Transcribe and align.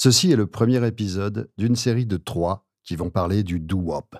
Ceci 0.00 0.30
est 0.30 0.36
le 0.36 0.46
premier 0.46 0.86
épisode 0.86 1.50
d'une 1.58 1.74
série 1.74 2.06
de 2.06 2.18
trois 2.18 2.64
qui 2.84 2.94
vont 2.94 3.10
parler 3.10 3.42
du 3.42 3.58
doo-wop. 3.58 4.14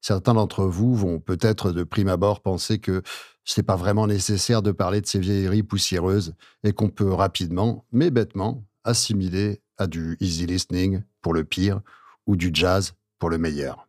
Certains 0.00 0.34
d'entre 0.34 0.64
vous 0.64 0.96
vont 0.96 1.20
peut-être 1.20 1.70
de 1.70 1.84
prime 1.84 2.08
abord 2.08 2.42
penser 2.42 2.80
que 2.80 3.00
ce 3.44 3.60
n'est 3.60 3.64
pas 3.64 3.76
vraiment 3.76 4.08
nécessaire 4.08 4.60
de 4.60 4.72
parler 4.72 5.00
de 5.00 5.06
ces 5.06 5.20
vieilleries 5.20 5.62
poussiéreuses 5.62 6.34
et 6.64 6.72
qu'on 6.72 6.88
peut 6.88 7.12
rapidement, 7.12 7.86
mais 7.92 8.10
bêtement, 8.10 8.64
assimiler 8.82 9.62
à 9.78 9.86
du 9.86 10.16
easy 10.18 10.46
listening 10.46 11.04
pour 11.20 11.32
le 11.32 11.44
pire 11.44 11.80
ou 12.26 12.34
du 12.34 12.50
jazz 12.52 12.94
pour 13.20 13.30
le 13.30 13.38
meilleur. 13.38 13.88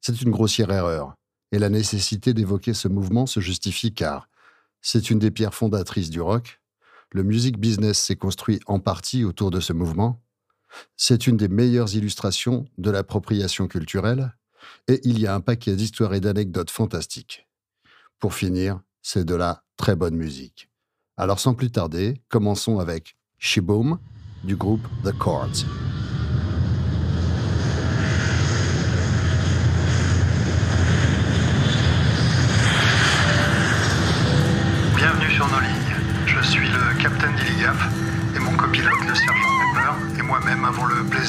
C'est 0.00 0.20
une 0.20 0.32
grossière 0.32 0.72
erreur, 0.72 1.14
et 1.52 1.60
la 1.60 1.68
nécessité 1.68 2.34
d'évoquer 2.34 2.74
ce 2.74 2.88
mouvement 2.88 3.26
se 3.26 3.38
justifie 3.38 3.94
car 3.94 4.28
c'est 4.80 5.10
une 5.10 5.20
des 5.20 5.30
pierres 5.30 5.54
fondatrices 5.54 6.10
du 6.10 6.20
rock, 6.20 6.59
le 7.12 7.22
music 7.22 7.58
business 7.58 7.98
s'est 7.98 8.16
construit 8.16 8.60
en 8.66 8.78
partie 8.78 9.24
autour 9.24 9.50
de 9.50 9.60
ce 9.60 9.72
mouvement, 9.72 10.22
c'est 10.96 11.26
une 11.26 11.36
des 11.36 11.48
meilleures 11.48 11.94
illustrations 11.94 12.66
de 12.78 12.90
l'appropriation 12.90 13.66
culturelle, 13.66 14.36
et 14.88 15.00
il 15.04 15.18
y 15.18 15.26
a 15.26 15.34
un 15.34 15.40
paquet 15.40 15.74
d'histoires 15.74 16.14
et 16.14 16.20
d'anecdotes 16.20 16.70
fantastiques. 16.70 17.48
Pour 18.18 18.34
finir, 18.34 18.80
c'est 19.02 19.24
de 19.24 19.34
la 19.34 19.64
très 19.76 19.96
bonne 19.96 20.16
musique. 20.16 20.70
Alors 21.16 21.40
sans 21.40 21.54
plus 21.54 21.70
tarder, 21.70 22.22
commençons 22.28 22.78
avec 22.78 23.16
Shiboom 23.38 23.98
du 24.44 24.56
groupe 24.56 24.86
The 25.04 25.16
Chords. 25.18 25.64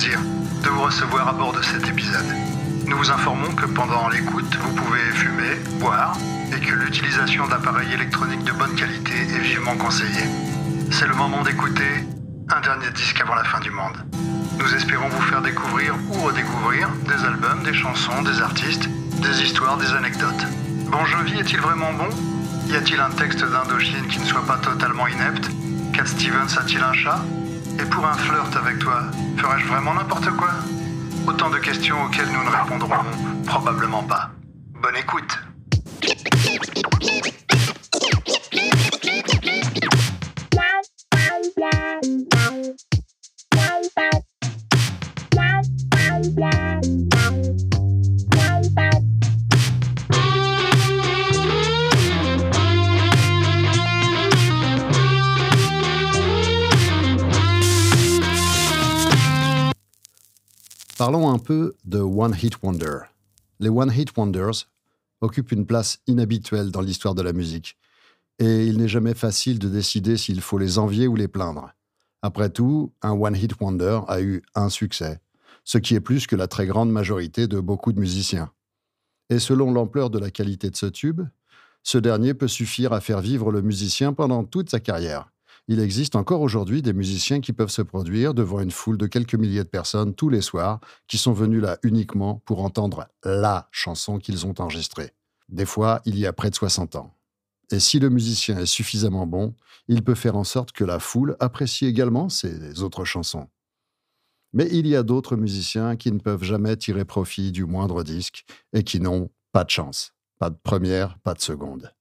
De 0.09 0.69
vous 0.69 0.81
recevoir 0.81 1.27
à 1.27 1.33
bord 1.33 1.53
de 1.53 1.61
cet 1.61 1.87
épisode. 1.87 2.25
Nous 2.87 2.97
vous 2.97 3.11
informons 3.11 3.53
que 3.53 3.67
pendant 3.67 4.09
l'écoute, 4.09 4.57
vous 4.59 4.73
pouvez 4.73 4.99
fumer, 5.13 5.55
boire 5.79 6.17
et 6.51 6.59
que 6.59 6.73
l'utilisation 6.73 7.47
d'appareils 7.47 7.93
électroniques 7.93 8.43
de 8.43 8.51
bonne 8.51 8.73
qualité 8.73 9.13
est 9.13 9.39
vivement 9.39 9.77
conseillée. 9.77 10.25
C'est 10.89 11.05
le 11.05 11.13
moment 11.13 11.43
d'écouter 11.43 12.03
un 12.49 12.61
dernier 12.61 12.89
disque 12.95 13.21
avant 13.21 13.35
la 13.35 13.43
fin 13.43 13.59
du 13.59 13.69
monde. 13.69 13.95
Nous 14.57 14.73
espérons 14.73 15.07
vous 15.07 15.21
faire 15.21 15.43
découvrir 15.43 15.93
ou 16.09 16.13
redécouvrir 16.13 16.89
des 17.07 17.23
albums, 17.23 17.61
des 17.63 17.75
chansons, 17.75 18.23
des 18.23 18.41
artistes, 18.41 18.89
des 19.21 19.43
histoires, 19.43 19.77
des 19.77 19.93
anecdotes. 19.93 20.47
Bon 20.91 21.05
Jovi 21.05 21.39
est-il 21.39 21.59
vraiment 21.59 21.93
bon? 21.93 22.09
Y 22.69 22.75
a-t-il 22.75 22.99
un 22.99 23.11
texte 23.11 23.43
d'Indochine 23.45 24.07
qui 24.07 24.19
ne 24.19 24.25
soit 24.25 24.47
pas 24.47 24.57
totalement 24.57 25.07
inepte? 25.07 25.47
Cat 25.93 26.07
Stevens 26.07 26.57
a-t-il 26.57 26.81
un 26.81 26.93
chat? 26.93 27.23
Et 27.79 27.85
pour 27.85 28.05
un 28.05 28.13
flirt 28.13 28.55
avec 28.55 28.79
toi, 28.79 29.03
ferais-je 29.37 29.67
vraiment 29.67 29.93
n'importe 29.93 30.29
quoi? 30.31 30.49
Autant 31.27 31.49
de 31.49 31.57
questions 31.57 32.03
auxquelles 32.03 32.31
nous 32.31 32.43
ne 32.43 32.49
répondrons 32.49 33.03
probablement 33.45 34.03
pas. 34.03 34.31
Bonne 34.81 34.95
écoute 34.95 35.40
Parlons 61.01 61.31
un 61.31 61.39
peu 61.39 61.73
de 61.83 61.97
One 61.97 62.35
Hit 62.39 62.61
Wonder. 62.61 62.99
Les 63.59 63.69
One 63.69 63.91
Hit 63.91 64.15
Wonders 64.15 64.67
occupent 65.21 65.51
une 65.51 65.65
place 65.65 65.97
inhabituelle 66.05 66.69
dans 66.69 66.81
l'histoire 66.81 67.15
de 67.15 67.23
la 67.23 67.33
musique, 67.33 67.75
et 68.37 68.67
il 68.67 68.77
n'est 68.77 68.87
jamais 68.87 69.15
facile 69.15 69.57
de 69.57 69.67
décider 69.67 70.15
s'il 70.15 70.41
faut 70.41 70.59
les 70.59 70.77
envier 70.77 71.07
ou 71.07 71.15
les 71.15 71.27
plaindre. 71.27 71.73
Après 72.21 72.51
tout, 72.51 72.93
un 73.01 73.13
One 73.13 73.35
Hit 73.35 73.59
Wonder 73.59 74.01
a 74.07 74.21
eu 74.21 74.43
un 74.53 74.69
succès, 74.69 75.19
ce 75.63 75.79
qui 75.79 75.95
est 75.95 76.01
plus 76.01 76.27
que 76.27 76.35
la 76.35 76.47
très 76.47 76.67
grande 76.67 76.91
majorité 76.91 77.47
de 77.47 77.59
beaucoup 77.59 77.93
de 77.93 77.99
musiciens. 77.99 78.51
Et 79.31 79.39
selon 79.39 79.73
l'ampleur 79.73 80.11
de 80.11 80.19
la 80.19 80.29
qualité 80.29 80.69
de 80.69 80.77
ce 80.77 80.85
tube, 80.85 81.23
ce 81.81 81.97
dernier 81.97 82.35
peut 82.35 82.47
suffire 82.47 82.93
à 82.93 83.01
faire 83.01 83.21
vivre 83.21 83.51
le 83.51 83.63
musicien 83.63 84.13
pendant 84.13 84.43
toute 84.43 84.69
sa 84.69 84.79
carrière. 84.79 85.31
Il 85.71 85.79
existe 85.79 86.17
encore 86.17 86.41
aujourd'hui 86.41 86.81
des 86.81 86.91
musiciens 86.91 87.39
qui 87.39 87.53
peuvent 87.53 87.69
se 87.69 87.81
produire 87.81 88.33
devant 88.33 88.59
une 88.59 88.71
foule 88.71 88.97
de 88.97 89.07
quelques 89.07 89.35
milliers 89.35 89.63
de 89.63 89.69
personnes 89.69 90.13
tous 90.13 90.27
les 90.27 90.41
soirs, 90.41 90.81
qui 91.07 91.17
sont 91.17 91.31
venus 91.31 91.61
là 91.61 91.77
uniquement 91.81 92.41
pour 92.45 92.65
entendre 92.65 93.07
la 93.23 93.69
chanson 93.71 94.17
qu'ils 94.17 94.45
ont 94.45 94.53
enregistrée. 94.59 95.13
Des 95.47 95.65
fois, 95.65 96.01
il 96.03 96.19
y 96.19 96.27
a 96.27 96.33
près 96.33 96.49
de 96.49 96.55
60 96.55 96.97
ans. 96.97 97.15
Et 97.71 97.79
si 97.79 97.99
le 97.99 98.09
musicien 98.09 98.59
est 98.59 98.65
suffisamment 98.65 99.25
bon, 99.25 99.55
il 99.87 100.03
peut 100.03 100.13
faire 100.13 100.35
en 100.35 100.43
sorte 100.43 100.73
que 100.73 100.83
la 100.83 100.99
foule 100.99 101.37
apprécie 101.39 101.85
également 101.85 102.27
ses 102.27 102.81
autres 102.83 103.05
chansons. 103.05 103.47
Mais 104.51 104.67
il 104.73 104.87
y 104.87 104.97
a 104.97 105.03
d'autres 105.03 105.37
musiciens 105.37 105.95
qui 105.95 106.11
ne 106.11 106.19
peuvent 106.19 106.43
jamais 106.43 106.75
tirer 106.75 107.05
profit 107.05 107.53
du 107.53 107.63
moindre 107.63 108.03
disque 108.03 108.43
et 108.73 108.83
qui 108.83 108.99
n'ont 108.99 109.31
pas 109.53 109.63
de 109.63 109.69
chance, 109.69 110.15
pas 110.37 110.49
de 110.49 110.57
première, 110.61 111.17
pas 111.19 111.33
de 111.33 111.39
seconde. 111.39 111.93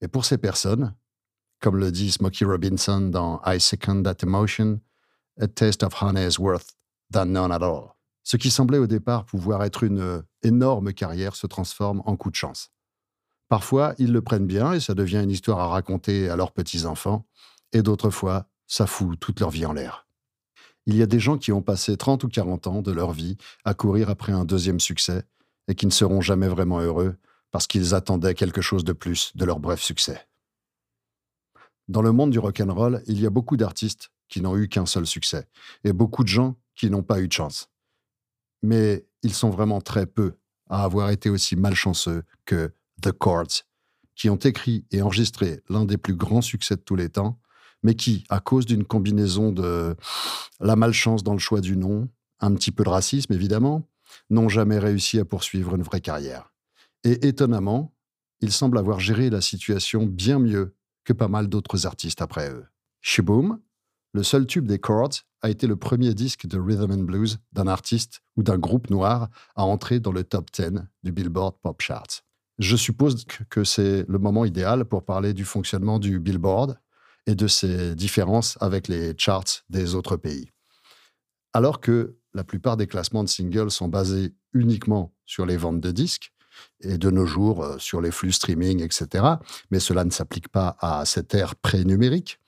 Et 0.00 0.08
pour 0.08 0.24
ces 0.24 0.38
personnes, 0.38 0.94
comme 1.62 1.76
le 1.76 1.92
dit 1.92 2.10
Smokey 2.10 2.44
Robinson 2.44 3.00
dans 3.00 3.40
I 3.46 3.60
Second 3.60 4.02
That 4.02 4.16
Emotion, 4.24 4.80
A 5.40 5.46
Taste 5.46 5.84
of 5.84 5.94
Honey 6.02 6.26
is 6.26 6.38
worth 6.38 6.74
than 7.12 7.26
none 7.26 7.52
at 7.52 7.62
all. 7.62 7.94
Ce 8.24 8.36
qui 8.36 8.50
semblait 8.50 8.78
au 8.78 8.88
départ 8.88 9.24
pouvoir 9.24 9.62
être 9.62 9.84
une 9.84 10.24
énorme 10.42 10.92
carrière 10.92 11.36
se 11.36 11.46
transforme 11.46 12.02
en 12.04 12.16
coup 12.16 12.30
de 12.30 12.34
chance. 12.36 12.70
Parfois, 13.48 13.94
ils 13.98 14.12
le 14.12 14.22
prennent 14.22 14.46
bien 14.46 14.72
et 14.72 14.80
ça 14.80 14.94
devient 14.94 15.22
une 15.22 15.30
histoire 15.30 15.60
à 15.60 15.68
raconter 15.68 16.28
à 16.28 16.36
leurs 16.36 16.52
petits-enfants, 16.52 17.26
et 17.72 17.82
d'autres 17.82 18.10
fois, 18.10 18.48
ça 18.66 18.86
fout 18.86 19.18
toute 19.20 19.38
leur 19.38 19.50
vie 19.50 19.66
en 19.66 19.72
l'air. 19.72 20.06
Il 20.86 20.96
y 20.96 21.02
a 21.02 21.06
des 21.06 21.20
gens 21.20 21.38
qui 21.38 21.52
ont 21.52 21.62
passé 21.62 21.96
30 21.96 22.24
ou 22.24 22.28
40 22.28 22.66
ans 22.66 22.82
de 22.82 22.90
leur 22.90 23.12
vie 23.12 23.36
à 23.64 23.74
courir 23.74 24.10
après 24.10 24.32
un 24.32 24.44
deuxième 24.44 24.80
succès 24.80 25.22
et 25.68 25.76
qui 25.76 25.86
ne 25.86 25.92
seront 25.92 26.20
jamais 26.20 26.48
vraiment 26.48 26.80
heureux 26.80 27.14
parce 27.52 27.68
qu'ils 27.68 27.94
attendaient 27.94 28.34
quelque 28.34 28.62
chose 28.62 28.82
de 28.82 28.92
plus 28.92 29.30
de 29.36 29.44
leur 29.44 29.60
bref 29.60 29.80
succès. 29.80 30.26
Dans 31.92 32.00
le 32.00 32.12
monde 32.12 32.30
du 32.30 32.38
rock'n'roll, 32.38 33.02
il 33.06 33.20
y 33.20 33.26
a 33.26 33.30
beaucoup 33.30 33.58
d'artistes 33.58 34.08
qui 34.30 34.40
n'ont 34.40 34.56
eu 34.56 34.66
qu'un 34.66 34.86
seul 34.86 35.06
succès 35.06 35.46
et 35.84 35.92
beaucoup 35.92 36.24
de 36.24 36.28
gens 36.28 36.56
qui 36.74 36.88
n'ont 36.88 37.02
pas 37.02 37.20
eu 37.20 37.28
de 37.28 37.32
chance. 37.34 37.68
Mais 38.62 39.04
ils 39.22 39.34
sont 39.34 39.50
vraiment 39.50 39.82
très 39.82 40.06
peu 40.06 40.32
à 40.70 40.84
avoir 40.84 41.10
été 41.10 41.28
aussi 41.28 41.54
malchanceux 41.54 42.22
que 42.46 42.72
The 43.02 43.12
Chords, 43.12 43.64
qui 44.14 44.30
ont 44.30 44.36
écrit 44.36 44.86
et 44.90 45.02
enregistré 45.02 45.60
l'un 45.68 45.84
des 45.84 45.98
plus 45.98 46.14
grands 46.14 46.40
succès 46.40 46.76
de 46.76 46.80
tous 46.80 46.96
les 46.96 47.10
temps, 47.10 47.38
mais 47.82 47.94
qui, 47.94 48.24
à 48.30 48.40
cause 48.40 48.64
d'une 48.64 48.84
combinaison 48.84 49.52
de 49.52 49.94
la 50.60 50.76
malchance 50.76 51.22
dans 51.22 51.34
le 51.34 51.38
choix 51.38 51.60
du 51.60 51.76
nom, 51.76 52.08
un 52.40 52.54
petit 52.54 52.72
peu 52.72 52.84
de 52.84 52.88
racisme 52.88 53.34
évidemment, 53.34 53.86
n'ont 54.30 54.48
jamais 54.48 54.78
réussi 54.78 55.18
à 55.18 55.26
poursuivre 55.26 55.74
une 55.74 55.82
vraie 55.82 56.00
carrière. 56.00 56.54
Et 57.04 57.28
étonnamment, 57.28 57.92
ils 58.40 58.50
semblent 58.50 58.78
avoir 58.78 58.98
géré 58.98 59.28
la 59.28 59.42
situation 59.42 60.06
bien 60.06 60.38
mieux 60.38 60.74
que 61.04 61.12
pas 61.12 61.28
mal 61.28 61.48
d'autres 61.48 61.86
artistes 61.86 62.22
après 62.22 62.50
eux. 62.50 62.66
Shaboom, 63.00 63.60
le 64.12 64.22
seul 64.22 64.46
tube 64.46 64.66
des 64.66 64.78
Chords, 64.78 65.22
a 65.42 65.50
été 65.50 65.66
le 65.66 65.76
premier 65.76 66.14
disque 66.14 66.46
de 66.46 66.58
rhythm 66.58 66.92
and 66.92 67.04
blues 67.04 67.38
d'un 67.52 67.66
artiste 67.66 68.22
ou 68.36 68.42
d'un 68.42 68.58
groupe 68.58 68.90
noir 68.90 69.28
à 69.56 69.64
entrer 69.64 69.98
dans 69.98 70.12
le 70.12 70.22
top 70.22 70.50
10 70.52 70.82
du 71.02 71.12
Billboard 71.12 71.56
Pop 71.60 71.80
Charts. 71.82 72.22
Je 72.58 72.76
suppose 72.76 73.24
que 73.50 73.64
c'est 73.64 74.04
le 74.08 74.18
moment 74.18 74.44
idéal 74.44 74.84
pour 74.84 75.04
parler 75.04 75.34
du 75.34 75.44
fonctionnement 75.44 75.98
du 75.98 76.20
Billboard 76.20 76.78
et 77.26 77.34
de 77.34 77.46
ses 77.46 77.94
différences 77.94 78.56
avec 78.60 78.88
les 78.88 79.14
charts 79.16 79.64
des 79.68 79.94
autres 79.94 80.16
pays. 80.16 80.50
Alors 81.52 81.80
que 81.80 82.16
la 82.34 82.44
plupart 82.44 82.76
des 82.76 82.86
classements 82.86 83.24
de 83.24 83.28
singles 83.28 83.70
sont 83.70 83.88
basés 83.88 84.34
uniquement 84.52 85.14
sur 85.24 85.46
les 85.46 85.56
ventes 85.56 85.80
de 85.80 85.90
disques, 85.90 86.31
et 86.80 86.98
de 86.98 87.10
nos 87.10 87.26
jours 87.26 87.62
euh, 87.62 87.78
sur 87.78 88.00
les 88.00 88.10
flux 88.10 88.32
streaming, 88.32 88.82
etc., 88.82 89.24
mais 89.70 89.80
cela 89.80 90.04
ne 90.04 90.10
s'applique 90.10 90.48
pas 90.48 90.76
à 90.80 91.04
cette 91.04 91.34
ère 91.34 91.54
pré-numérique, 91.56 92.38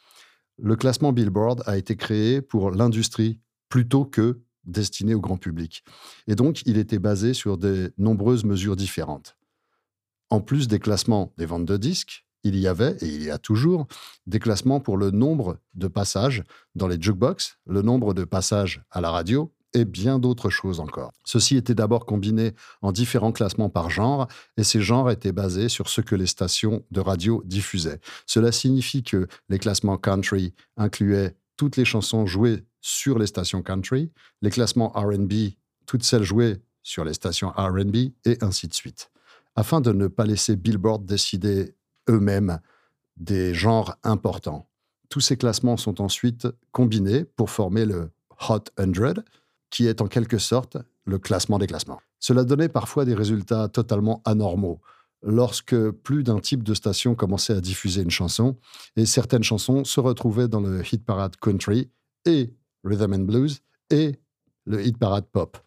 le 0.58 0.76
classement 0.76 1.12
Billboard 1.12 1.62
a 1.66 1.76
été 1.76 1.96
créé 1.96 2.40
pour 2.40 2.70
l'industrie 2.70 3.40
plutôt 3.68 4.04
que 4.04 4.40
destiné 4.64 5.14
au 5.14 5.20
grand 5.20 5.36
public. 5.36 5.84
Et 6.26 6.34
donc, 6.34 6.62
il 6.64 6.78
était 6.78 6.98
basé 6.98 7.34
sur 7.34 7.58
de 7.58 7.92
nombreuses 7.98 8.44
mesures 8.44 8.76
différentes. 8.76 9.36
En 10.30 10.40
plus 10.40 10.68
des 10.68 10.78
classements 10.78 11.32
des 11.36 11.46
ventes 11.46 11.66
de 11.66 11.76
disques, 11.76 12.24
il 12.44 12.56
y 12.56 12.66
avait, 12.66 12.96
et 13.00 13.06
il 13.06 13.22
y 13.22 13.30
a 13.30 13.38
toujours, 13.38 13.86
des 14.26 14.38
classements 14.38 14.80
pour 14.80 14.96
le 14.96 15.10
nombre 15.10 15.58
de 15.74 15.88
passages 15.88 16.44
dans 16.74 16.86
les 16.86 17.00
jukebox, 17.00 17.58
le 17.66 17.82
nombre 17.82 18.14
de 18.14 18.24
passages 18.24 18.82
à 18.90 19.00
la 19.00 19.10
radio 19.10 19.53
et 19.74 19.84
bien 19.84 20.18
d'autres 20.18 20.50
choses 20.50 20.80
encore. 20.80 21.12
Ceci 21.24 21.56
était 21.56 21.74
d'abord 21.74 22.06
combiné 22.06 22.52
en 22.80 22.92
différents 22.92 23.32
classements 23.32 23.68
par 23.68 23.90
genre, 23.90 24.28
et 24.56 24.64
ces 24.64 24.80
genres 24.80 25.10
étaient 25.10 25.32
basés 25.32 25.68
sur 25.68 25.88
ce 25.88 26.00
que 26.00 26.14
les 26.14 26.26
stations 26.26 26.84
de 26.90 27.00
radio 27.00 27.42
diffusaient. 27.44 28.00
Cela 28.26 28.52
signifie 28.52 29.02
que 29.02 29.26
les 29.48 29.58
classements 29.58 29.98
country 29.98 30.54
incluaient 30.76 31.36
toutes 31.56 31.76
les 31.76 31.84
chansons 31.84 32.26
jouées 32.26 32.64
sur 32.80 33.18
les 33.18 33.26
stations 33.26 33.62
country, 33.62 34.12
les 34.42 34.50
classements 34.50 34.90
RB, 34.90 35.32
toutes 35.86 36.04
celles 36.04 36.22
jouées 36.22 36.62
sur 36.82 37.04
les 37.04 37.14
stations 37.14 37.50
RB, 37.56 37.96
et 38.24 38.38
ainsi 38.40 38.68
de 38.68 38.74
suite. 38.74 39.10
Afin 39.56 39.80
de 39.80 39.92
ne 39.92 40.06
pas 40.06 40.26
laisser 40.26 40.56
Billboard 40.56 41.04
décider 41.04 41.74
eux-mêmes 42.08 42.60
des 43.16 43.54
genres 43.54 43.96
importants. 44.02 44.68
Tous 45.08 45.20
ces 45.20 45.36
classements 45.36 45.76
sont 45.76 46.00
ensuite 46.00 46.48
combinés 46.72 47.24
pour 47.24 47.50
former 47.50 47.86
le 47.86 48.10
Hot 48.48 48.64
100, 48.76 49.22
qui 49.74 49.88
est 49.88 50.00
en 50.00 50.06
quelque 50.06 50.38
sorte 50.38 50.76
le 51.04 51.18
classement 51.18 51.58
des 51.58 51.66
classements. 51.66 52.00
Cela 52.20 52.44
donnait 52.44 52.68
parfois 52.68 53.04
des 53.04 53.14
résultats 53.14 53.66
totalement 53.66 54.22
anormaux 54.24 54.80
lorsque 55.20 55.90
plus 55.90 56.22
d'un 56.22 56.38
type 56.38 56.62
de 56.62 56.74
station 56.74 57.16
commençait 57.16 57.54
à 57.54 57.60
diffuser 57.60 58.02
une 58.02 58.10
chanson 58.10 58.56
et 58.94 59.04
certaines 59.04 59.42
chansons 59.42 59.82
se 59.84 59.98
retrouvaient 59.98 60.46
dans 60.46 60.60
le 60.60 60.80
hit 60.80 61.04
parade 61.04 61.34
country 61.40 61.90
et 62.24 62.54
rhythm 62.84 63.14
and 63.14 63.24
blues 63.24 63.62
et 63.90 64.20
le 64.64 64.80
hit 64.86 64.96
parade 64.96 65.26
pop. 65.32 65.58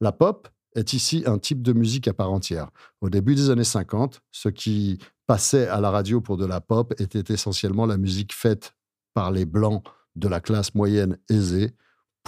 La 0.00 0.10
pop 0.10 0.48
est 0.74 0.92
ici 0.92 1.22
un 1.24 1.38
type 1.38 1.62
de 1.62 1.72
musique 1.72 2.08
à 2.08 2.12
part 2.12 2.32
entière. 2.32 2.70
Au 3.00 3.10
début 3.10 3.36
des 3.36 3.48
années 3.50 3.62
50, 3.62 4.22
ce 4.32 4.48
qui 4.48 4.98
passait 5.28 5.68
à 5.68 5.80
la 5.80 5.92
radio 5.92 6.20
pour 6.20 6.36
de 6.36 6.46
la 6.46 6.60
pop 6.60 6.94
était 6.98 7.32
essentiellement 7.32 7.86
la 7.86 7.96
musique 7.96 8.34
faite 8.34 8.74
par 9.14 9.30
les 9.30 9.44
blancs 9.44 9.84
de 10.16 10.26
la 10.26 10.40
classe 10.40 10.74
moyenne 10.74 11.16
aisée 11.28 11.76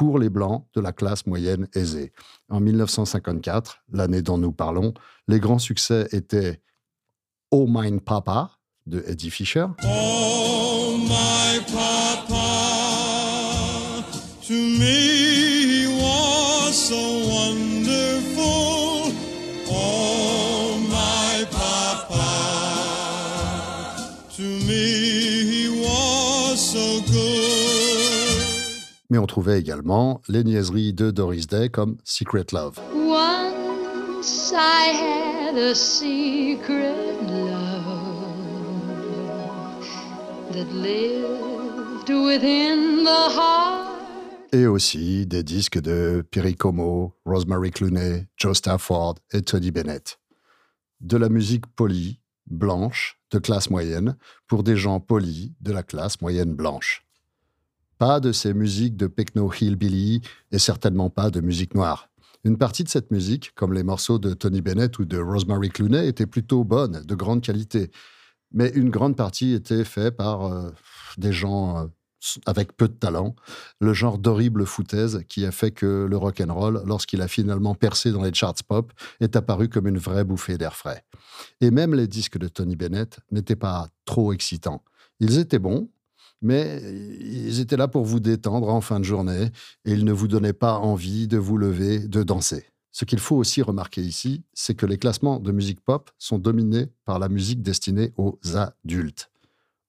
pour 0.02 0.18
les 0.18 0.30
Blancs 0.30 0.66
de 0.74 0.80
la 0.80 0.92
classe 0.92 1.26
moyenne 1.26 1.68
aisée. 1.74 2.12
En 2.48 2.58
1954, 2.58 3.84
l'année 3.92 4.20
dont 4.20 4.36
nous 4.36 4.50
parlons, 4.50 4.94
les 5.28 5.38
grands 5.38 5.60
succès 5.60 6.08
étaient 6.10 6.60
Oh 7.52 7.68
Mine 7.68 8.00
Papa 8.00 8.50
de 8.84 9.04
Eddie 9.06 9.30
Fisher. 9.30 9.66
Oh 9.84 10.96
papa, 11.06 11.91
mais 29.12 29.18
on 29.18 29.26
trouvait 29.26 29.60
également 29.60 30.22
les 30.26 30.42
niaiseries 30.42 30.94
de 30.94 31.10
Doris 31.10 31.46
Day 31.46 31.68
comme 31.68 31.98
Secret 32.02 32.46
Love. 32.50 32.80
Once 32.94 34.54
I 34.56 34.88
had 34.88 35.58
a 35.58 35.74
secret 35.74 37.20
love 37.20 38.26
that 40.52 40.72
lived 40.72 42.08
within 42.08 43.04
the 43.04 43.28
heart. 43.36 43.98
Et 44.50 44.66
aussi 44.66 45.26
des 45.26 45.42
disques 45.42 45.78
de 45.78 46.24
Perry 46.30 46.56
Como, 46.56 47.14
Rosemary 47.26 47.70
Clooney, 47.70 48.28
Joe 48.38 48.56
Stafford 48.56 49.16
et 49.34 49.42
Tony 49.42 49.70
Bennett. 49.70 50.20
De 51.00 51.18
la 51.18 51.28
musique 51.28 51.66
polie, 51.66 52.18
blanche, 52.46 53.20
de 53.30 53.38
classe 53.38 53.68
moyenne, 53.68 54.16
pour 54.46 54.62
des 54.62 54.78
gens 54.78 55.00
polis 55.00 55.52
de 55.60 55.70
la 55.70 55.82
classe 55.82 56.22
moyenne 56.22 56.54
blanche. 56.54 57.04
Pas 58.02 58.18
de 58.18 58.32
ces 58.32 58.52
musiques 58.52 58.96
de 58.96 59.06
Pecno 59.06 59.48
Hillbilly 59.52 60.22
et 60.50 60.58
certainement 60.58 61.08
pas 61.08 61.30
de 61.30 61.40
musique 61.40 61.72
noire. 61.76 62.08
Une 62.42 62.58
partie 62.58 62.82
de 62.82 62.88
cette 62.88 63.12
musique, 63.12 63.52
comme 63.54 63.72
les 63.72 63.84
morceaux 63.84 64.18
de 64.18 64.34
Tony 64.34 64.60
Bennett 64.60 64.98
ou 64.98 65.04
de 65.04 65.20
Rosemary 65.20 65.68
Clooney, 65.68 66.08
était 66.08 66.26
plutôt 66.26 66.64
bonne, 66.64 67.04
de 67.04 67.14
grande 67.14 67.42
qualité. 67.42 67.92
Mais 68.50 68.70
une 68.70 68.90
grande 68.90 69.14
partie 69.14 69.52
était 69.52 69.84
faite 69.84 70.16
par 70.16 70.46
euh, 70.46 70.70
des 71.16 71.32
gens 71.32 71.78
euh, 71.78 71.86
avec 72.44 72.76
peu 72.76 72.88
de 72.88 72.94
talent, 72.94 73.36
le 73.80 73.94
genre 73.94 74.18
d'horrible 74.18 74.66
foutaise 74.66 75.22
qui 75.28 75.46
a 75.46 75.52
fait 75.52 75.70
que 75.70 76.08
le 76.10 76.16
rock 76.16 76.40
and 76.40 76.52
roll, 76.52 76.82
lorsqu'il 76.84 77.22
a 77.22 77.28
finalement 77.28 77.76
percé 77.76 78.10
dans 78.10 78.24
les 78.24 78.34
charts 78.34 78.64
pop, 78.66 78.92
est 79.20 79.36
apparu 79.36 79.68
comme 79.68 79.86
une 79.86 79.98
vraie 79.98 80.24
bouffée 80.24 80.58
d'air 80.58 80.74
frais. 80.74 81.04
Et 81.60 81.70
même 81.70 81.94
les 81.94 82.08
disques 82.08 82.38
de 82.38 82.48
Tony 82.48 82.74
Bennett 82.74 83.20
n'étaient 83.30 83.54
pas 83.54 83.90
trop 84.06 84.32
excitants. 84.32 84.82
Ils 85.20 85.38
étaient 85.38 85.60
bons, 85.60 85.88
mais 86.42 86.82
ils 87.20 87.60
étaient 87.60 87.76
là 87.76 87.88
pour 87.88 88.04
vous 88.04 88.20
détendre 88.20 88.68
en 88.68 88.80
fin 88.80 89.00
de 89.00 89.04
journée 89.04 89.50
et 89.84 89.92
ils 89.92 90.04
ne 90.04 90.12
vous 90.12 90.28
donnaient 90.28 90.52
pas 90.52 90.78
envie 90.78 91.28
de 91.28 91.38
vous 91.38 91.56
lever, 91.56 92.00
de 92.00 92.22
danser. 92.22 92.66
Ce 92.90 93.06
qu'il 93.06 93.20
faut 93.20 93.36
aussi 93.36 93.62
remarquer 93.62 94.02
ici, 94.02 94.44
c'est 94.52 94.74
que 94.74 94.84
les 94.84 94.98
classements 94.98 95.40
de 95.40 95.50
musique 95.50 95.80
pop 95.80 96.10
sont 96.18 96.38
dominés 96.38 96.88
par 97.06 97.18
la 97.18 97.30
musique 97.30 97.62
destinée 97.62 98.12
aux 98.18 98.38
adultes. 98.54 99.30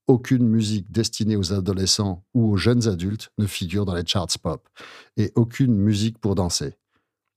Aucune 0.08 0.48
musique 0.48 0.92
destinée 0.92 1.36
aux 1.36 1.54
adolescents 1.54 2.24
ou 2.34 2.52
aux 2.52 2.58
jeunes 2.58 2.88
adultes 2.88 3.32
ne 3.38 3.46
figure 3.46 3.86
dans 3.86 3.94
les 3.94 4.06
charts 4.06 4.28
pop, 4.42 4.68
et 5.18 5.32
aucune 5.36 5.76
musique 5.76 6.18
pour 6.18 6.36
danser. 6.36 6.76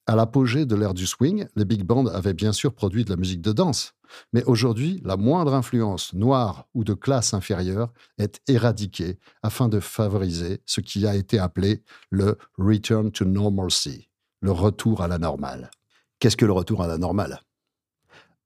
À 0.09 0.15
l'apogée 0.15 0.67
de 0.67 0.77
l'ère 0.77 0.95
du 0.95 1.05
swing, 1.05 1.47
les 1.57 1.65
big 1.65 1.83
bands 1.83 2.07
avaient 2.07 2.33
bien 2.33 2.53
sûr 2.53 2.73
produit 2.73 3.05
de 3.05 3.11
la 3.11 3.17
musique 3.17 3.41
de 3.41 3.51
danse. 3.51 3.93
Mais 4.33 4.45
aujourd'hui, 4.45 5.03
la 5.05 5.17
moindre 5.17 5.53
influence 5.53 6.13
noire 6.15 6.69
ou 6.75 6.85
de 6.85 6.95
classe 6.95 7.35
inférieure 7.35 7.93
est 8.17 8.41
éradiquée 8.47 9.19
afin 9.43 9.69
de 9.69 9.81
favoriser 9.81 10.63
ce 10.65 10.81
qui 10.81 11.09
a 11.09 11.17
été 11.17 11.41
appelé 11.41 11.83
le 12.11 12.39
return 12.57 13.11
to 13.11 13.25
normalcy, 13.25 14.09
le 14.41 14.53
retour 14.53 15.03
à 15.03 15.09
la 15.09 15.19
normale. 15.19 15.73
Qu'est-ce 16.21 16.37
que 16.37 16.47
le 16.47 16.53
retour 16.53 16.85
à 16.85 16.87
la 16.87 16.99
normale? 16.99 17.41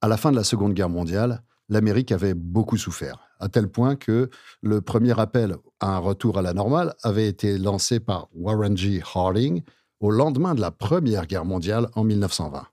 À 0.00 0.08
la 0.08 0.16
fin 0.16 0.30
de 0.30 0.36
la 0.36 0.44
Seconde 0.44 0.72
Guerre 0.72 0.88
mondiale, 0.88 1.42
l'Amérique 1.68 2.10
avait 2.10 2.32
beaucoup 2.32 2.78
souffert, 2.78 3.28
à 3.38 3.50
tel 3.50 3.68
point 3.68 3.96
que 3.96 4.30
le 4.62 4.80
premier 4.80 5.18
appel 5.20 5.56
à 5.78 5.94
un 5.94 5.98
retour 5.98 6.38
à 6.38 6.42
la 6.42 6.54
normale 6.54 6.94
avait 7.02 7.28
été 7.28 7.58
lancé 7.58 8.00
par 8.00 8.28
Warren 8.32 8.78
G. 8.78 9.02
Harding, 9.14 9.62
au 10.00 10.10
lendemain 10.10 10.54
de 10.54 10.60
la 10.60 10.70
Première 10.70 11.26
Guerre 11.26 11.44
mondiale 11.44 11.88
en 11.94 12.04
1920, 12.04 12.66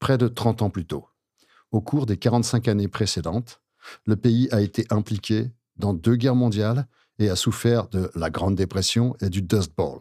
près 0.00 0.18
de 0.18 0.28
30 0.28 0.62
ans 0.62 0.70
plus 0.70 0.84
tôt. 0.84 1.06
Au 1.70 1.80
cours 1.80 2.06
des 2.06 2.16
45 2.16 2.68
années 2.68 2.88
précédentes, 2.88 3.60
le 4.04 4.16
pays 4.16 4.48
a 4.50 4.60
été 4.60 4.84
impliqué 4.90 5.50
dans 5.76 5.94
deux 5.94 6.16
guerres 6.16 6.34
mondiales 6.34 6.86
et 7.18 7.30
a 7.30 7.36
souffert 7.36 7.88
de 7.88 8.10
la 8.14 8.30
Grande 8.30 8.56
Dépression 8.56 9.16
et 9.20 9.30
du 9.30 9.42
Dust 9.42 9.72
Bowl. 9.76 10.00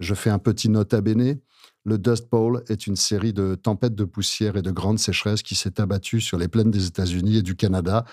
Je 0.00 0.14
fais 0.14 0.30
un 0.30 0.38
petit 0.38 0.68
nota 0.68 1.00
bene. 1.00 1.38
Le 1.84 1.98
Dust 1.98 2.28
Bowl 2.30 2.64
est 2.68 2.86
une 2.86 2.96
série 2.96 3.32
de 3.32 3.54
tempêtes 3.54 3.94
de 3.94 4.04
poussière 4.04 4.56
et 4.56 4.62
de 4.62 4.70
grandes 4.70 4.98
sécheresses 4.98 5.42
qui 5.42 5.54
s'est 5.54 5.80
abattue 5.80 6.20
sur 6.20 6.38
les 6.38 6.48
plaines 6.48 6.70
des 6.70 6.86
États-Unis 6.86 7.38
et 7.38 7.42
du 7.42 7.54
Canada 7.54 8.04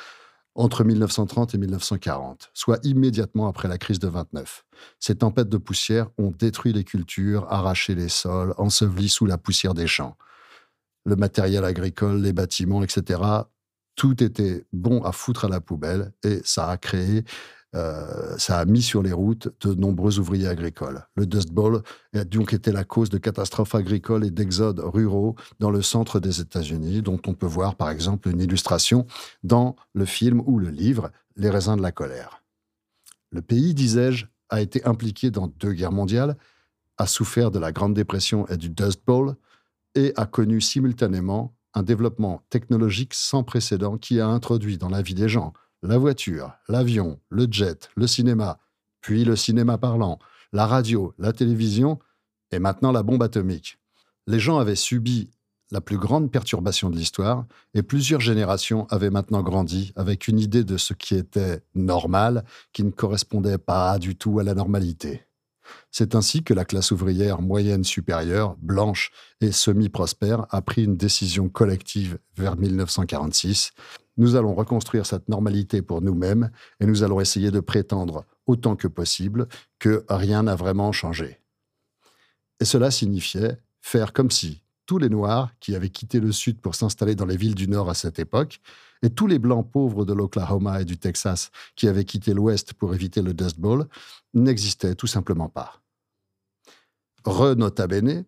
entre 0.58 0.84
1930 0.84 1.54
et 1.54 1.58
1940, 1.60 2.50
soit 2.54 2.80
immédiatement 2.84 3.48
après 3.48 3.68
la 3.68 3.78
crise 3.78 4.00
de 4.00 4.08
29. 4.08 4.66
Ces 5.00 5.16
tempêtes 5.16 5.50
de 5.50 5.58
poussière 5.58 6.10
ont 6.18 6.32
détruit 6.32 6.74
les 6.74 6.84
cultures, 6.84 7.46
arraché 7.50 7.94
les 7.94 8.10
sols, 8.10 8.54
enseveli 8.58 9.08
sous 9.08 9.28
la 9.28 9.38
poussière 9.38 9.76
des 9.76 9.88
champs. 9.88 10.18
Le 11.06 11.16
matériel 11.16 11.64
agricole, 11.64 12.22
les 12.22 12.34
bâtiments, 12.34 12.84
etc., 12.84 13.22
tout 13.96 14.24
était 14.24 14.66
bon 14.74 15.04
à 15.04 15.12
foutre 15.12 15.46
à 15.46 15.50
la 15.50 15.62
poubelle 15.62 16.12
et 16.24 16.42
ça 16.44 16.70
a 16.70 16.78
créé 16.78 17.24
euh, 17.76 18.38
ça 18.38 18.60
a 18.60 18.66
mis 18.66 18.82
sur 18.82 19.04
les 19.04 19.12
routes 19.12 19.50
de 19.66 19.74
nombreux 19.74 20.20
ouvriers 20.20 20.48
agricoles. 20.48 21.06
Le 21.16 21.26
Dust 21.26 21.52
Bowl 21.52 21.84
a 22.14 22.24
donc 22.24 22.54
été 22.54 22.72
la 22.72 22.86
cause 22.86 23.10
de 23.10 23.18
catastrophes 23.18 23.76
agricoles 23.76 24.26
et 24.26 24.32
d'exodes 24.32 24.80
ruraux 24.80 25.36
dans 25.60 25.70
le 25.70 25.82
centre 25.82 26.20
des 26.20 26.40
États-Unis, 26.40 27.02
dont 27.02 27.20
on 27.28 27.34
peut 27.34 27.46
voir 27.46 27.76
par 27.76 27.90
exemple 27.90 28.30
une 28.30 28.40
illustration 28.40 29.06
dans 29.44 29.76
le 29.94 30.06
film 30.06 30.42
ou 30.46 30.60
le 30.60 30.70
livre 30.70 31.12
Les 31.36 31.50
raisins 31.50 31.76
de 31.76 31.82
la 31.82 31.92
colère. 31.92 32.42
Le 33.32 33.42
pays, 33.42 33.74
disais-je, 33.74 34.26
a 34.50 34.62
été 34.62 34.86
impliqué 34.86 35.30
dans 35.30 35.48
deux 35.48 35.74
guerres 35.74 35.92
mondiales, 35.92 36.38
a 36.98 37.06
souffert 37.06 37.52
de 37.52 37.60
la 37.60 37.74
Grande 37.74 37.94
Dépression 37.94 38.48
et 38.48 38.56
du 38.56 38.70
Dust 38.70 39.02
Bowl, 39.06 39.36
et 39.94 40.14
a 40.16 40.26
connu 40.26 40.62
simultanément 40.62 41.54
un 41.74 41.84
développement 41.84 42.42
technologique 42.50 43.14
sans 43.14 43.44
précédent 43.44 43.98
qui 43.98 44.20
a 44.22 44.28
introduit 44.28 44.78
dans 44.78 44.90
la 44.90 45.02
vie 45.02 45.14
des 45.14 45.28
gens 45.28 45.54
la 45.84 45.98
voiture, 45.98 46.54
l'avion, 46.68 47.20
le 47.30 47.48
jet, 47.50 47.90
le 47.96 48.08
cinéma, 48.08 48.60
puis 49.02 49.24
le 49.24 49.36
cinéma 49.36 49.78
parlant, 49.78 50.20
la 50.54 50.66
radio, 50.66 51.14
la 51.18 51.34
télévision 51.34 52.00
et 52.52 52.60
maintenant 52.60 52.92
la 52.92 53.04
bombe 53.04 53.24
atomique. 53.24 53.78
Les 54.26 54.40
gens 54.40 54.58
avaient 54.58 54.76
subi 54.76 55.30
la 55.72 55.82
plus 55.82 55.98
grande 55.98 56.32
perturbation 56.32 56.90
de 56.90 56.96
l'histoire 56.96 57.46
et 57.74 57.84
plusieurs 57.84 58.22
générations 58.22 58.88
avaient 58.90 59.10
maintenant 59.10 59.44
grandi 59.44 59.92
avec 59.96 60.28
une 60.28 60.40
idée 60.40 60.64
de 60.64 60.78
ce 60.78 60.94
qui 60.94 61.16
était 61.16 61.62
normal 61.76 62.46
qui 62.74 62.84
ne 62.84 62.92
correspondait 62.92 63.58
pas 63.58 64.00
du 64.00 64.16
tout 64.16 64.40
à 64.40 64.44
la 64.44 64.54
normalité. 64.54 65.24
C'est 65.92 66.16
ainsi 66.16 66.44
que 66.44 66.54
la 66.54 66.64
classe 66.64 66.92
ouvrière 66.92 67.42
moyenne 67.42 67.84
supérieure, 67.84 68.56
blanche 68.62 69.12
et 69.42 69.52
semi-prospère 69.52 70.46
a 70.50 70.62
pris 70.62 70.86
une 70.86 70.96
décision 70.96 71.50
collective 71.50 72.20
vers 72.38 72.56
1946 72.56 73.72
nous 74.18 74.36
allons 74.36 74.54
reconstruire 74.54 75.06
cette 75.06 75.30
normalité 75.30 75.82
pour 75.82 76.02
nous-mêmes 76.02 76.52
et 76.80 76.86
nous 76.86 77.04
allons 77.04 77.20
essayer 77.20 77.52
de 77.52 77.60
prétendre 77.60 78.26
autant 78.46 78.76
que 78.76 78.88
possible 78.88 79.48
que 79.80 80.06
rien 80.10 80.44
n'a 80.44 80.56
vraiment 80.56 80.92
changé. 80.92 81.40
Et 82.60 82.66
cela 82.66 82.92
signifiait 82.92 83.58
faire 83.82 84.14
comme 84.14 84.32
si 84.32 84.62
tous 84.86 84.98
les 84.98 85.10
Noirs 85.10 85.52
qui 85.60 85.76
avaient 85.76 85.90
quitté 85.90 86.20
le 86.20 86.32
Sud 86.32 86.60
pour 86.60 86.76
s'installer 86.76 87.14
dans 87.14 87.26
les 87.26 87.38
villes 87.38 87.56
du 87.56 87.68
Nord 87.68 87.90
à 87.90 87.94
cette 87.94 88.20
époque 88.20 88.62
Et 89.04 89.10
tous 89.10 89.28
les 89.28 89.38
blancs 89.38 89.70
pauvres 89.70 90.06
de 90.06 90.14
l'Oklahoma 90.14 90.82
et 90.82 90.86
du 90.86 90.98
Texas 90.98 91.52
qui 91.76 91.88
avaient 91.88 92.06
quitté 92.06 92.34
l'Ouest 92.34 92.74
pour 92.74 92.96
éviter 92.96 93.22
le 93.22 93.34
Dust 93.34 93.60
Bowl 93.60 93.88
n'existaient 94.34 94.96
tout 94.96 95.08
simplement 95.08 95.50
pas. 95.50 95.82
Re 97.26 97.56
nota 97.56 97.88
bene, 97.88 98.26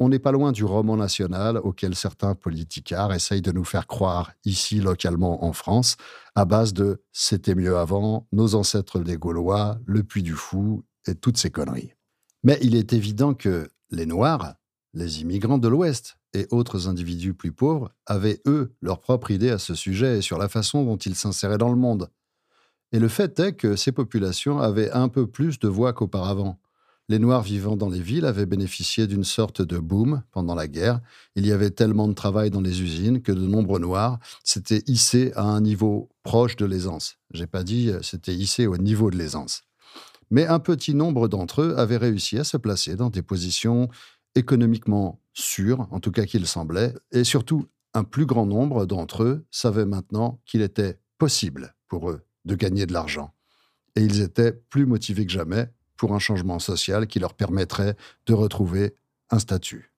on 0.00 0.08
n'est 0.08 0.18
pas 0.18 0.32
loin 0.32 0.50
du 0.50 0.64
roman 0.64 0.96
national 0.96 1.58
auquel 1.58 1.94
certains 1.94 2.34
politicards 2.34 3.12
essayent 3.12 3.42
de 3.42 3.52
nous 3.52 3.64
faire 3.64 3.86
croire 3.86 4.32
ici 4.46 4.80
localement 4.80 5.44
en 5.44 5.52
France, 5.52 5.96
à 6.34 6.46
base 6.46 6.72
de 6.72 7.02
c'était 7.12 7.54
mieux 7.54 7.76
avant, 7.76 8.26
nos 8.32 8.54
ancêtres 8.54 9.00
des 9.00 9.18
Gaulois, 9.18 9.78
le 9.84 10.02
Puy 10.02 10.22
du 10.22 10.32
Fou 10.32 10.82
et 11.06 11.14
toutes 11.14 11.36
ces 11.36 11.50
conneries. 11.50 11.92
Mais 12.42 12.58
il 12.62 12.74
est 12.74 12.94
évident 12.94 13.34
que 13.34 13.68
les 13.90 14.06
Noirs, 14.06 14.54
les 14.94 15.20
immigrants 15.20 15.58
de 15.58 15.68
l'Ouest 15.68 16.16
et 16.32 16.46
autres 16.50 16.88
individus 16.88 17.34
plus 17.34 17.52
pauvres 17.52 17.92
avaient, 18.06 18.40
eux, 18.46 18.72
leur 18.80 19.00
propre 19.00 19.30
idée 19.30 19.50
à 19.50 19.58
ce 19.58 19.74
sujet 19.74 20.18
et 20.18 20.22
sur 20.22 20.38
la 20.38 20.48
façon 20.48 20.84
dont 20.84 20.96
ils 20.96 21.14
s'inséraient 21.14 21.58
dans 21.58 21.68
le 21.68 21.76
monde. 21.76 22.10
Et 22.92 22.98
le 22.98 23.08
fait 23.08 23.38
est 23.38 23.52
que 23.52 23.76
ces 23.76 23.92
populations 23.92 24.60
avaient 24.60 24.90
un 24.90 25.08
peu 25.08 25.26
plus 25.26 25.58
de 25.58 25.68
voix 25.68 25.92
qu'auparavant. 25.92 26.59
Les 27.10 27.18
Noirs 27.18 27.42
vivant 27.42 27.76
dans 27.76 27.88
les 27.88 28.00
villes 28.00 28.24
avaient 28.24 28.46
bénéficié 28.46 29.08
d'une 29.08 29.24
sorte 29.24 29.62
de 29.62 29.78
boom 29.78 30.22
pendant 30.30 30.54
la 30.54 30.68
guerre. 30.68 31.00
Il 31.34 31.44
y 31.44 31.50
avait 31.50 31.72
tellement 31.72 32.06
de 32.06 32.12
travail 32.12 32.50
dans 32.50 32.60
les 32.60 32.82
usines 32.82 33.20
que 33.20 33.32
de 33.32 33.48
nombreux 33.48 33.80
Noirs 33.80 34.20
s'étaient 34.44 34.84
hissés 34.86 35.32
à 35.34 35.42
un 35.42 35.60
niveau 35.60 36.08
proche 36.22 36.54
de 36.54 36.66
l'aisance. 36.66 37.16
J'ai 37.34 37.48
pas 37.48 37.64
dit 37.64 37.90
euh, 37.90 38.00
c'était 38.02 38.32
hissé 38.32 38.68
au 38.68 38.76
niveau 38.76 39.10
de 39.10 39.16
l'aisance. 39.16 39.62
Mais 40.30 40.46
un 40.46 40.60
petit 40.60 40.94
nombre 40.94 41.26
d'entre 41.26 41.62
eux 41.62 41.74
avaient 41.76 41.96
réussi 41.96 42.38
à 42.38 42.44
se 42.44 42.56
placer 42.56 42.94
dans 42.94 43.10
des 43.10 43.22
positions 43.22 43.88
économiquement 44.36 45.20
sûres, 45.32 45.88
en 45.90 45.98
tout 45.98 46.12
cas 46.12 46.26
qu'il 46.26 46.46
semblait, 46.46 46.94
et 47.10 47.24
surtout 47.24 47.66
un 47.92 48.04
plus 48.04 48.24
grand 48.24 48.46
nombre 48.46 48.86
d'entre 48.86 49.24
eux 49.24 49.44
savaient 49.50 49.84
maintenant 49.84 50.40
qu'il 50.46 50.62
était 50.62 51.00
possible 51.18 51.74
pour 51.88 52.08
eux 52.08 52.20
de 52.44 52.54
gagner 52.54 52.86
de 52.86 52.92
l'argent. 52.92 53.34
Et 53.96 54.02
ils 54.02 54.20
étaient 54.20 54.52
plus 54.52 54.86
motivés 54.86 55.26
que 55.26 55.32
jamais 55.32 55.72
pour 56.00 56.14
un 56.14 56.18
changement 56.18 56.58
social 56.58 57.06
qui 57.06 57.18
leur 57.18 57.34
permettrait 57.34 57.94
de 58.24 58.32
retrouver 58.32 58.94
un 59.28 59.38
statut. 59.38 59.92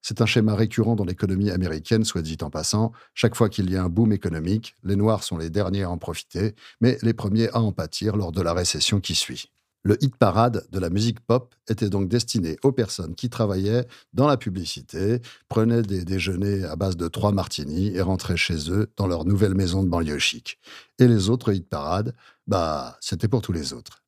C'est 0.00 0.20
un 0.20 0.26
schéma 0.26 0.54
récurrent 0.54 0.94
dans 0.94 1.04
l'économie 1.04 1.50
américaine, 1.50 2.04
soit 2.04 2.22
dit 2.22 2.38
en 2.42 2.50
passant. 2.50 2.92
Chaque 3.14 3.34
fois 3.34 3.48
qu'il 3.48 3.68
y 3.68 3.76
a 3.76 3.82
un 3.82 3.88
boom 3.88 4.12
économique, 4.12 4.76
les 4.84 4.94
Noirs 4.94 5.24
sont 5.24 5.36
les 5.36 5.50
derniers 5.50 5.82
à 5.82 5.90
en 5.90 5.98
profiter, 5.98 6.54
mais 6.80 6.98
les 7.02 7.14
premiers 7.14 7.48
à 7.48 7.58
en 7.58 7.72
pâtir 7.72 8.14
lors 8.14 8.30
de 8.30 8.42
la 8.42 8.52
récession 8.52 9.00
qui 9.00 9.16
suit. 9.16 9.50
Le 9.82 9.96
hit 10.04 10.14
parade 10.14 10.68
de 10.70 10.78
la 10.78 10.88
musique 10.88 11.18
pop 11.18 11.52
était 11.68 11.90
donc 11.90 12.08
destiné 12.08 12.56
aux 12.62 12.70
personnes 12.70 13.16
qui 13.16 13.28
travaillaient 13.28 13.88
dans 14.12 14.28
la 14.28 14.36
publicité, 14.36 15.20
prenaient 15.48 15.82
des 15.82 16.04
déjeuners 16.04 16.62
à 16.62 16.76
base 16.76 16.96
de 16.96 17.08
trois 17.08 17.32
martinis 17.32 17.88
et 17.88 18.02
rentraient 18.02 18.36
chez 18.36 18.70
eux 18.70 18.92
dans 18.96 19.08
leur 19.08 19.24
nouvelle 19.24 19.56
maison 19.56 19.82
de 19.82 19.88
banlieue 19.88 20.20
chic. 20.20 20.60
Et 21.00 21.08
les 21.08 21.28
autres 21.28 21.52
hit 21.52 21.68
parades, 21.68 22.14
bah, 22.46 22.96
c'était 23.00 23.26
pour 23.26 23.42
tous 23.42 23.52
les 23.52 23.72
autres. 23.72 24.03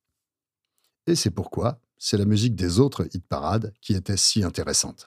Et 1.07 1.15
c'est 1.15 1.31
pourquoi 1.31 1.79
c'est 1.97 2.17
la 2.17 2.25
musique 2.25 2.55
des 2.55 2.79
autres 2.79 3.07
hit 3.13 3.25
parades 3.25 3.73
qui 3.81 3.93
était 3.93 4.17
si 4.17 4.43
intéressante. 4.43 5.05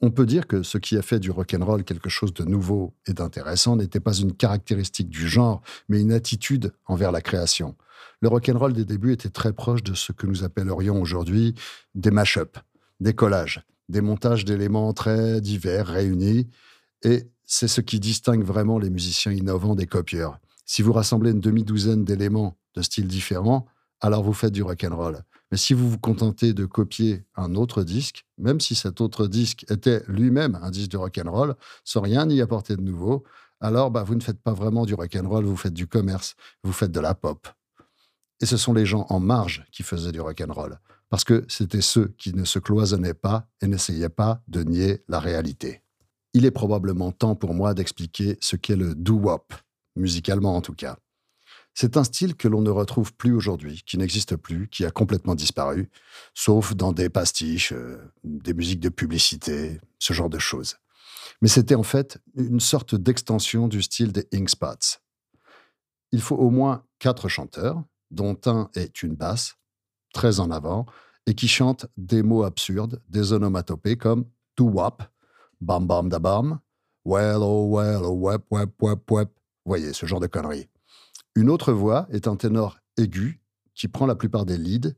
On 0.00 0.10
peut 0.10 0.26
dire 0.26 0.46
que 0.46 0.62
ce 0.62 0.78
qui 0.78 0.96
a 0.96 1.02
fait 1.02 1.18
du 1.18 1.30
rock'n'roll 1.30 1.84
quelque 1.84 2.08
chose 2.08 2.32
de 2.32 2.44
nouveau 2.44 2.94
et 3.06 3.12
d'intéressant 3.12 3.76
n'était 3.76 4.00
pas 4.00 4.14
une 4.14 4.32
caractéristique 4.32 5.08
du 5.08 5.28
genre, 5.28 5.60
mais 5.88 6.00
une 6.00 6.12
attitude 6.12 6.72
envers 6.86 7.12
la 7.12 7.20
création. 7.20 7.76
Le 8.20 8.28
rock'n'roll 8.28 8.72
des 8.72 8.84
débuts 8.84 9.12
était 9.12 9.28
très 9.28 9.52
proche 9.52 9.82
de 9.82 9.94
ce 9.94 10.12
que 10.12 10.26
nous 10.26 10.44
appellerions 10.44 11.00
aujourd'hui 11.00 11.54
des 11.94 12.10
mash-ups, 12.10 12.60
des 13.00 13.12
collages, 13.12 13.62
des 13.88 14.00
montages 14.00 14.44
d'éléments 14.44 14.92
très 14.92 15.40
divers 15.40 15.86
réunis, 15.86 16.48
et 17.02 17.28
c'est 17.44 17.68
ce 17.68 17.80
qui 17.80 17.98
distingue 17.98 18.44
vraiment 18.44 18.78
les 18.78 18.90
musiciens 18.90 19.32
innovants 19.32 19.74
des 19.74 19.86
copieurs. 19.86 20.38
Si 20.64 20.82
vous 20.82 20.92
rassemblez 20.92 21.30
une 21.30 21.40
demi-douzaine 21.40 22.04
d'éléments 22.04 22.56
de 22.74 22.82
styles 22.82 23.06
différents, 23.06 23.66
alors 24.00 24.22
vous 24.22 24.32
faites 24.32 24.52
du 24.52 24.62
rock 24.62 24.84
and 24.84 24.96
roll. 24.96 25.22
Mais 25.50 25.56
si 25.56 25.74
vous 25.74 25.88
vous 25.88 25.98
contentez 25.98 26.52
de 26.52 26.66
copier 26.66 27.24
un 27.34 27.54
autre 27.54 27.82
disque, 27.82 28.26
même 28.36 28.60
si 28.60 28.74
cet 28.74 29.00
autre 29.00 29.26
disque 29.26 29.64
était 29.70 30.02
lui-même 30.06 30.58
un 30.62 30.70
disque 30.70 30.90
de 30.90 30.98
rock 30.98 31.18
and 31.24 31.30
roll, 31.30 31.54
sans 31.84 32.00
rien 32.00 32.28
y 32.28 32.40
apporter 32.40 32.76
de 32.76 32.82
nouveau, 32.82 33.24
alors 33.60 33.90
bah, 33.90 34.02
vous 34.02 34.14
ne 34.14 34.20
faites 34.20 34.40
pas 34.40 34.52
vraiment 34.52 34.84
du 34.84 34.94
rock 34.94 35.16
and 35.16 35.28
roll, 35.28 35.44
vous 35.44 35.56
faites 35.56 35.74
du 35.74 35.86
commerce, 35.86 36.36
vous 36.62 36.72
faites 36.72 36.92
de 36.92 37.00
la 37.00 37.14
pop. 37.14 37.48
Et 38.40 38.46
ce 38.46 38.56
sont 38.56 38.72
les 38.72 38.86
gens 38.86 39.06
en 39.08 39.20
marge 39.20 39.64
qui 39.72 39.82
faisaient 39.82 40.12
du 40.12 40.20
rock 40.20 40.40
and 40.46 40.52
roll, 40.52 40.78
parce 41.08 41.24
que 41.24 41.44
c'était 41.48 41.80
ceux 41.80 42.14
qui 42.18 42.34
ne 42.34 42.44
se 42.44 42.58
cloisonnaient 42.58 43.14
pas 43.14 43.48
et 43.60 43.66
n'essayaient 43.66 44.08
pas 44.08 44.42
de 44.46 44.62
nier 44.62 45.02
la 45.08 45.18
réalité. 45.18 45.82
Il 46.34 46.44
est 46.44 46.50
probablement 46.50 47.10
temps 47.10 47.34
pour 47.34 47.54
moi 47.54 47.74
d'expliquer 47.74 48.36
ce 48.40 48.56
qu'est 48.56 48.76
le 48.76 48.94
doo-wop, 48.94 49.54
musicalement 49.96 50.54
en 50.54 50.60
tout 50.60 50.74
cas. 50.74 50.98
C'est 51.80 51.96
un 51.96 52.02
style 52.02 52.34
que 52.34 52.48
l'on 52.48 52.60
ne 52.60 52.70
retrouve 52.70 53.14
plus 53.14 53.32
aujourd'hui, 53.32 53.84
qui 53.86 53.98
n'existe 53.98 54.34
plus, 54.34 54.66
qui 54.66 54.84
a 54.84 54.90
complètement 54.90 55.36
disparu, 55.36 55.88
sauf 56.34 56.74
dans 56.74 56.90
des 56.90 57.08
pastiches, 57.08 57.72
euh, 57.72 57.98
des 58.24 58.52
musiques 58.52 58.80
de 58.80 58.88
publicité, 58.88 59.80
ce 60.00 60.12
genre 60.12 60.28
de 60.28 60.40
choses. 60.40 60.78
Mais 61.40 61.46
c'était 61.46 61.76
en 61.76 61.84
fait 61.84 62.18
une 62.34 62.58
sorte 62.58 62.96
d'extension 62.96 63.68
du 63.68 63.80
style 63.80 64.10
des 64.10 64.26
Ink 64.34 64.50
Spots. 64.50 64.98
Il 66.10 66.20
faut 66.20 66.34
au 66.34 66.50
moins 66.50 66.82
quatre 66.98 67.28
chanteurs, 67.28 67.80
dont 68.10 68.36
un 68.46 68.70
est 68.74 69.04
une 69.04 69.14
basse, 69.14 69.54
très 70.12 70.40
en 70.40 70.50
avant, 70.50 70.84
et 71.26 71.34
qui 71.34 71.46
chante 71.46 71.86
des 71.96 72.24
mots 72.24 72.42
absurdes, 72.42 73.00
des 73.08 73.32
onomatopées 73.32 73.96
comme 73.96 74.24
to 74.56 74.64
wap, 74.64 75.14
bam 75.60 75.86
bam 75.86 76.08
da 76.08 76.18
bam, 76.18 76.58
well 77.04 77.38
oh 77.44 77.68
well 77.68 78.02
oh 78.02 78.14
wep 78.14 78.42
wep 78.50 78.70
wep 78.82 79.08
wep. 79.08 79.30
Voyez, 79.64 79.92
ce 79.92 80.06
genre 80.06 80.18
de 80.18 80.26
conneries. 80.26 80.68
Une 81.38 81.50
autre 81.50 81.72
voix 81.72 82.08
est 82.10 82.26
un 82.26 82.34
ténor 82.34 82.80
aigu 82.96 83.40
qui 83.76 83.86
prend 83.86 84.06
la 84.06 84.16
plupart 84.16 84.44
des 84.44 84.58
leads 84.58 84.96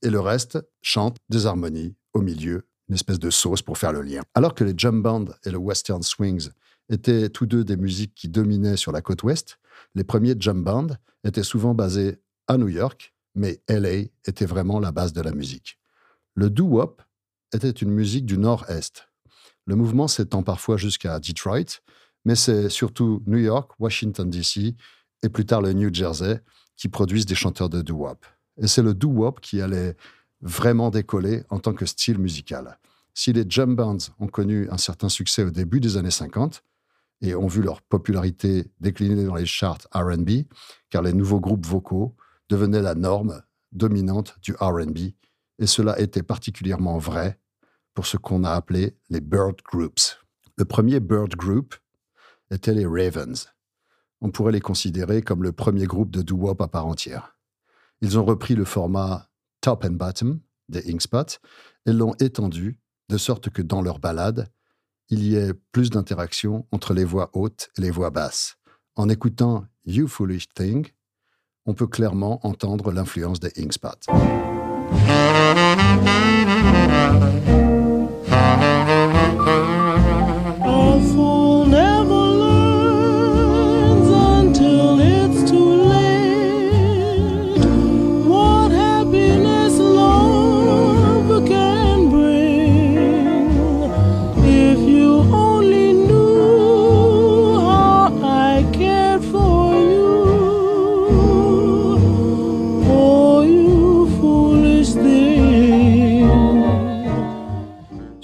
et 0.00 0.08
le 0.08 0.20
reste 0.20 0.58
chante 0.80 1.18
des 1.28 1.44
harmonies 1.44 1.94
au 2.14 2.22
milieu, 2.22 2.66
une 2.88 2.94
espèce 2.94 3.18
de 3.18 3.28
sauce 3.28 3.60
pour 3.60 3.76
faire 3.76 3.92
le 3.92 4.00
lien. 4.00 4.22
Alors 4.32 4.54
que 4.54 4.64
les 4.64 4.72
jump 4.74 5.02
bands 5.02 5.26
et 5.44 5.50
le 5.50 5.58
western 5.58 6.02
swings 6.02 6.48
étaient 6.88 7.28
tous 7.28 7.44
deux 7.44 7.62
des 7.62 7.76
musiques 7.76 8.14
qui 8.14 8.30
dominaient 8.30 8.78
sur 8.78 8.90
la 8.90 9.02
côte 9.02 9.22
ouest, 9.22 9.58
les 9.94 10.02
premiers 10.02 10.34
jump 10.40 10.64
bands 10.64 10.96
étaient 11.24 11.42
souvent 11.42 11.74
basés 11.74 12.22
à 12.48 12.56
New 12.56 12.68
York, 12.68 13.12
mais 13.34 13.60
LA 13.68 14.08
était 14.24 14.46
vraiment 14.46 14.80
la 14.80 14.92
base 14.92 15.12
de 15.12 15.20
la 15.20 15.32
musique. 15.32 15.78
Le 16.36 16.48
doo-wop 16.48 17.02
était 17.52 17.68
une 17.68 17.90
musique 17.90 18.24
du 18.24 18.38
nord-est. 18.38 19.08
Le 19.66 19.76
mouvement 19.76 20.08
s'étend 20.08 20.42
parfois 20.42 20.78
jusqu'à 20.78 21.20
Detroit, 21.20 21.82
mais 22.24 22.34
c'est 22.34 22.70
surtout 22.70 23.22
New 23.26 23.38
York, 23.38 23.72
Washington 23.78 24.30
DC 24.30 24.74
et 25.22 25.28
plus 25.28 25.46
tard 25.46 25.62
le 25.62 25.72
New 25.72 25.92
Jersey, 25.92 26.40
qui 26.76 26.88
produisent 26.88 27.26
des 27.26 27.34
chanteurs 27.34 27.68
de 27.68 27.82
doo-wop. 27.82 28.24
Et 28.58 28.66
c'est 28.66 28.82
le 28.82 28.94
doo-wop 28.94 29.40
qui 29.40 29.60
allait 29.60 29.96
vraiment 30.40 30.90
décoller 30.90 31.42
en 31.48 31.58
tant 31.58 31.72
que 31.72 31.86
style 31.86 32.18
musical. 32.18 32.78
Si 33.14 33.32
les 33.32 33.44
jump 33.48 33.76
bands 33.76 33.96
ont 34.20 34.26
connu 34.26 34.68
un 34.70 34.76
certain 34.76 35.08
succès 35.08 35.42
au 35.42 35.50
début 35.50 35.80
des 35.80 35.96
années 35.96 36.10
50 36.10 36.62
et 37.22 37.34
ont 37.34 37.46
vu 37.46 37.62
leur 37.62 37.80
popularité 37.80 38.70
décliner 38.80 39.24
dans 39.24 39.34
les 39.34 39.46
charts 39.46 39.88
RB, 39.94 40.30
car 40.90 41.02
les 41.02 41.14
nouveaux 41.14 41.40
groupes 41.40 41.64
vocaux 41.64 42.14
devenaient 42.50 42.82
la 42.82 42.94
norme 42.94 43.42
dominante 43.72 44.36
du 44.42 44.54
RB, 44.60 44.98
et 45.58 45.66
cela 45.66 45.98
était 45.98 46.22
particulièrement 46.22 46.98
vrai 46.98 47.38
pour 47.94 48.06
ce 48.06 48.18
qu'on 48.18 48.44
a 48.44 48.50
appelé 48.50 48.96
les 49.08 49.20
bird 49.20 49.56
groups. 49.64 50.18
Le 50.58 50.66
premier 50.66 51.00
bird 51.00 51.34
group 51.34 51.74
était 52.50 52.74
les 52.74 52.86
Ravens 52.86 53.48
on 54.20 54.30
pourrait 54.30 54.52
les 54.52 54.60
considérer 54.60 55.22
comme 55.22 55.42
le 55.42 55.52
premier 55.52 55.86
groupe 55.86 56.10
de 56.10 56.22
doo-wop 56.22 56.60
à 56.60 56.68
part 56.68 56.86
entière. 56.86 57.36
Ils 58.00 58.18
ont 58.18 58.24
repris 58.24 58.54
le 58.54 58.64
format 58.64 59.28
top 59.60 59.84
and 59.84 59.92
bottom 59.92 60.40
des 60.68 60.92
Inkspot 60.92 61.40
et 61.86 61.92
l'ont 61.92 62.14
étendu 62.20 62.78
de 63.08 63.18
sorte 63.18 63.50
que 63.50 63.62
dans 63.62 63.82
leurs 63.82 63.98
ballades, 63.98 64.48
il 65.08 65.22
y 65.22 65.36
ait 65.36 65.54
plus 65.72 65.90
d'interaction 65.90 66.66
entre 66.72 66.92
les 66.92 67.04
voix 67.04 67.30
hautes 67.32 67.70
et 67.78 67.80
les 67.80 67.90
voix 67.90 68.10
basses. 68.10 68.56
En 68.96 69.08
écoutant 69.08 69.64
You 69.84 70.08
Foolish 70.08 70.48
Thing, 70.48 70.88
on 71.64 71.74
peut 71.74 71.86
clairement 71.86 72.44
entendre 72.46 72.92
l'influence 72.92 73.40
des 73.40 73.52
Inkspot. 73.58 74.06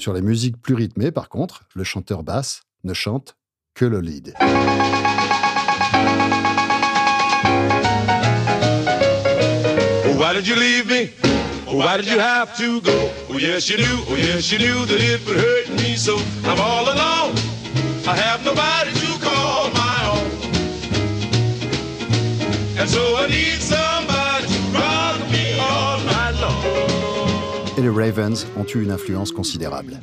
Sur 0.03 0.15
les 0.15 0.21
musiques 0.21 0.61
plus 0.61 0.75
rythmées, 0.75 1.13
par 1.13 1.29
contre, 1.29 1.63
le 1.77 1.85
chanteur 1.85 2.25
basse 2.25 2.63
ne 2.83 2.93
chante 2.93 3.37
que 3.73 3.85
le 3.85 4.01
lead. 4.01 4.35
Why 10.19 10.35
did 10.35 10.49
you 10.49 10.57
leave 10.57 10.89
me? 10.89 11.11
Why 11.69 11.99
did 11.99 12.07
you 12.07 12.19
have 12.19 12.53
to 12.57 12.81
go? 12.81 13.11
Oh 13.31 13.39
yes 13.39 13.69
you 13.69 13.77
knew, 13.77 14.03
oh 14.11 14.17
yes 14.17 14.51
you 14.51 14.59
knew 14.59 14.85
that 14.87 15.01
it 15.01 15.25
would 15.25 15.37
hurt 15.37 15.69
me 15.81 15.95
so. 15.95 16.19
I'm 16.47 16.59
all 16.59 16.89
alone. 16.89 17.37
I 18.05 18.17
have 18.17 18.45
nobody 18.45 18.91
to 18.91 19.19
call 19.25 19.71
my 19.71 19.99
own. 20.11 20.27
And 22.77 22.91
so 22.91 23.19
I 23.19 23.29
need 23.29 23.63
some 23.63 23.92
Les 27.83 27.89
Ravens 27.89 28.47
ont 28.57 28.65
eu 28.65 28.81
une 28.81 28.93
influence 28.93 29.33
considérable. 29.33 29.99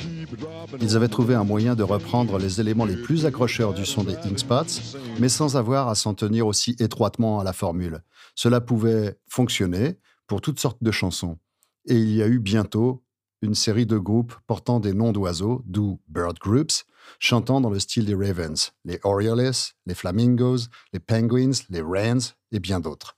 Ils 0.81 0.97
avaient 0.97 1.07
trouvé 1.07 1.33
un 1.33 1.45
moyen 1.45 1.75
de 1.75 1.83
reprendre 1.83 2.37
les 2.37 2.59
éléments 2.59 2.83
les 2.83 3.01
plus 3.01 3.25
accrocheurs 3.25 3.73
du 3.73 3.85
son 3.85 4.03
des 4.03 4.17
Inkspots, 4.17 4.81
mais 5.21 5.29
sans 5.29 5.55
avoir 5.55 5.87
à 5.87 5.95
s'en 5.95 6.13
tenir 6.13 6.45
aussi 6.45 6.75
étroitement 6.79 7.39
à 7.39 7.45
la 7.45 7.53
formule. 7.53 8.03
Cela 8.35 8.59
pouvait 8.59 9.17
fonctionner 9.29 9.97
pour 10.27 10.41
toutes 10.41 10.59
sortes 10.59 10.83
de 10.83 10.91
chansons. 10.91 11.37
Et 11.85 11.95
il 11.95 12.11
y 12.11 12.21
a 12.21 12.27
eu 12.27 12.39
bientôt 12.39 13.01
une 13.41 13.55
série 13.55 13.85
de 13.85 13.97
groupes 13.97 14.35
portant 14.45 14.81
des 14.81 14.91
noms 14.91 15.13
d'oiseaux, 15.13 15.63
d'où 15.65 16.01
Bird 16.09 16.37
Groups, 16.37 16.83
chantant 17.17 17.61
dans 17.61 17.69
le 17.69 17.79
style 17.79 18.03
des 18.03 18.13
Ravens, 18.13 18.73
les 18.83 18.99
Orioles, 19.03 19.53
les 19.85 19.95
Flamingos, 19.95 20.67
les 20.91 20.99
Penguins, 20.99 21.63
les 21.69 21.81
Wrens 21.81 22.35
et 22.51 22.59
bien 22.59 22.81
d'autres. 22.81 23.17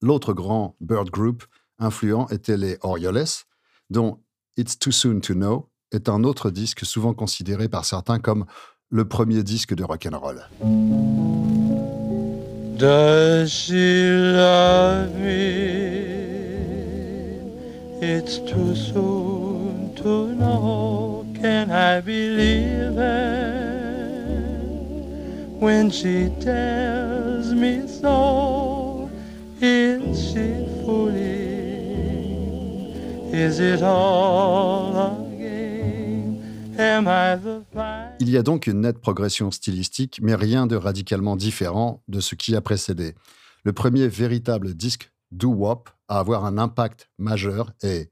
L'autre 0.00 0.32
grand 0.32 0.76
Bird 0.80 1.10
Group 1.10 1.44
influent 1.78 2.26
était 2.30 2.56
les 2.56 2.78
Orioles, 2.80 3.26
dont 3.90 4.18
It's 4.56 4.78
Too 4.78 4.92
Soon 4.92 5.20
to 5.20 5.34
Know 5.34 5.68
est 5.92 6.08
un 6.08 6.24
autre 6.24 6.50
disque 6.50 6.84
souvent 6.84 7.14
considéré 7.14 7.68
par 7.68 7.84
certains 7.84 8.18
comme 8.18 8.44
le 8.90 9.06
premier 9.06 9.42
disque 9.42 9.74
de 9.74 9.84
rock'n'roll. 9.84 10.48
Does 12.78 13.50
she 13.50 13.72
love 13.72 15.14
me? 15.18 16.18
It's 18.00 18.38
too 18.46 18.76
soon 18.76 19.92
to 19.96 20.32
know. 20.34 21.24
Can 21.34 21.70
I 21.70 22.00
believe 22.00 22.96
it 22.96 23.38
when 25.60 25.90
she 25.90 26.30
tells 26.40 27.52
me 27.52 27.88
so? 27.88 29.10
Is 29.60 30.32
she 30.32 30.66
fooling? 30.84 31.27
Il 38.20 38.30
y 38.30 38.36
a 38.36 38.42
donc 38.42 38.66
une 38.66 38.80
nette 38.80 38.98
progression 38.98 39.50
stylistique, 39.50 40.18
mais 40.22 40.34
rien 40.34 40.66
de 40.66 40.76
radicalement 40.76 41.36
différent 41.36 42.02
de 42.08 42.20
ce 42.20 42.34
qui 42.34 42.56
a 42.56 42.60
précédé. 42.60 43.14
Le 43.64 43.72
premier 43.72 44.08
véritable 44.08 44.74
disque 44.74 45.12
doo-wop 45.30 45.90
à 46.08 46.18
avoir 46.18 46.44
un 46.44 46.58
impact 46.58 47.10
majeur 47.18 47.72
est 47.82 48.10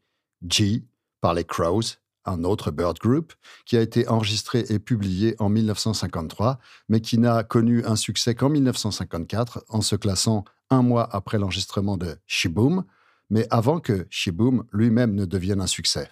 G 0.49 0.85
par 1.21 1.35
les 1.35 1.45
Crows, 1.45 1.97
un 2.25 2.45
autre 2.45 2.71
bird 2.71 2.99
group, 2.99 3.33
qui 3.65 3.77
a 3.77 3.81
été 3.81 4.09
enregistré 4.09 4.65
et 4.69 4.79
publié 4.79 5.35
en 5.39 5.49
1953, 5.49 6.59
mais 6.89 7.01
qui 7.01 7.19
n'a 7.19 7.43
connu 7.45 7.85
un 7.85 7.97
succès 7.97 8.35
qu'en 8.35 8.49
1954 8.49 9.65
en 9.69 9.81
se 9.81 9.97
classant 9.97 10.45
un 10.71 10.83
mois 10.83 11.09
après 11.13 11.39
l'enregistrement 11.39 11.97
de 11.97 12.17
Shiboom, 12.27 12.85
mais 13.31 13.47
avant 13.51 13.81
que 13.81 14.07
Shiboom 14.11 14.65
lui-même 14.73 15.15
ne 15.15 15.25
devienne 15.25 15.61
un 15.61 15.67
succès. 15.67 16.09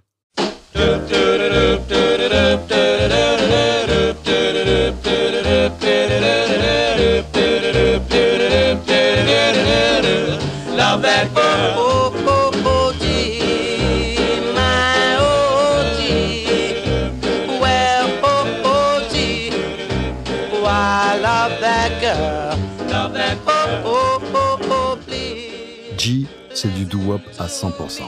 C'est 26.65 26.75
du 26.75 26.87
doo-wop 26.87 27.21
à 27.39 27.47
100%. 27.47 28.05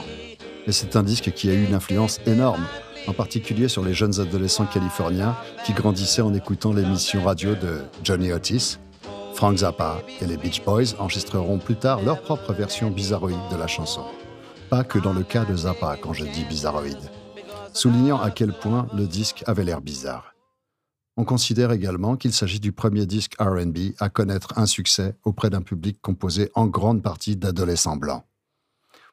Et 0.65 0.71
c'est 0.71 0.95
un 0.95 1.03
disque 1.03 1.31
qui 1.31 1.51
a 1.51 1.53
eu 1.53 1.63
une 1.63 1.75
influence 1.75 2.19
énorme, 2.25 2.65
en 3.05 3.13
particulier 3.13 3.67
sur 3.67 3.85
les 3.85 3.93
jeunes 3.93 4.19
adolescents 4.19 4.65
californiens 4.65 5.35
qui 5.63 5.73
grandissaient 5.73 6.23
en 6.23 6.33
écoutant 6.33 6.73
l'émission 6.73 7.23
radio 7.23 7.53
de 7.53 7.81
Johnny 8.03 8.31
Otis. 8.33 8.79
Frank 9.35 9.57
Zappa 9.57 10.01
et 10.21 10.25
les 10.25 10.37
Beach 10.37 10.63
Boys 10.65 10.95
enregistreront 10.97 11.59
plus 11.59 11.75
tard 11.75 12.01
leur 12.01 12.19
propre 12.19 12.51
version 12.51 12.89
bizarroïde 12.89 13.37
de 13.51 13.57
la 13.57 13.67
chanson. 13.67 14.01
Pas 14.71 14.83
que 14.83 14.97
dans 14.97 15.13
le 15.13 15.21
cas 15.21 15.45
de 15.45 15.55
Zappa 15.55 15.95
quand 16.01 16.13
je 16.13 16.25
dis 16.25 16.45
bizarroïde, 16.45 17.11
soulignant 17.73 18.19
à 18.19 18.31
quel 18.31 18.53
point 18.53 18.87
le 18.91 19.05
disque 19.05 19.43
avait 19.45 19.65
l'air 19.65 19.81
bizarre. 19.81 20.33
On 21.15 21.25
considère 21.25 21.71
également 21.71 22.15
qu'il 22.15 22.33
s'agit 22.33 22.59
du 22.59 22.71
premier 22.71 23.05
disque 23.05 23.35
RB 23.39 23.93
à 23.99 24.09
connaître 24.09 24.57
un 24.57 24.65
succès 24.65 25.15
auprès 25.25 25.51
d'un 25.51 25.61
public 25.61 25.99
composé 26.01 26.49
en 26.55 26.65
grande 26.65 27.03
partie 27.03 27.35
d'adolescents 27.35 27.97
blancs. 27.97 28.23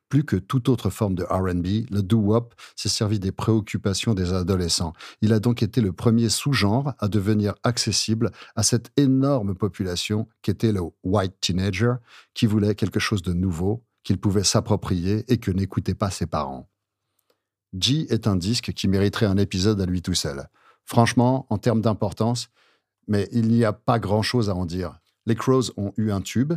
Plus 0.09 0.25
que 0.25 0.37
toute 0.37 0.69
autre 0.69 0.90
forme 0.90 1.14
de 1.14 1.25
RB, 1.25 1.90
le 1.90 2.03
doo-wop 2.03 2.55
s'est 2.77 2.88
servi 2.88 3.19
des 3.19 3.33
préoccupations 3.33 4.14
des 4.14 4.33
adolescents. 4.33 4.93
Il 5.23 5.33
a 5.33 5.40
donc 5.40 5.62
été 5.62 5.81
le 5.81 5.93
premier 5.93 6.29
sous-genre 6.29 6.93
à 6.99 7.09
devenir 7.09 7.55
accessible 7.62 8.31
à 8.55 8.62
cette 8.62 8.93
énorme 8.97 9.55
population 9.55 10.29
qu'était 10.43 10.73
le 10.73 10.83
white 11.03 11.35
teenager, 11.40 11.95
qui 12.35 12.47
voulait 12.47 12.75
quelque 12.75 13.01
chose 13.01 13.23
de 13.23 13.33
nouveau, 13.33 13.85
qu'il 14.05 14.19
pouvait 14.19 14.45
s'approprier 14.45 15.25
et 15.29 15.38
que 15.38 15.51
n'écoutaient 15.51 15.95
pas 15.95 16.11
ses 16.11 16.27
parents. 16.27 16.69
G 17.79 18.07
est 18.12 18.29
un 18.29 18.37
disque 18.37 18.73
qui 18.73 18.87
mériterait 18.87 19.27
un 19.27 19.37
épisode 19.37 19.81
à 19.81 19.87
lui 19.87 20.03
tout 20.03 20.14
seul. 20.14 20.49
Franchement, 20.85 21.47
en 21.51 21.59
termes 21.59 21.81
d'importance, 21.81 22.51
mais 23.09 23.29
il 23.33 23.49
n'y 23.49 23.64
a 23.64 23.73
pas 23.73 23.99
grand-chose 23.99 24.49
à 24.49 24.55
en 24.55 24.67
dire. 24.67 25.01
Les 25.27 25.35
Crows 25.35 25.73
ont 25.77 25.93
eu 25.97 26.11
un 26.11 26.21
tube, 26.21 26.53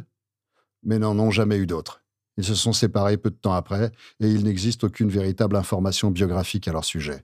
mais 0.84 1.00
n'en 1.00 1.18
ont 1.18 1.32
jamais 1.32 1.58
eu 1.58 1.66
d'autres. 1.66 2.04
Ils 2.38 2.46
se 2.46 2.56
sont 2.56 2.74
séparés 2.74 3.18
peu 3.18 3.30
de 3.30 3.36
temps 3.36 3.54
après 3.54 3.92
et 4.20 4.28
il 4.28 4.44
n'existe 4.44 4.84
aucune 4.84 5.10
véritable 5.10 5.56
information 5.56 6.12
biographique 6.12 6.68
à 6.68 6.72
leur 6.72 6.86
sujet. 6.86 7.24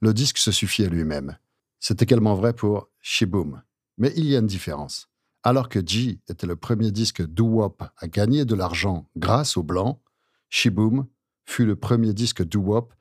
Le 0.00 0.14
disque 0.14 0.38
se 0.38 0.52
suffit 0.52 0.84
à 0.84 0.88
lui-même. 0.88 1.36
C'est 1.78 2.02
également 2.02 2.34
vrai 2.34 2.52
pour 2.52 2.88
Shiboom. 3.00 3.62
Mais 3.98 4.12
il 4.16 4.26
y 4.26 4.36
a 4.36 4.38
une 4.38 4.46
différence. 4.46 5.08
Alors 5.42 5.70
que 5.70 5.84
G 5.84 6.20
était 6.28 6.46
le 6.46 6.56
premier 6.56 6.90
disque 6.90 7.26
doo-wop 7.26 7.82
à 7.96 8.08
gagner 8.08 8.44
de 8.44 8.54
l'argent 8.54 9.06
grâce 9.16 9.56
aux 9.56 9.62
Blancs, 9.62 9.98
Shiboom 10.50 11.06
fut 11.46 11.64
le 11.64 11.76
premier 11.76 12.12
disque 12.12 12.44
doo-wop 12.44 12.92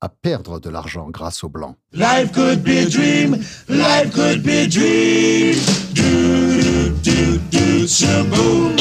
à 0.00 0.08
perdre 0.08 0.60
de 0.60 0.70
l'argent 0.70 1.10
grâce 1.10 1.42
aux 1.42 1.48
Blancs. 1.48 1.76
Life 1.92 2.32
could 2.32 2.62
be 2.62 2.68
a 2.68 2.88
dream. 2.88 3.34
Life 3.68 4.12
could 4.12 4.42
be 4.42 4.68
dream. 4.68 5.97
Do, 6.08 6.96
do, 7.02 7.38
do, 7.50 7.84
shaboom. 7.84 8.78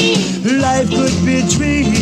Life 0.61 0.89
could 0.89 1.25
be 1.25 1.39
a 1.39 1.47
dream. 1.49 1.93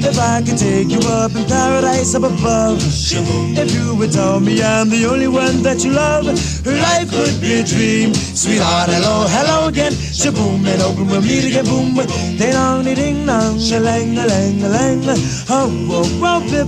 If 0.00 0.18
I 0.18 0.42
could 0.42 0.58
take 0.58 0.88
you 0.88 1.00
up 1.08 1.34
in 1.36 1.44
paradise 1.46 2.14
up 2.14 2.24
above. 2.24 2.78
If 2.82 3.72
you 3.74 3.94
would 3.94 4.12
tell 4.12 4.40
me 4.40 4.62
I'm 4.62 4.88
the 4.88 5.06
only 5.06 5.28
one 5.28 5.62
that 5.62 5.84
you 5.84 5.92
love. 5.92 6.26
Life 6.66 7.10
could 7.10 7.40
be 7.40 7.60
a 7.60 7.64
dream. 7.64 8.14
Sweetheart, 8.14 8.90
hello, 8.90 9.26
hello 9.28 9.68
again. 9.68 9.92
Shaboom, 9.92 10.66
and 10.66 10.82
open 10.82 11.06
we'll 11.06 11.22
meet 11.22 11.44
again. 11.44 11.64
Boom, 11.66 11.94
ding 11.94 12.52
dong, 12.52 12.84
ding 12.84 13.26
dong, 13.26 13.58
a 13.58 13.78
lang, 13.80 14.18
a 14.18 14.26
lang, 14.26 14.62
a 14.62 14.68
lang. 14.68 15.02
Oh, 15.48 15.70
oh, 15.90 16.20
oh, 16.22 16.40
bip, 16.50 16.66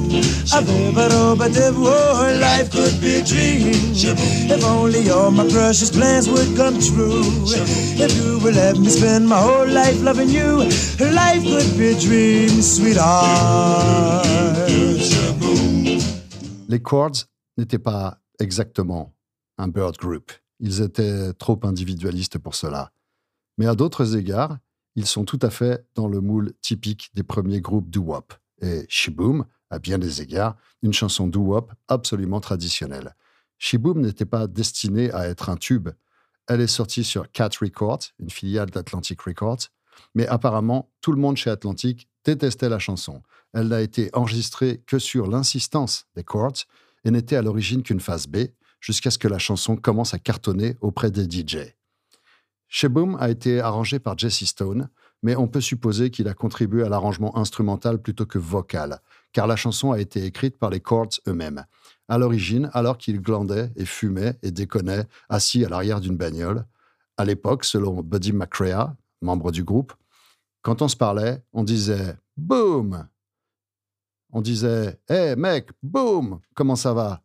a 0.55 0.61
bip, 0.63 0.97
a 0.97 1.09
do, 1.09 1.37
ba 1.37 1.49
dip. 1.49 1.75
Oh, 1.77 2.39
life 2.41 2.71
could 2.71 3.01
be 3.01 3.17
a 3.17 3.25
dream. 3.25 3.75
If 4.51 4.65
only 4.65 5.11
all 5.11 5.31
my 5.31 5.49
precious 5.49 5.91
plans 5.91 6.29
would 6.29 6.57
come 6.57 6.79
true. 6.79 7.25
If 7.99 8.17
you 8.17 8.39
would 8.41 8.55
let 8.55 8.79
me 8.79 8.89
spend 8.89 9.29
my 9.29 9.41
whole 9.41 9.69
life 9.69 10.03
loving 10.03 10.31
you, 10.31 10.65
life 11.01 11.43
be 11.77 11.91
a 11.91 11.95
dream, 11.95 12.63
sweetheart. 12.63 14.27
Les 16.69 16.81
Chords 16.81 17.27
n'étaient 17.59 17.79
pas 17.79 18.19
exactement 18.39 19.13
un 19.59 19.69
bird 19.69 19.97
group. 19.97 20.33
Ils 20.61 20.83
étaient 20.83 21.33
trop 21.35 21.59
individualistes 21.65 22.39
pour 22.39 22.55
cela. 22.55 22.93
Mais 23.59 23.67
à 23.67 23.75
d'autres 23.75 24.17
égards, 24.17 24.59
ils 24.95 25.07
sont 25.07 25.25
tout 25.25 25.39
à 25.43 25.51
fait 25.51 25.85
dans 25.95 26.09
le 26.09 26.21
moule 26.21 26.53
typique 26.63 27.11
des 27.15 27.23
premiers 27.23 27.61
groupes 27.61 27.91
doo-wop. 27.91 28.35
Et 28.63 28.85
Shiboom, 28.89 29.45
à 29.71 29.79
bien 29.79 29.99
des 29.99 30.23
égards, 30.23 30.57
une 30.83 30.93
chanson 30.93 31.27
doo-wop 31.27 31.73
absolument 31.89 32.41
traditionnelle. 32.41 33.15
Shiboom 33.59 34.01
n'était 34.01 34.25
pas 34.25 34.47
destinée 34.47 35.13
à 35.13 35.29
être 35.29 35.49
un 35.51 35.57
tube. 35.57 35.91
Elle 36.51 36.63
est 36.63 36.67
sortie 36.67 37.05
sur 37.05 37.31
Cat 37.31 37.51
Records, 37.61 38.01
une 38.19 38.29
filiale 38.29 38.71
d'Atlantic 38.71 39.21
Records, 39.21 39.69
mais 40.17 40.27
apparemment, 40.27 40.91
tout 41.01 41.13
le 41.13 41.21
monde 41.21 41.37
chez 41.37 41.49
Atlantic 41.49 42.09
détestait 42.25 42.69
la 42.69 42.81
chanson. 42.81 43.23
Elle 43.53 43.69
n'a 43.69 43.81
été 43.81 44.11
enregistrée 44.15 44.83
que 44.85 44.99
sur 44.99 45.29
l'insistance 45.29 46.07
des 46.17 46.25
Chords 46.25 46.65
et 47.05 47.13
n'était 47.13 47.37
à 47.37 47.43
l'origine 47.43 47.85
qu'une 47.85 48.01
phase 48.01 48.27
B, 48.27 48.49
jusqu'à 48.81 49.13
ce 49.13 49.19
que 49.19 49.29
la 49.29 49.39
chanson 49.39 49.77
commence 49.77 50.13
à 50.13 50.19
cartonner 50.19 50.77
auprès 50.81 51.13
des 51.13 51.23
DJ. 51.23 51.73
Shiboom 52.67 53.17
a 53.21 53.31
été 53.31 53.61
arrangé 53.61 54.01
par 54.01 54.19
Jesse 54.19 54.45
Stone, 54.47 54.91
mais 55.23 55.37
on 55.37 55.49
peut 55.49 55.61
supposer 55.61 56.11
qu'il 56.11 56.29
a 56.29 56.35
contribué 56.35 56.83
à 56.83 56.89
l'arrangement 56.89 57.37
instrumental 57.37 58.01
plutôt 58.01 58.27
que 58.27 58.39
vocal, 58.39 59.01
car 59.33 59.47
la 59.47 59.57
chanson 59.57 59.93
a 59.93 60.01
été 60.01 60.25
écrite 60.25 60.59
par 60.59 60.71
les 60.71 60.81
Chords 60.81 61.21
eux-mêmes. 61.29 61.65
À 62.09 62.19
l'origine, 62.19 62.71
alors 62.73 62.99
qu'il 62.99 63.21
glandait 63.21 63.71
et 63.77 63.85
fumait 63.85 64.39
et 64.43 64.51
déconnait 64.51 65.07
assis 65.29 65.65
à 65.65 65.69
l'arrière 65.69 66.01
d'une 66.01 66.17
bagnole, 66.17 66.65
à 67.17 67.25
l'époque, 67.25 67.65
selon 67.65 68.03
Buddy 68.03 68.33
McCrea, 68.33 68.97
membre 69.21 69.53
du 69.53 69.63
groupe, 69.63 69.93
quand 70.63 70.83
on 70.83 70.89
se 70.89 70.97
parlait, 70.97 71.43
on 71.53 71.65
disait 71.65 72.17
Boom 72.37 73.09
On 74.31 74.41
disait 74.41 74.99
Hey 75.09 75.37
mec, 75.37 75.71
boom 75.83 76.41
Comment 76.55 76.77
ça 76.77 76.93
va? 76.93 77.23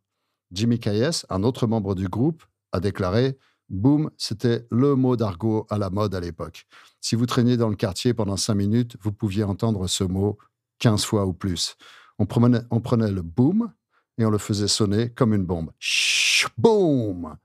Jimmy 0.52 0.80
Kayes, 0.80 1.26
un 1.30 1.44
autre 1.44 1.68
membre 1.68 1.96
du 1.96 2.08
groupe, 2.08 2.44
a 2.72 2.80
déclaré 2.80 3.38
Boom, 3.70 4.12
c'était 4.18 4.68
le 4.70 4.96
mot 4.96 5.16
d'argot 5.16 5.66
à 5.70 5.78
la 5.78 5.90
mode 5.90 6.14
à 6.14 6.20
l'époque. 6.20 6.68
Si 7.02 7.16
vous 7.16 7.26
traîniez 7.26 7.58
dans 7.58 7.70
le 7.70 7.76
quartier 7.76 8.14
pendant 8.14 8.38
cinq 8.38 8.56
minutes, 8.56 8.96
vous 9.02 9.12
pouviez 9.12 9.44
entendre 9.44 9.88
ce 9.88 10.04
mot 10.04 10.38
15 10.80 11.04
fois 11.04 11.26
ou 11.26 11.34
plus. 11.34 11.76
On 12.20 12.26
prenait, 12.26 13.12
le 13.12 13.22
boom 13.22 13.72
et 14.18 14.26
on 14.26 14.30
le 14.30 14.38
faisait 14.38 14.68
sonner 14.68 15.10
comme 15.10 15.34
une 15.34 15.46
bombe. 15.46 15.72
Chut, 15.80 16.52
boom 16.58 17.36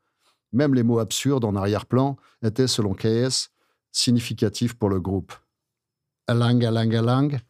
Même 0.53 0.75
les 0.75 0.83
mots 0.83 0.99
absurdes 0.99 1.45
en 1.45 1.57
arrière-plan 1.57 2.17
étaient, 2.43 2.69
selon 2.69 2.95
KS, 2.95 3.51
significatifs 3.91 4.75
pour 4.75 4.89
le 4.89 5.01
groupe. 5.01 5.33
Alang, 6.27 6.63
alang, 6.65 6.95
alang, 6.95 7.41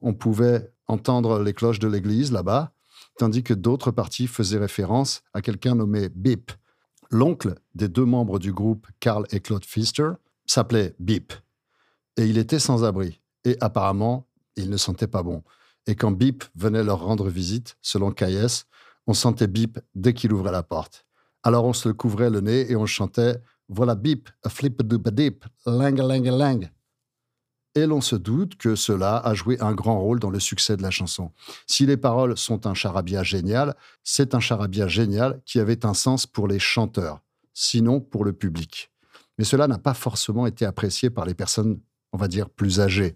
on 0.00 0.14
pouvait 0.14 0.72
entendre 0.86 1.40
les 1.40 1.52
cloches 1.52 1.80
de 1.80 1.88
l'église 1.88 2.32
là-bas, 2.32 2.72
tandis 3.18 3.42
que 3.42 3.54
d'autres 3.54 3.90
parties 3.90 4.26
faisaient 4.26 4.58
référence 4.58 5.22
à 5.34 5.42
quelqu'un 5.42 5.74
nommé 5.74 6.08
Bip. 6.08 6.52
L'oncle 7.12 7.56
des 7.74 7.88
deux 7.88 8.06
membres 8.06 8.38
du 8.38 8.54
groupe, 8.54 8.86
Carl 8.98 9.26
et 9.32 9.40
Claude 9.40 9.66
Pfister, 9.66 10.12
s'appelait 10.46 10.94
Bip. 10.98 11.34
Et 12.16 12.24
il 12.24 12.38
était 12.38 12.58
sans 12.58 12.84
abri. 12.84 13.20
Et 13.44 13.58
apparemment, 13.60 14.26
il 14.56 14.70
ne 14.70 14.78
sentait 14.78 15.06
pas 15.06 15.22
bon. 15.22 15.42
Et 15.86 15.94
quand 15.94 16.10
Bip 16.10 16.42
venait 16.54 16.82
leur 16.82 17.04
rendre 17.04 17.28
visite, 17.28 17.76
selon 17.82 18.12
Kayes, 18.12 18.64
on 19.06 19.12
sentait 19.12 19.46
Bip 19.46 19.78
dès 19.94 20.14
qu'il 20.14 20.32
ouvrait 20.32 20.52
la 20.52 20.62
porte. 20.62 21.04
Alors 21.42 21.66
on 21.66 21.74
se 21.74 21.86
le 21.86 21.92
couvrait 21.92 22.30
le 22.30 22.40
nez 22.40 22.70
et 22.72 22.76
on 22.76 22.86
chantait 22.86 23.36
Voilà 23.68 23.94
Bip, 23.94 24.30
flip 24.48 24.80
a 24.80 25.10
dip, 25.10 25.44
lang 25.66 26.00
a 26.00 26.30
lang. 26.30 26.70
Et 27.74 27.86
l'on 27.86 28.02
se 28.02 28.16
doute 28.16 28.56
que 28.56 28.74
cela 28.74 29.16
a 29.16 29.32
joué 29.32 29.58
un 29.60 29.72
grand 29.72 29.98
rôle 29.98 30.20
dans 30.20 30.28
le 30.28 30.40
succès 30.40 30.76
de 30.76 30.82
la 30.82 30.90
chanson. 30.90 31.32
Si 31.66 31.86
les 31.86 31.96
paroles 31.96 32.36
sont 32.36 32.66
un 32.66 32.74
charabia 32.74 33.22
génial, 33.22 33.74
c'est 34.04 34.34
un 34.34 34.40
charabia 34.40 34.88
génial 34.88 35.40
qui 35.46 35.58
avait 35.58 35.86
un 35.86 35.94
sens 35.94 36.26
pour 36.26 36.48
les 36.48 36.58
chanteurs, 36.58 37.20
sinon 37.54 38.00
pour 38.00 38.24
le 38.24 38.34
public. 38.34 38.90
Mais 39.38 39.44
cela 39.44 39.68
n'a 39.68 39.78
pas 39.78 39.94
forcément 39.94 40.46
été 40.46 40.66
apprécié 40.66 41.08
par 41.08 41.24
les 41.24 41.34
personnes, 41.34 41.80
on 42.12 42.18
va 42.18 42.28
dire, 42.28 42.50
plus 42.50 42.80
âgées. 42.80 43.14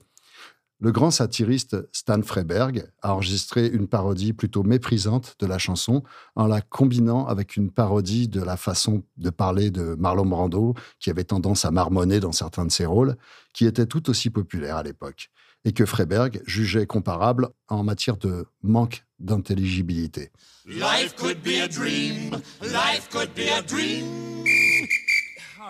Le 0.78 0.92
grand 0.92 1.10
satiriste 1.10 1.88
Stan 1.90 2.20
Freiberg 2.20 2.86
a 3.00 3.14
enregistré 3.14 3.66
une 3.66 3.88
parodie 3.88 4.34
plutôt 4.34 4.62
méprisante 4.62 5.34
de 5.38 5.46
la 5.46 5.56
chanson 5.56 6.02
en 6.34 6.46
la 6.46 6.60
combinant 6.60 7.26
avec 7.26 7.56
une 7.56 7.70
parodie 7.70 8.28
de 8.28 8.42
la 8.42 8.58
façon 8.58 9.02
de 9.16 9.30
parler 9.30 9.70
de 9.70 9.94
Marlon 9.98 10.26
Brando, 10.26 10.74
qui 11.00 11.08
avait 11.08 11.24
tendance 11.24 11.64
à 11.64 11.70
marmonner 11.70 12.20
dans 12.20 12.32
certains 12.32 12.66
de 12.66 12.70
ses 12.70 12.84
rôles, 12.84 13.16
qui 13.54 13.64
était 13.64 13.86
tout 13.86 14.10
aussi 14.10 14.28
populaire 14.28 14.76
à 14.76 14.82
l'époque, 14.82 15.30
et 15.64 15.72
que 15.72 15.86
Freiberg 15.86 16.42
jugeait 16.46 16.86
comparable 16.86 17.48
en 17.68 17.82
matière 17.82 18.18
de 18.18 18.44
manque 18.62 19.06
d'intelligibilité. 19.18 20.30
Life 20.66 21.16
could 21.16 21.42
be 21.42 21.58
a 21.62 21.68
dream. 21.68 22.32
Life 22.62 23.08
could 23.10 23.30
be 23.34 23.48
a 23.50 23.62
dream. 23.62 24.26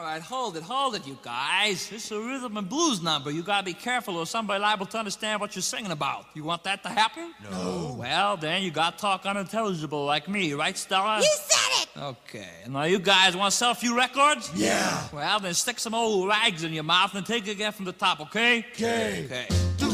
All 0.06 0.12
right, 0.12 0.22
hold 0.22 0.56
it, 0.56 0.62
hold 0.62 0.94
it, 0.94 1.04
you 1.04 1.18
guys. 1.20 1.88
This 1.88 2.04
is 2.04 2.12
a 2.12 2.20
rhythm 2.20 2.56
and 2.56 2.68
blues 2.68 3.02
number. 3.02 3.32
You 3.32 3.42
gotta 3.42 3.64
be 3.64 3.74
careful 3.74 4.16
or 4.16 4.24
somebody 4.24 4.62
liable 4.62 4.86
to 4.86 4.98
understand 4.98 5.40
what 5.40 5.56
you're 5.56 5.62
singing 5.64 5.90
about. 5.90 6.26
You 6.32 6.44
want 6.44 6.62
that 6.62 6.84
to 6.84 6.88
happen? 6.88 7.34
No. 7.50 7.96
Well, 7.98 8.36
then 8.36 8.62
you 8.62 8.70
gotta 8.70 8.96
talk 8.96 9.26
unintelligible 9.26 10.04
like 10.04 10.28
me, 10.28 10.52
right, 10.52 10.78
Stella? 10.78 11.18
You 11.18 11.24
said 11.24 11.82
it! 11.82 11.88
Okay. 12.00 12.48
Now 12.68 12.84
you 12.84 13.00
guys 13.00 13.36
want 13.36 13.50
to 13.50 13.56
sell 13.56 13.72
a 13.72 13.74
few 13.74 13.96
records? 13.96 14.48
Yeah. 14.54 15.08
Well, 15.12 15.40
then 15.40 15.54
stick 15.54 15.80
some 15.80 15.92
old 15.92 16.28
rags 16.28 16.62
in 16.62 16.72
your 16.72 16.84
mouth 16.84 17.12
and 17.16 17.26
take 17.26 17.48
it 17.48 17.50
again 17.50 17.72
from 17.72 17.84
the 17.84 17.92
top, 17.92 18.20
okay? 18.20 18.64
Okay. 18.74 19.24
Okay. 19.24 19.48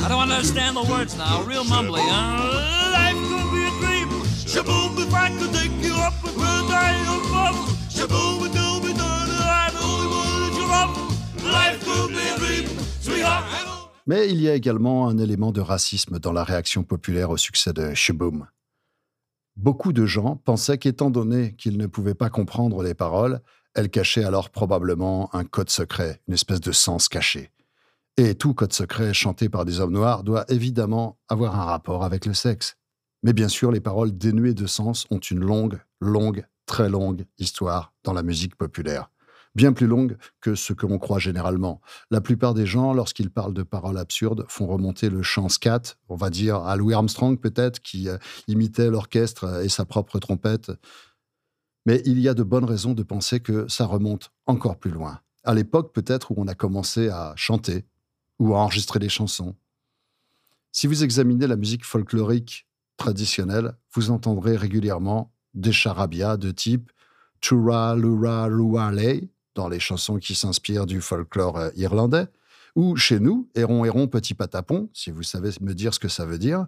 I 0.05 0.09
don't 0.11 0.31
understand 0.31 0.77
the 0.77 0.83
words 0.83 1.16
now. 1.16 1.42
Real 1.44 1.64
mumbly, 1.64 2.03
huh? 2.03 2.90
Life 2.92 3.16
could 3.16 3.51
be 3.51 3.64
a 3.64 3.70
dream. 3.81 4.09
Shaboom, 4.44 5.07
if 5.07 5.14
I 5.14 5.31
could 5.38 5.55
take 5.55 5.72
you 5.83 5.94
up 5.94 6.12
and 6.22 6.35
put 6.35 6.70
I 6.70 7.01
above. 7.01 7.57
Shaboom, 7.88 8.44
and 8.44 8.55
don't 8.55 8.83
be 8.83 9.12
Mais 14.07 14.29
il 14.29 14.41
y 14.41 14.49
a 14.49 14.55
également 14.55 15.09
un 15.09 15.17
élément 15.19 15.53
de 15.53 15.61
racisme 15.61 16.19
dans 16.19 16.33
la 16.33 16.43
réaction 16.43 16.83
populaire 16.83 17.31
au 17.31 17.37
succès 17.37 17.73
de 17.73 17.95
Shaboom. 17.95 18.49
Beaucoup 19.57 19.93
de 19.93 20.07
gens 20.07 20.37
pensaient 20.37 20.79
qu'étant 20.79 21.11
donné 21.11 21.55
qu'ils 21.55 21.79
ne 21.79 21.87
pouvaient 21.87 22.15
pas 22.15 22.31
comprendre 22.31 22.83
les 22.83 22.95
paroles, 22.95 23.41
elles 23.75 23.91
cachaient 23.91 24.25
alors 24.25 24.51
probablement 24.51 25.35
un 25.35 25.45
code 25.45 25.71
secret, 25.71 26.21
une 26.27 26.35
espèce 26.35 26.61
de 26.61 26.73
sens 26.73 27.09
caché. 27.09 27.53
Et 28.17 28.35
tout 28.35 28.55
code 28.55 28.73
secret 28.73 29.15
chanté 29.15 29.49
par 29.49 29.65
des 29.65 29.81
hommes 29.81 29.93
noirs 29.93 30.25
doit 30.25 30.45
évidemment 30.49 31.19
avoir 31.29 31.59
un 31.59 31.65
rapport 31.65 32.05
avec 32.05 32.27
le 32.27 32.35
sexe. 32.35 32.77
Mais 33.23 33.33
bien 33.33 33.49
sûr, 33.49 33.71
les 33.71 33.81
paroles 33.81 34.17
dénuées 34.17 34.55
de 34.55 34.67
sens 34.67 35.07
ont 35.11 35.21
une 35.21 35.41
longue, 35.41 35.81
longue, 36.01 36.45
très 36.67 36.88
longue 36.88 37.25
histoire 37.38 37.93
dans 38.03 38.12
la 38.12 38.23
musique 38.23 38.57
populaire. 38.57 39.12
Bien 39.55 39.75
plus 39.75 39.87
longue 39.87 40.17
que 40.41 40.55
ce 40.55 40.73
que 40.73 40.87
l'on 40.87 40.99
croit 40.99 41.19
généralement. 41.19 41.83
La 42.11 42.23
plupart 42.23 42.55
des 42.55 42.65
gens, 42.65 42.95
lorsqu'ils 42.95 43.31
parlent 43.31 43.53
de 43.53 43.62
paroles 43.62 43.99
absurdes, 43.99 44.47
font 44.49 44.67
remonter 44.67 45.11
le 45.11 45.23
chant 45.23 45.51
scat, 45.51 45.83
on 46.09 46.17
va 46.17 46.31
dire 46.31 46.57
à 46.57 46.77
Louis 46.77 46.95
Armstrong 46.95 47.38
peut-être, 47.38 47.81
qui 47.81 48.09
euh, 48.09 48.17
imitait 48.49 48.88
l'orchestre 48.88 49.62
et 49.62 49.69
sa 49.69 49.85
propre 49.85 50.19
trompette. 50.19 50.73
Mais 51.85 52.01
il 52.07 52.19
y 52.19 52.29
a 52.29 52.35
de 52.35 52.43
bonnes 52.43 52.65
raisons 52.65 52.95
de 52.95 53.03
penser 53.03 53.41
que 53.41 53.69
ça 53.69 53.85
remonte 53.85 54.33
encore 54.47 54.79
plus 54.79 54.91
loin. 54.91 55.21
À 55.45 55.53
l'époque 55.53 55.93
peut-être 55.93 56.31
où 56.31 56.35
on 56.38 56.47
a 56.49 56.55
commencé 56.55 57.11
à 57.11 57.35
chanter 57.37 57.85
ou 58.38 58.55
à 58.55 58.59
enregistrer 58.59 59.01
des 59.01 59.09
chansons. 59.11 59.55
Si 60.71 60.87
vous 60.87 61.05
examinez 61.05 61.47
la 61.47 61.57
musique 61.57 61.85
folklorique 61.85 62.67
traditionnelle, 62.97 63.75
vous 63.93 64.11
entendrez 64.11 64.57
régulièrement 64.57 65.35
des 65.53 65.73
charabias 65.73 66.38
de 66.38 66.51
type 66.51 66.91
Tura 67.43 67.97
Lura 67.97 68.47
Ruale 68.47 69.29
dans 69.55 69.69
les 69.69 69.81
chansons 69.81 70.19
qui 70.19 70.35
s'inspirent 70.35 70.87
du 70.87 71.01
folklore 71.01 71.59
euh, 71.59 71.71
irlandais, 71.77 72.27
ou 72.75 72.97
chez 72.97 73.21
nous, 73.21 73.49
Héron 73.55 73.85
Héron 73.85 74.09
Petit 74.09 74.35
Patapon, 74.35 74.88
si 74.95 75.11
vous 75.11 75.23
savez 75.23 75.51
me 75.61 75.75
dire 75.75 75.93
ce 75.93 75.99
que 75.99 76.09
ça 76.09 76.25
veut 76.25 76.38
dire, 76.38 76.67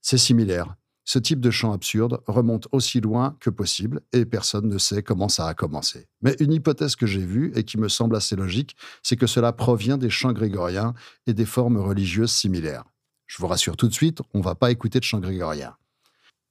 c'est 0.00 0.18
similaire. 0.18 0.74
Ce 1.06 1.18
type 1.18 1.40
de 1.40 1.50
chant 1.50 1.72
absurde 1.72 2.22
remonte 2.26 2.66
aussi 2.72 3.00
loin 3.00 3.36
que 3.40 3.50
possible 3.50 4.00
et 4.12 4.24
personne 4.24 4.68
ne 4.68 4.78
sait 4.78 5.02
comment 5.02 5.28
ça 5.28 5.46
a 5.46 5.52
commencé. 5.52 6.08
Mais 6.22 6.34
une 6.40 6.52
hypothèse 6.52 6.96
que 6.96 7.06
j'ai 7.06 7.24
vue 7.24 7.52
et 7.54 7.64
qui 7.64 7.76
me 7.76 7.88
semble 7.88 8.16
assez 8.16 8.36
logique, 8.36 8.74
c'est 9.02 9.16
que 9.16 9.26
cela 9.26 9.52
provient 9.52 9.98
des 9.98 10.08
chants 10.08 10.32
grégoriens 10.32 10.94
et 11.26 11.34
des 11.34 11.44
formes 11.44 11.76
religieuses 11.76 12.32
similaires. 12.32 12.84
Je 13.26 13.36
vous 13.38 13.46
rassure 13.46 13.76
tout 13.76 13.88
de 13.88 13.92
suite, 13.92 14.22
on 14.32 14.40
va 14.40 14.54
pas 14.54 14.70
écouter 14.70 14.98
de 14.98 15.04
chants 15.04 15.20
grégoriens. 15.20 15.76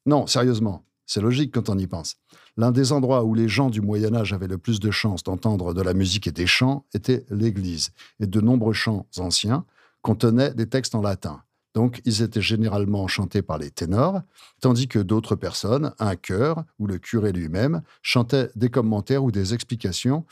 Non, 0.05 0.27
sérieusement, 0.27 0.85
c'est 1.07 1.21
logique 1.21 1.51
quand 1.51 1.69
on 1.69 1.77
y 1.77 1.87
pense. 1.87 2.17
L'un 2.55 2.71
des 2.71 2.91
endroits 2.91 3.23
où 3.23 3.33
les 3.33 3.47
gens 3.47 3.69
du 3.69 3.81
Moyen 3.81 4.13
Âge 4.13 4.33
avaient 4.33 4.47
le 4.47 4.59
plus 4.59 4.79
de 4.79 4.91
chances 4.91 5.23
d'entendre 5.23 5.73
de 5.73 5.81
la 5.81 5.93
musique 5.93 6.27
et 6.27 6.31
des 6.31 6.45
chants 6.45 6.85
était 6.93 7.25
l'Église, 7.29 7.91
et 8.19 8.27
de 8.27 8.41
nombreux 8.41 8.73
chants 8.73 9.07
anciens 9.17 9.65
contenaient 10.01 10.53
des 10.53 10.67
textes 10.67 10.93
en 10.93 11.01
latin. 11.01 11.41
Donc, 11.73 12.01
ils 12.05 12.21
étaient 12.21 12.41
généralement 12.41 13.07
chantés 13.07 13.41
par 13.41 13.57
les 13.57 13.71
ténors, 13.71 14.21
tandis 14.61 14.87
que 14.87 14.99
d'autres 14.99 15.35
personnes, 15.35 15.93
un 15.97 16.15
chœur 16.15 16.63
ou 16.77 16.85
le 16.85 16.99
curé 16.99 17.31
lui-même, 17.31 17.81
chantaient 18.03 18.51
des 18.55 18.69
commentaires 18.69 19.23
ou 19.23 19.31
des 19.31 19.55
explications 19.55 20.25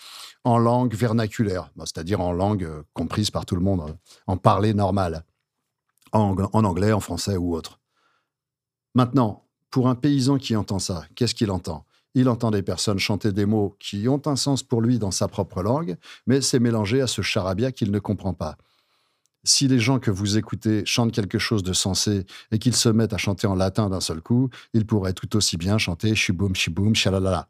en 0.43 0.59
langue 0.59 0.93
vernaculaire, 0.93 1.71
Bon, 1.75 1.85
c'est-à-dire 1.85 2.21
en 2.21 2.31
langue 2.31 2.63
euh, 2.63 2.83
comprise 2.93 3.31
par 3.31 3.45
tout 3.45 3.55
le 3.55 3.61
monde, 3.61 3.81
euh, 3.81 3.93
en 4.27 4.37
parler 4.37 4.75
normal, 4.75 5.25
en 6.11 6.35
anglais, 6.53 6.91
en 6.91 6.99
français 6.99 7.37
ou 7.37 7.55
autre. 7.55 7.79
Maintenant, 8.93 9.45
pour 9.71 9.87
un 9.87 9.95
paysan 9.95 10.37
qui 10.37 10.55
entend 10.55 10.79
ça, 10.79 11.05
qu'est-ce 11.15 11.33
qu'il 11.33 11.49
entend? 11.49 11.85
Il 12.13 12.27
entend 12.27 12.51
des 12.51 12.61
personnes 12.61 12.99
chanter 12.99 13.31
des 13.31 13.45
mots 13.45 13.75
qui 13.79 14.07
ont 14.07 14.21
un 14.25 14.35
sens 14.35 14.63
pour 14.63 14.81
lui 14.81 14.99
dans 14.99 15.11
sa 15.11 15.27
propre 15.27 15.63
langue, 15.63 15.95
mais 16.27 16.41
c'est 16.41 16.59
mélangé 16.59 17.01
à 17.01 17.07
ce 17.07 17.21
charabia 17.21 17.71
qu'il 17.71 17.91
ne 17.91 17.99
comprend 17.99 18.33
pas. 18.33 18.57
Si 19.43 19.67
les 19.67 19.79
gens 19.79 19.99
que 19.99 20.11
vous 20.11 20.37
écoutez 20.37 20.85
chantent 20.85 21.13
quelque 21.13 21.39
chose 21.39 21.63
de 21.63 21.73
sensé 21.73 22.25
et 22.51 22.59
qu'ils 22.59 22.75
se 22.75 22.89
mettent 22.89 23.13
à 23.13 23.17
chanter 23.17 23.47
en 23.47 23.55
latin 23.55 23.89
d'un 23.89 24.01
seul 24.01 24.21
coup, 24.21 24.49
ils 24.73 24.85
pourraient 24.85 25.13
tout 25.13 25.35
aussi 25.35 25.57
bien 25.57 25.77
chanter 25.77 26.13
shiboum, 26.13 26.55
shiboum, 26.55 26.93
shalalala. 26.93 27.49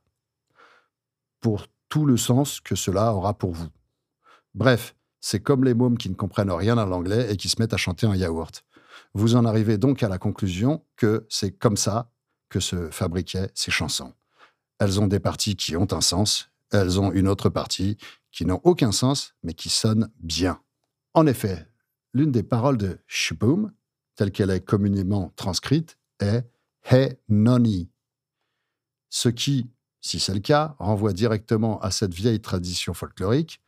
Pour 1.41 1.65
tout 1.89 2.06
le 2.06 2.15
sens 2.15 2.62
que 2.62 2.76
cela 2.76 3.13
aura 3.13 3.34
pour 3.34 3.52
vous. 3.52 3.67
Bref, 4.54 4.95
c'est 5.19 5.41
comme 5.41 5.65
les 5.65 5.74
mômes 5.74 5.97
qui 5.97 6.10
ne 6.10 6.15
comprennent 6.15 6.52
rien 6.52 6.78
à 6.78 6.86
l'anglais 6.86 7.32
et 7.32 7.36
qui 7.36 7.50
se 7.50 7.60
mettent 7.60 7.74
à 7.74 7.78
chanter 7.78 8.08
en 8.08 8.13
yaourt. 8.13 8.63
Vous 9.13 9.36
en 9.36 9.43
arrivez 9.43 9.78
donc 9.78 10.04
à 10.04 10.08
la 10.08 10.17
conclusion 10.17 10.86
que 10.95 11.26
c'est 11.30 11.52
comme 11.52 11.78
ça 11.78 12.10
que 12.50 12.60
se 12.60 12.89
fabriquaient 12.89 13.52
ces 13.54 13.71
chansons. 13.71 14.13
Elles 14.82 15.00
ont 15.00 15.06
des 15.06 15.20
parties 15.20 15.56
qui 15.56 15.78
ont 15.78 15.94
un 15.94 16.02
sens, 16.02 16.50
elles 16.72 17.00
ont 17.00 17.12
une 17.12 17.28
autre 17.28 17.50
partie 17.50 17.98
qui 18.32 18.48
n'ont 18.48 18.62
aucun 18.63 18.91
sens, 18.91 19.36
mais 19.44 19.54
qui 19.54 19.70
sonnent 19.70 20.10
bien. 20.22 20.60
En 21.13 21.28
effet, 21.28 21.67
l'une 22.15 22.32
des 22.32 22.41
paroles 22.41 22.80
de 22.80 22.98
Shaboom, 23.06 23.72
telle 24.15 24.32
qu'elle 24.32 24.50
est 24.50 24.65
communément 24.65 25.34
transcrite, 25.36 26.00
est 26.20 26.50
Hey 26.84 27.15
Noni. 27.30 27.91
Ce 29.12 29.30
qui, 29.30 29.70
si 30.02 30.20
c'est 30.20 30.34
le 30.34 30.39
cas, 30.39 30.76
renvoie 30.80 31.13
directement 31.13 31.80
à 31.82 31.91
cette 31.91 32.15
vieille 32.15 32.41
tradition 32.41 32.96
folklorique. 32.96 33.62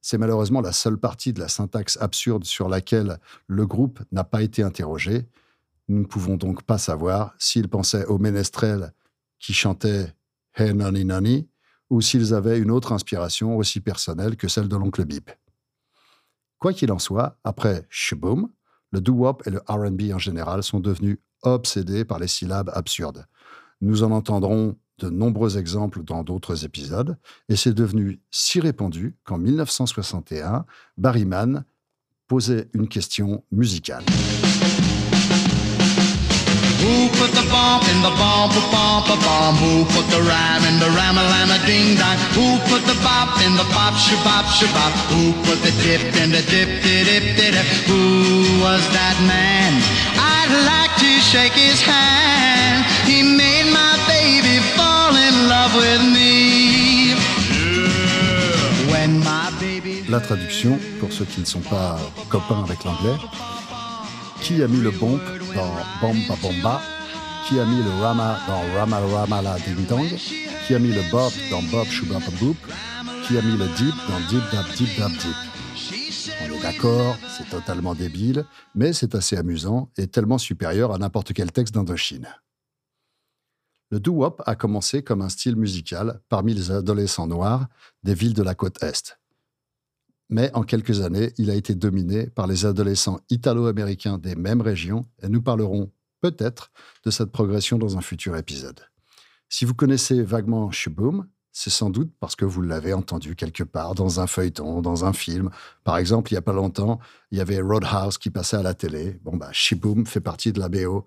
C'est 0.00 0.16
malheureusement 0.16 0.60
la 0.60 0.72
seule 0.72 0.96
partie 0.96 1.32
de 1.32 1.40
la 1.40 1.48
syntaxe 1.48 1.98
absurde 2.00 2.44
sur 2.44 2.68
laquelle 2.68 3.18
le 3.48 3.66
groupe 3.66 3.98
n'a 4.12 4.22
pas 4.22 4.42
été 4.42 4.62
interrogé. 4.62 5.26
Nous 5.88 5.98
ne 5.98 6.06
pouvons 6.06 6.36
donc 6.36 6.62
pas 6.62 6.78
savoir 6.78 7.34
s'ils 7.36 7.68
pensaient 7.68 8.04
aux 8.04 8.18
ménestrels 8.18 8.92
qui 9.40 9.54
chantaient 9.54 10.14
Hey 10.54 10.74
Noni 10.74 11.04
Noni 11.04 11.48
ou 11.88 12.00
s'ils 12.00 12.34
avaient 12.34 12.58
une 12.58 12.70
autre 12.70 12.92
inspiration 12.92 13.56
aussi 13.56 13.80
personnelle 13.80 14.36
que 14.36 14.48
celle 14.48 14.68
de 14.68 14.76
l'oncle 14.76 15.04
Bip. 15.04 15.30
Quoi 16.58 16.72
qu'il 16.72 16.92
en 16.92 16.98
soit, 16.98 17.38
après 17.44 17.86
Shaboom, 17.90 18.48
le 18.92 19.00
doo-wop 19.00 19.42
et 19.46 19.50
le 19.50 19.60
RB 19.66 20.14
en 20.14 20.18
général 20.18 20.62
sont 20.62 20.80
devenus 20.80 21.18
obsédés 21.42 22.04
par 22.04 22.18
les 22.18 22.28
syllabes 22.28 22.70
absurdes. 22.72 23.26
Nous 23.80 24.04
en 24.04 24.10
entendrons 24.10 24.78
de 24.98 25.10
nombreux 25.10 25.58
exemples 25.58 26.04
dans 26.04 26.22
d'autres 26.22 26.64
épisodes, 26.64 27.18
et 27.48 27.56
c'est 27.56 27.74
devenu 27.74 28.20
si 28.30 28.60
répandu 28.60 29.16
qu'en 29.24 29.38
1961, 29.38 30.64
Barry 30.96 31.24
Mann 31.24 31.64
posait 32.28 32.68
une 32.74 32.88
question 32.88 33.44
musicale. 33.50 34.04
Who 36.82 37.06
put 37.14 37.30
the 37.30 37.46
bomb 37.46 37.82
in 37.94 38.02
the 38.02 38.10
bomb, 38.18 38.50
the 38.50 38.64
bomb, 38.74 39.06
the 39.06 39.14
bomb? 39.22 39.54
Who 39.62 39.84
put 39.94 40.02
the 40.10 40.18
rhyme 40.18 40.64
in 40.66 40.80
the 40.82 40.90
rhyme 40.90 41.14
a 41.14 41.58
ding 41.64 41.94
dong? 41.94 42.18
Who 42.34 42.58
put 42.66 42.82
the 42.90 42.98
bop 43.06 43.38
in 43.46 43.54
the 43.54 43.62
pop, 43.70 43.94
shabop, 43.94 44.50
shabop? 44.50 44.90
Who 45.14 45.30
put 45.46 45.62
the 45.62 45.70
dip 45.78 46.02
in 46.18 46.30
the 46.34 46.42
dip, 46.42 46.82
dip, 46.82 47.06
dip, 47.06 47.24
dip? 47.38 47.54
Who 47.86 48.58
was 48.58 48.82
that 48.98 49.16
man? 49.30 49.70
I'd 50.18 50.52
like 50.66 50.94
to 50.98 51.12
shake 51.30 51.54
his 51.54 51.80
hand. 51.80 52.82
He 53.06 53.22
made 53.22 53.70
my 53.70 53.94
baby 54.10 54.58
fall 54.74 55.14
in 55.14 55.34
love 55.54 55.72
with 55.78 56.02
me. 56.02 57.14
When 58.90 59.20
my 59.20 59.52
baby. 59.60 60.02
La 60.08 60.18
traduction, 60.18 60.80
pour 60.98 61.12
ceux 61.12 61.26
qui 61.26 61.40
ne 61.40 61.46
sont 61.46 61.60
pas 61.60 61.96
copains 62.28 62.64
avec 62.64 62.82
l'anglais, 62.82 63.18
qui 64.42 64.62
a 64.62 64.66
mis 64.66 64.80
le 64.80 64.90
bomb 64.90 65.20
dans 65.54 65.72
Bomba 66.00 66.36
Bomba, 66.42 66.82
qui 67.46 67.60
a 67.60 67.64
mis 67.64 67.82
le 67.82 67.90
Rama 68.00 68.38
dans 68.48 68.74
Rama 68.74 68.98
Rama 68.98 69.42
la 69.42 69.58
Ding 69.58 69.86
Dong, 69.86 70.08
qui 70.66 70.74
a 70.74 70.78
mis 70.80 70.92
le 70.92 71.02
Bob 71.10 71.32
dans 71.50 71.62
Bob 71.70 71.86
Shubaba 71.86 72.30
Boop, 72.40 72.56
qui 73.26 73.38
a 73.38 73.42
mis 73.42 73.56
le 73.56 73.66
Deep 73.76 73.94
dans 74.08 74.20
Deep 74.28 74.42
Dab 74.52 74.66
Deep 74.76 74.98
Dab 74.98 75.12
Deep. 75.12 75.36
On 76.42 76.52
est 76.52 76.62
d'accord, 76.62 77.16
c'est 77.28 77.48
totalement 77.48 77.94
débile, 77.94 78.44
mais 78.74 78.92
c'est 78.92 79.14
assez 79.14 79.36
amusant 79.36 79.90
et 79.96 80.08
tellement 80.08 80.38
supérieur 80.38 80.92
à 80.92 80.98
n'importe 80.98 81.32
quel 81.32 81.52
texte 81.52 81.74
d'Indochine. 81.74 82.28
Le 83.90 84.00
doo-wop 84.00 84.42
a 84.46 84.56
commencé 84.56 85.04
comme 85.04 85.22
un 85.22 85.28
style 85.28 85.56
musical 85.56 86.20
parmi 86.28 86.54
les 86.54 86.70
adolescents 86.70 87.28
noirs 87.28 87.66
des 88.02 88.14
villes 88.14 88.34
de 88.34 88.42
la 88.42 88.54
côte 88.54 88.82
Est 88.82 89.21
mais 90.32 90.50
en 90.54 90.62
quelques 90.62 91.02
années, 91.02 91.34
il 91.36 91.50
a 91.50 91.54
été 91.54 91.74
dominé 91.74 92.26
par 92.26 92.46
les 92.46 92.64
adolescents 92.64 93.20
italo-américains 93.28 94.16
des 94.16 94.34
mêmes 94.34 94.62
régions, 94.62 95.06
et 95.22 95.28
nous 95.28 95.42
parlerons 95.42 95.92
peut-être 96.22 96.72
de 97.04 97.10
cette 97.10 97.30
progression 97.30 97.76
dans 97.76 97.98
un 97.98 98.00
futur 98.00 98.34
épisode. 98.38 98.80
Si 99.50 99.66
vous 99.66 99.74
connaissez 99.74 100.22
vaguement 100.22 100.70
Shaboom, 100.70 101.28
c'est 101.52 101.68
sans 101.68 101.90
doute 101.90 102.10
parce 102.18 102.34
que 102.34 102.46
vous 102.46 102.62
l'avez 102.62 102.94
entendu 102.94 103.36
quelque 103.36 103.62
part, 103.62 103.94
dans 103.94 104.20
un 104.20 104.26
feuilleton, 104.26 104.80
dans 104.80 105.04
un 105.04 105.12
film. 105.12 105.50
Par 105.84 105.98
exemple, 105.98 106.32
il 106.32 106.34
n'y 106.34 106.38
a 106.38 106.42
pas 106.42 106.54
longtemps, 106.54 106.98
il 107.30 107.36
y 107.36 107.42
avait 107.42 107.60
Roadhouse 107.60 108.16
qui 108.16 108.30
passait 108.30 108.56
à 108.56 108.62
la 108.62 108.72
télé. 108.72 109.20
Bon, 109.24 109.36
bah, 109.36 109.50
Shaboom 109.52 110.06
fait 110.06 110.22
partie 110.22 110.54
de 110.54 110.60
la 110.60 110.70
BO, 110.70 111.04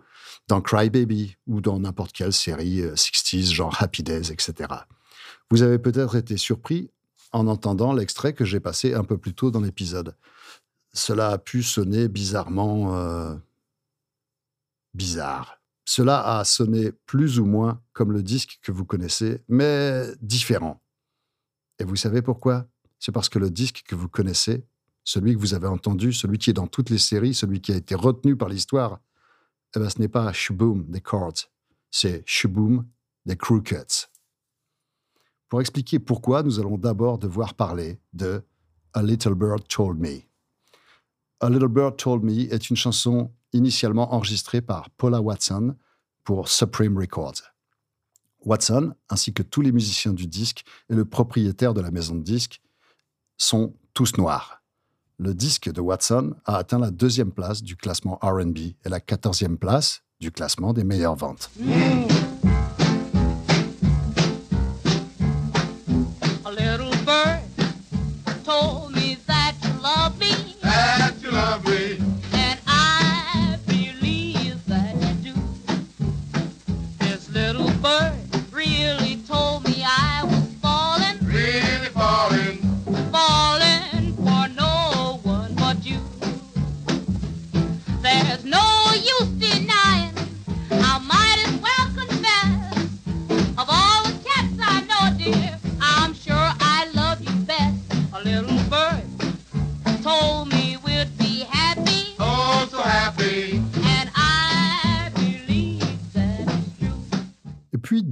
dans 0.48 0.62
Cry 0.62 0.92
Baby 0.92 1.36
ou 1.48 1.62
dans 1.62 1.80
n'importe 1.80 2.12
quelle 2.12 2.32
série 2.32 2.84
60s, 2.84 3.50
euh, 3.50 3.54
genre 3.56 3.76
Happy 3.80 4.04
Days, 4.04 4.32
etc. 4.32 4.70
Vous 5.50 5.64
avez 5.64 5.80
peut-être 5.80 6.16
été 6.16 6.38
surpris 6.38 6.92
en 7.32 7.48
entendant 7.48 7.94
l'extrait 7.94 8.34
que 8.34 8.46
j'ai 8.46 8.60
passé 8.60 8.94
un 8.94 9.04
peu 9.04 9.18
plus 9.18 9.34
tôt 9.34 9.52
dans 9.52 9.62
l'épisode. 9.62 10.16
Cela 10.94 11.30
a 11.30 11.38
pu 11.38 11.64
sonner 11.64 12.08
bizarrement 12.08 12.96
euh, 12.96 13.36
bizarre. 14.94 15.60
Cela 15.86 16.38
a 16.40 16.44
sonné 16.46 16.92
plus 17.06 17.40
ou 17.40 17.46
moins 17.46 17.82
comme 17.94 18.12
le 18.12 18.24
disque 18.24 18.60
que 18.62 18.72
vous 18.72 18.86
connaissez, 18.86 19.44
mais 19.48 20.08
différent. 20.22 20.82
Et 21.80 21.84
vous 21.84 21.96
savez 21.96 22.22
pourquoi? 22.22 22.68
C'est 23.00 23.12
parce 23.12 23.30
que 23.30 23.40
le 23.40 23.52
disque 23.52 23.84
que 23.86 23.96
vous 23.96 24.10
connaissez, 24.10 24.66
celui 25.04 25.36
que 25.36 25.40
vous 25.40 25.54
avez 25.54 25.68
entendu, 25.68 26.14
celui 26.14 26.38
qui 26.38 26.50
est 26.50 26.54
dans 26.54 26.68
toutes 26.68 26.90
les 26.90 26.98
séries, 26.98 27.34
celui 27.34 27.62
qui 27.62 27.72
a 27.72 27.76
été 27.76 27.94
retenu 27.94 28.36
par 28.36 28.50
l'histoire, 28.50 29.00
eh 29.76 29.80
ben, 29.80 29.90
ce 29.90 30.00
n'est 30.00 30.08
pas 30.08 30.32
Shaboom 30.34 30.86
des 30.90 31.02
Chords, 31.02 31.52
c'est 31.92 32.24
Shaboom 32.26 32.88
des 33.26 33.36
Cuts. 33.36 34.08
Pour 35.50 35.62
expliquer 35.62 36.00
pourquoi, 36.00 36.44
nous 36.44 36.60
allons 36.60 36.78
d'abord 36.78 37.18
devoir 37.18 37.54
parler 37.54 38.00
de 38.14 38.44
A 38.94 39.04
Little 39.04 39.36
Bird 39.36 39.68
Told 39.68 40.00
Me. 40.00 40.22
A 41.40 41.50
Little 41.50 41.68
Bird 41.68 41.98
Told 41.98 42.24
Me 42.24 42.52
est 42.52 42.70
une 42.70 42.76
chanson 42.76 43.32
initialement 43.54 44.14
enregistrée 44.14 44.62
par 44.62 44.90
Paula 44.92 45.22
Watson 45.22 45.76
pour 46.24 46.50
Supreme 46.50 46.98
Records. 46.98 47.42
Watson, 48.44 48.94
ainsi 49.10 49.34
que 49.34 49.44
tous 49.44 49.62
les 49.62 49.72
musiciens 49.72 50.14
du 50.14 50.28
disque 50.28 50.64
et 50.90 50.96
le 50.96 51.06
propriétaire 51.06 51.74
de 51.74 51.82
la 51.82 51.92
maison 51.92 52.16
de 52.16 52.24
disques, 52.24 52.62
sont 53.38 53.74
tous 53.94 54.18
noirs. 54.18 54.62
Le 55.18 55.34
disque 55.34 55.72
de 55.72 55.82
Watson 55.82 56.36
a 56.46 56.58
atteint 56.58 56.80
la 56.80 56.92
deuxième 56.92 57.32
place 57.32 57.64
du 57.64 57.76
classement 57.76 58.20
RB 58.22 58.58
et 58.58 58.90
la 58.90 59.00
quatorzième 59.00 59.58
place 59.58 60.04
du 60.20 60.32
classement 60.32 60.74
des 60.74 60.84
meilleures 60.84 61.16
ventes. 61.16 61.50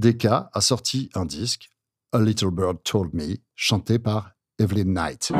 Decca 0.04 0.50
a 0.52 0.60
sorti 0.60 1.08
un 1.14 1.24
disque, 1.24 1.70
A 2.12 2.18
Little 2.18 2.50
Bird 2.50 2.82
Told 2.84 3.14
Me, 3.14 3.38
chanté 3.54 3.98
par 3.98 4.34
Evelyn 4.58 4.92
Knight. 4.92 5.32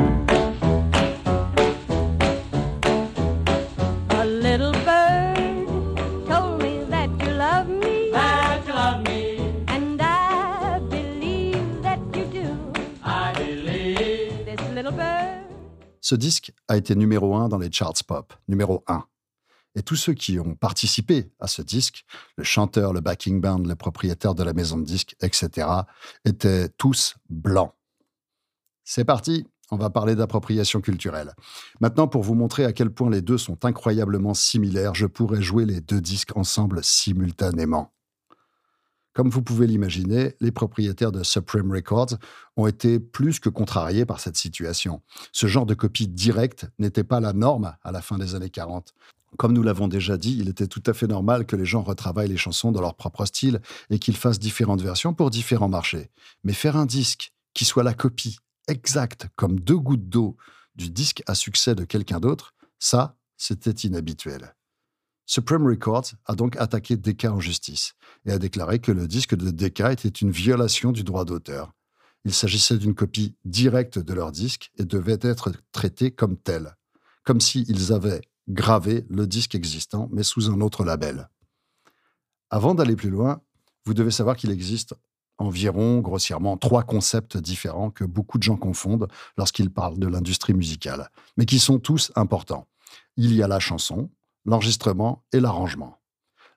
A 4.09 4.25
little 4.25 4.71
bird 4.83 5.67
told 6.27 6.63
me 6.63 6.83
that 6.89 7.11
you 7.19 7.31
love 7.37 7.67
me. 7.67 8.09
That 8.11 8.65
you 8.65 8.73
love 8.73 9.03
me, 9.03 9.37
And 9.67 10.01
I 10.01 10.79
believe 10.89 11.83
that 11.83 11.99
you 12.15 12.25
do. 12.31 12.47
I 13.03 13.33
believe. 13.37 14.45
This 14.45 14.59
little 14.73 14.93
bird. 14.93 15.45
Ce 16.01 16.15
disque 16.15 16.51
a 16.67 16.75
été 16.75 16.95
numéro 16.95 17.35
1 17.35 17.49
dans 17.49 17.59
les 17.59 17.71
charts 17.71 18.03
pop, 18.07 18.33
numéro 18.47 18.83
1. 18.87 19.05
Et 19.75 19.83
tous 19.83 19.95
ceux 19.95 20.13
qui 20.13 20.39
ont 20.39 20.55
participé 20.55 21.31
à 21.39 21.47
ce 21.47 21.61
disque, 21.61 22.05
le 22.37 22.43
chanteur, 22.43 22.93
le 22.93 23.01
backing 23.01 23.41
band, 23.41 23.59
le 23.59 23.75
propriétaire 23.75 24.33
de 24.33 24.43
la 24.43 24.53
maison 24.53 24.77
de 24.77 24.85
disques, 24.85 25.15
etc., 25.21 25.67
étaient 26.23 26.69
tous 26.69 27.15
blancs. 27.29 27.73
C'est 28.85 29.05
parti, 29.05 29.45
on 29.71 29.77
va 29.77 29.89
parler 29.89 30.15
d'appropriation 30.15 30.79
culturelle. 30.79 31.33
Maintenant, 31.81 32.07
pour 32.07 32.23
vous 32.23 32.35
montrer 32.35 32.65
à 32.65 32.71
quel 32.71 32.91
point 32.91 33.09
les 33.09 33.21
deux 33.21 33.37
sont 33.37 33.65
incroyablement 33.65 34.33
similaires, 34.33 34.95
je 34.95 35.07
pourrais 35.07 35.41
jouer 35.41 35.65
les 35.65 35.81
deux 35.81 36.01
disques 36.01 36.37
ensemble 36.37 36.83
simultanément. 36.83 37.91
Comme 39.15 39.29
vous 39.29 39.41
pouvez 39.41 39.65
l'imaginer, 39.65 40.35
les 40.41 40.51
propriétaires 40.51 41.13
de 41.13 41.23
Supreme 41.23 41.71
Records 41.71 42.17
ont 42.57 42.67
été 42.67 42.99
plus 42.99 43.39
que 43.39 43.47
contrariés 43.47 44.05
par 44.05 44.19
cette 44.19 44.35
situation. 44.35 45.01
Ce 45.31 45.47
genre 45.47 45.65
de 45.65 45.73
copie 45.73 46.09
directe 46.09 46.67
n'était 46.79 47.05
pas 47.05 47.21
la 47.21 47.31
norme 47.31 47.77
à 47.81 47.93
la 47.93 48.01
fin 48.01 48.17
des 48.17 48.35
années 48.35 48.49
40. 48.49 48.93
Comme 49.37 49.53
nous 49.53 49.63
l'avons 49.63 49.87
déjà 49.87 50.17
dit, 50.17 50.37
il 50.39 50.49
était 50.49 50.67
tout 50.67 50.83
à 50.85 50.93
fait 50.93 51.07
normal 51.07 51.45
que 51.45 51.55
les 51.55 51.65
gens 51.65 51.81
retravaillent 51.81 52.29
les 52.29 52.37
chansons 52.37 52.71
dans 52.71 52.81
leur 52.81 52.95
propre 52.95 53.25
style 53.25 53.61
et 53.89 53.99
qu'ils 53.99 54.17
fassent 54.17 54.39
différentes 54.39 54.81
versions 54.81 55.13
pour 55.13 55.29
différents 55.29 55.69
marchés. 55.69 56.09
Mais 56.43 56.53
faire 56.53 56.77
un 56.77 56.85
disque 56.85 57.33
qui 57.53 57.65
soit 57.65 57.83
la 57.83 57.93
copie 57.93 58.37
exacte 58.67 59.27
comme 59.35 59.59
deux 59.59 59.77
gouttes 59.77 60.09
d'eau 60.09 60.37
du 60.75 60.89
disque 60.89 61.23
à 61.27 61.35
succès 61.35 61.75
de 61.75 61.85
quelqu'un 61.85 62.19
d'autre, 62.19 62.53
ça, 62.79 63.17
c'était 63.37 63.87
inhabituel. 63.87 64.55
Supreme 65.25 65.65
Records 65.65 66.13
a 66.25 66.35
donc 66.35 66.55
attaqué 66.57 66.97
Decca 66.97 67.33
en 67.33 67.39
justice 67.39 67.95
et 68.25 68.31
a 68.31 68.37
déclaré 68.37 68.79
que 68.79 68.91
le 68.91 69.07
disque 69.07 69.35
de 69.35 69.49
Decca 69.49 69.91
était 69.91 70.07
une 70.09 70.31
violation 70.31 70.91
du 70.91 71.03
droit 71.03 71.25
d'auteur. 71.25 71.73
Il 72.25 72.33
s'agissait 72.33 72.77
d'une 72.77 72.95
copie 72.95 73.35
directe 73.43 73.99
de 73.99 74.13
leur 74.13 74.31
disque 74.31 74.71
et 74.77 74.83
devait 74.83 75.19
être 75.21 75.51
traité 75.71 76.11
comme 76.11 76.37
tel, 76.37 76.75
comme 77.23 77.41
s'ils 77.41 77.91
avaient 77.91 78.21
gravé 78.47 79.05
le 79.09 79.27
disque 79.27 79.55
existant 79.55 80.09
mais 80.11 80.23
sous 80.23 80.49
un 80.49 80.61
autre 80.61 80.83
label. 80.83 81.29
Avant 82.49 82.75
d'aller 82.75 82.95
plus 82.95 83.09
loin, 83.09 83.41
vous 83.85 83.93
devez 83.93 84.11
savoir 84.11 84.35
qu'il 84.35 84.51
existe 84.51 84.95
environ, 85.37 85.99
grossièrement, 85.99 86.57
trois 86.57 86.83
concepts 86.83 87.37
différents 87.37 87.91
que 87.91 88.03
beaucoup 88.03 88.37
de 88.37 88.43
gens 88.43 88.57
confondent 88.57 89.07
lorsqu'ils 89.37 89.69
parlent 89.69 89.99
de 89.99 90.07
l'industrie 90.07 90.53
musicale, 90.53 91.09
mais 91.37 91.45
qui 91.45 91.59
sont 91.59 91.79
tous 91.79 92.11
importants. 92.15 92.67
Il 93.17 93.33
y 93.33 93.43
a 93.43 93.47
la 93.47 93.59
chanson, 93.59 94.09
l'enregistrement 94.45 95.23
et 95.33 95.39
l'arrangement. 95.39 95.99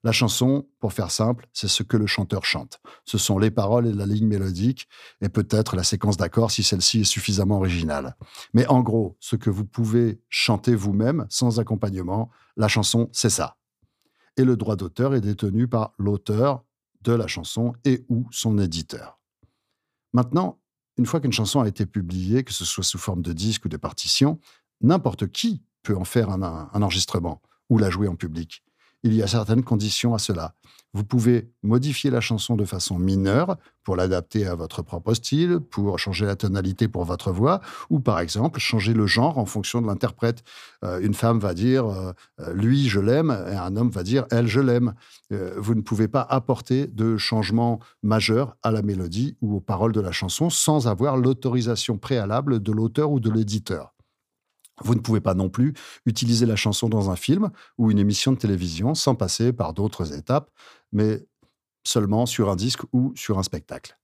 La 0.04 0.12
chanson, 0.12 0.68
pour 0.78 0.92
faire 0.92 1.10
simple, 1.10 1.48
c'est 1.52 1.66
ce 1.66 1.82
que 1.82 1.96
le 1.96 2.06
chanteur 2.06 2.44
chante. 2.44 2.80
Ce 3.04 3.18
sont 3.18 3.38
les 3.38 3.50
paroles 3.50 3.86
et 3.88 3.92
la 3.92 4.06
ligne 4.06 4.28
mélodique, 4.28 4.88
et 5.20 5.28
peut-être 5.28 5.74
la 5.74 5.82
séquence 5.82 6.16
d'accords 6.16 6.52
si 6.52 6.62
celle-ci 6.62 7.00
est 7.00 7.04
suffisamment 7.04 7.56
originale. 7.56 8.16
Mais 8.54 8.66
en 8.68 8.80
gros, 8.80 9.16
ce 9.18 9.34
que 9.34 9.50
vous 9.50 9.64
pouvez 9.64 10.20
chanter 10.28 10.76
vous-même, 10.76 11.26
sans 11.30 11.58
accompagnement, 11.58 12.30
la 12.56 12.68
chanson, 12.68 13.08
c'est 13.12 13.30
ça. 13.30 13.56
Et 14.36 14.44
le 14.44 14.56
droit 14.56 14.76
d'auteur 14.76 15.14
est 15.14 15.20
détenu 15.20 15.66
par 15.66 15.94
l'auteur 15.98 16.64
de 17.02 17.12
la 17.12 17.26
chanson 17.26 17.72
et 17.84 18.04
ou 18.08 18.28
son 18.30 18.58
éditeur. 18.58 19.18
Maintenant, 20.12 20.60
une 20.96 21.06
fois 21.06 21.20
qu'une 21.20 21.32
chanson 21.32 21.60
a 21.60 21.68
été 21.68 21.86
publiée, 21.86 22.44
que 22.44 22.52
ce 22.52 22.64
soit 22.64 22.84
sous 22.84 22.98
forme 22.98 23.22
de 23.22 23.32
disque 23.32 23.64
ou 23.64 23.68
de 23.68 23.76
partition, 23.76 24.38
n'importe 24.80 25.28
qui 25.28 25.62
peut 25.82 25.96
en 25.96 26.04
faire 26.04 26.30
un, 26.30 26.70
enregistrement 26.72 27.42
ou 27.68 27.78
la 27.78 27.90
jouer 27.90 28.08
en 28.08 28.16
public 28.16 28.62
il 29.02 29.14
y 29.14 29.22
a 29.22 29.26
certaines 29.26 29.62
conditions 29.62 30.14
à 30.14 30.18
cela. 30.18 30.54
Vous 30.94 31.04
pouvez 31.04 31.50
modifier 31.62 32.10
la 32.10 32.20
chanson 32.20 32.56
de 32.56 32.64
façon 32.64 32.98
mineure 32.98 33.56
pour 33.84 33.94
l'adapter 33.94 34.46
à 34.46 34.54
votre 34.54 34.82
propre 34.82 35.12
style, 35.12 35.60
pour 35.60 35.98
changer 35.98 36.24
la 36.24 36.34
tonalité 36.34 36.88
pour 36.88 37.04
votre 37.04 37.30
voix, 37.30 37.60
ou 37.90 38.00
par 38.00 38.20
exemple 38.20 38.58
changer 38.58 38.94
le 38.94 39.06
genre 39.06 39.36
en 39.36 39.44
fonction 39.44 39.82
de 39.82 39.86
l'interprète. 39.86 40.42
Euh, 40.84 41.00
une 41.00 41.12
femme 41.12 41.38
va 41.38 41.52
dire 41.52 41.86
euh, 41.86 42.12
euh, 42.40 42.54
lui 42.54 42.88
je 42.88 43.00
l'aime 43.00 43.30
et 43.50 43.54
un 43.54 43.76
homme 43.76 43.90
va 43.90 44.02
dire 44.02 44.26
elle 44.30 44.46
je 44.46 44.60
l'aime. 44.60 44.94
vous 45.30 45.74
ne 45.74 45.82
pouvez 45.82 46.08
pas 46.08 46.22
apporter 46.22 46.86
de 46.86 47.18
changement 47.18 47.80
majeur 48.02 48.56
à 48.62 48.70
la 48.70 48.80
mélodie 48.80 49.36
ou 49.42 49.56
aux 49.56 49.60
paroles 49.60 49.92
de 49.92 50.00
la 50.00 50.12
chanson 50.12 50.48
sans 50.48 50.88
avoir 50.88 51.18
l'autorisation 51.18 51.98
préalable 51.98 52.60
de 52.60 52.72
l'auteur 52.72 53.10
ou 53.10 53.20
de 53.20 53.30
l'éditeur. 53.30 53.94
Vous 54.82 54.94
ne 54.94 55.00
pouvez 55.00 55.20
pas 55.20 55.34
non 55.34 55.48
plus 55.48 55.74
utiliser 56.06 56.46
la 56.46 56.56
chanson 56.56 56.88
dans 56.88 57.10
un 57.10 57.16
film 57.16 57.50
ou 57.78 57.90
une 57.90 57.98
émission 57.98 58.32
de 58.32 58.38
télévision 58.38 58.94
sans 58.94 59.14
passer 59.14 59.52
par 59.52 59.72
d'autres 59.72 60.16
étapes, 60.16 60.50
mais 60.92 61.26
seulement 61.84 62.26
sur 62.26 62.50
un 62.50 62.56
disque 62.56 62.82
ou 62.92 63.12
sur 63.16 63.38
un 63.38 63.42
spectacle. 63.42 63.98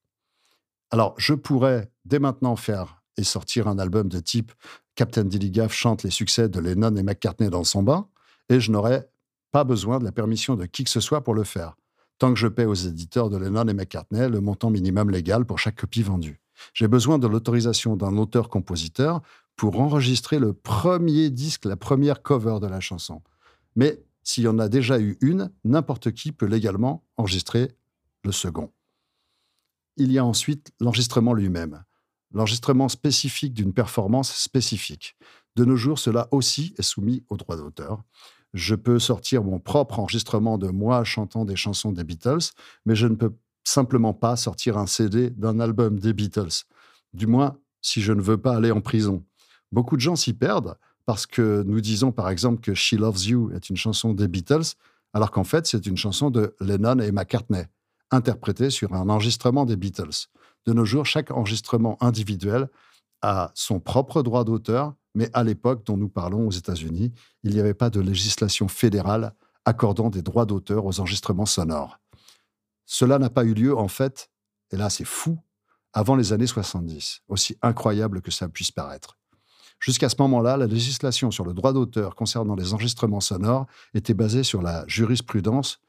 Alors, 0.91 1.15
je 1.19 1.35
pourrais 1.35 1.91
dès 2.05 2.19
maintenant 2.19 2.57
faire 2.57 3.03
et 3.17 3.25
sortir 3.25 3.69
un 3.69 3.79
album 3.79 4.09
de 4.09 4.21
type 4.21 4.53
Captain 4.95 5.25
Dilligaff 5.25 5.73
chante 5.73 6.03
les 6.03 6.11
succès 6.11 6.49
de 6.49 6.61
Lennon 6.61 6.95
et 6.97 7.03
McCartney 7.03 7.51
dans 7.51 7.65
son 7.65 7.83
bain, 7.83 8.09
et 8.49 8.61
je 8.61 8.71
n'aurais 8.71 9.09
pas 9.51 9.65
besoin 9.65 9.99
de 9.99 10.05
la 10.05 10.13
permission 10.13 10.57
de 10.57 10.67
qui 10.67 10.85
que 10.85 10.91
ce 10.91 11.01
soit 11.01 11.23
pour 11.23 11.35
le 11.35 11.45
faire, 11.45 11.77
tant 12.19 12.33
que 12.33 12.39
je 12.39 12.49
paie 12.49 12.65
aux 12.65 12.75
éditeurs 12.75 13.31
de 13.31 13.37
Lennon 13.37 13.69
et 13.69 13.75
McCartney 13.75 14.29
le 14.29 14.41
montant 14.41 14.71
minimum 14.71 15.11
légal 15.11 15.45
pour 15.45 15.59
chaque 15.59 15.77
copie 15.77 16.03
vendue. 16.03 16.41
J'ai 16.73 16.89
besoin 16.89 17.19
de 17.19 17.27
l'autorisation 17.27 17.97
d'un 17.97 18.17
auteur-compositeur 18.17 19.21
pour 19.57 19.81
enregistrer 19.81 20.39
le 20.39 20.53
premier 20.53 21.31
disque, 21.31 21.65
la 21.65 21.77
première 21.77 22.23
cover 22.23 22.59
de 22.61 22.67
la 22.67 22.81
chanson. 22.81 23.23
Mais 23.77 24.03
s'il 24.23 24.45
y 24.45 24.49
en 24.49 24.59
a 24.59 24.69
déjà 24.69 24.99
eu 24.99 25.17
une, 25.21 25.51
n'importe 25.65 26.13
qui 26.13 26.33
peut 26.33 26.47
légalement 26.47 27.05
enregistrer 27.17 27.73
le 28.25 28.33
second. 28.33 28.73
Il 29.97 30.11
y 30.11 30.19
a 30.19 30.25
ensuite 30.25 30.73
l'enregistrement 30.81 31.35
lui-même, 31.35 31.85
l'enregistrement 32.33 32.89
spécifique 32.89 33.55
d'une 33.55 33.73
performance 33.73 34.35
spécifique. 34.35 35.17
De 35.57 35.65
nos 35.65 35.77
jours, 35.77 35.99
cela 35.99 36.27
aussi 36.33 36.75
est 36.79 36.83
soumis 36.83 37.23
au 37.29 37.37
droit 37.37 37.57
d'auteur. 37.57 38.03
Je 38.55 38.75
peux 38.75 38.99
sortir 38.99 39.45
mon 39.45 39.61
propre 39.61 40.01
enregistrement 40.01 40.59
de 40.59 40.69
moi 40.69 41.05
chantant 41.05 41.45
des 41.45 41.57
chansons 41.57 41.93
des 41.93 42.03
Beatles, 42.03 42.53
mais 42.87 42.97
je 42.97 43.07
ne 43.07 43.15
peux 43.15 43.35
simplement 43.63 44.15
pas 44.15 44.37
sortir 44.37 44.79
un 44.79 44.87
CD 44.87 45.31
d'un 45.31 45.61
album 45.61 45.99
des 45.99 46.13
Beatles. 46.13 46.65
Du 47.13 47.27
moins, 47.27 47.59
si 47.83 48.01
je 48.01 48.13
ne 48.13 48.21
veux 48.21 48.39
pas 48.39 48.57
aller 48.57 48.71
en 48.71 48.81
prison. 48.81 49.25
Beaucoup 49.75 49.97
de 49.97 50.01
gens 50.01 50.15
s'y 50.15 50.35
perdent 50.35 50.77
parce 51.05 51.27
que 51.27 51.65
nous 51.67 51.81
disons 51.81 52.13
par 52.13 52.31
exemple 52.31 52.61
que 52.61 52.75
She 52.75 52.93
Loves 52.93 53.25
You 53.25 53.51
est 53.57 53.71
une 53.71 53.77
chanson 53.77 54.15
des 54.15 54.29
Beatles, 54.29 54.77
alors 55.13 55.33
qu'en 55.33 55.43
fait 55.43 55.67
c'est 55.67 55.85
une 55.87 55.97
chanson 55.97 56.31
de 56.31 56.55
Lennon 56.61 57.01
et 57.01 57.11
McCartney, 57.11 57.65
interprétée 58.13 58.71
sur 58.71 58.95
un 58.95 59.09
enregistrement 59.09 59.65
des 59.65 59.75
Beatles. 59.75 60.29
De 60.65 60.73
nos 60.73 60.85
jours, 60.85 61.07
chaque 61.07 61.33
enregistrement 61.33 62.01
individuel 62.01 62.69
a 63.21 63.51
son 63.55 63.81
propre 63.81 64.23
droit 64.23 64.45
d'auteur, 64.45 64.95
mais 65.17 65.29
à 65.33 65.43
l'époque 65.43 65.85
dont 65.85 65.97
nous 65.97 66.09
parlons 66.09 66.47
aux 66.47 66.53
États-Unis, 66.53 67.13
il 67.43 67.53
n'y 67.53 67.59
avait 67.59 67.75
pas 67.75 67.91
de 67.91 67.99
législation 67.99 68.69
fédérale 68.69 69.35
accordant 69.65 70.09
des 70.09 70.23
droits 70.23 70.47
d'auteur 70.47 70.87
aux 70.87 71.01
enregistrements 71.01 71.47
sonores. 71.47 71.99
Cela 72.87 73.19
n'a 73.19 73.29
pas 73.29 73.43
eu 73.43 73.55
lieu, 73.55 73.77
en 73.77 73.89
fait, 73.89 74.31
et 74.71 74.77
là 74.77 74.89
c'est 74.89 75.05
fou, 75.05 75.37
avant 75.93 76.15
les 76.15 76.33
années 76.33 76.47
70, 76.47 77.23
aussi 77.27 77.57
incroyable 77.61 78.23
que 78.23 78.31
ça 78.31 78.49
puisse 78.49 78.71
paraître. 78.71 79.19
Jusqu'à 79.81 80.09
ce 80.09 80.17
moment-là, 80.21 80.57
la 80.57 80.67
législation 80.67 81.31
sur 81.31 81.45
le 81.45 81.53
droit 81.53 81.73
d'auteur 81.73 82.15
concernant 82.15 82.55
les 82.55 82.73
enregistrements 82.73 83.21
sonores 83.21 83.67
était 83.93 84.15
basée 84.15 84.43
sur 84.43 84.63
la 84.63 84.85
jurisprudence 84.87 85.81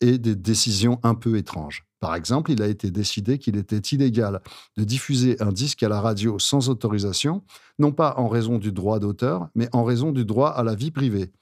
et 0.00 0.18
des 0.18 0.34
décisions 0.34 0.98
un 1.02 1.14
peu 1.14 1.36
étranges. 1.36 1.86
Par 2.00 2.14
exemple, 2.14 2.50
il 2.50 2.60
a 2.62 2.66
été 2.66 2.90
décidé 2.90 3.38
qu'il 3.38 3.56
était 3.56 3.78
illégal 3.78 4.42
de 4.76 4.84
diffuser 4.84 5.40
un 5.40 5.52
disque 5.52 5.82
à 5.82 5.88
la 5.88 6.00
radio 6.00 6.38
sans 6.38 6.68
autorisation, 6.68 7.42
non 7.78 7.92
pas 7.92 8.14
en 8.18 8.28
raison 8.28 8.58
du 8.58 8.72
droit 8.72 8.98
d'auteur, 8.98 9.48
mais 9.54 9.68
en 9.72 9.84
raison 9.84 10.12
du 10.12 10.24
droit 10.24 10.50
à 10.50 10.62
la 10.62 10.74
vie 10.74 10.90
privée. 10.90 11.32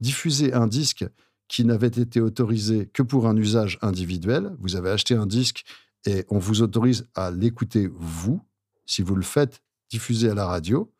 Diffuser 0.00 0.52
un 0.52 0.66
disque 0.66 1.06
qui 1.48 1.64
n'avait 1.64 1.86
été 1.86 2.20
autorisé 2.20 2.90
que 2.92 3.02
pour 3.02 3.26
un 3.26 3.36
usage 3.36 3.78
individuel, 3.80 4.54
vous 4.60 4.76
avez 4.76 4.90
acheté 4.90 5.14
un 5.14 5.26
disque 5.26 5.64
et 6.06 6.24
on 6.28 6.38
vous 6.38 6.62
autorise 6.62 7.08
à 7.14 7.30
l'écouter 7.30 7.88
vous, 7.92 8.40
si 8.86 9.02
vous 9.02 9.14
le 9.14 9.22
faites 9.22 9.62
diffuser 9.90 10.30
à 10.30 10.34
la 10.34 10.46
radio, 10.46 10.92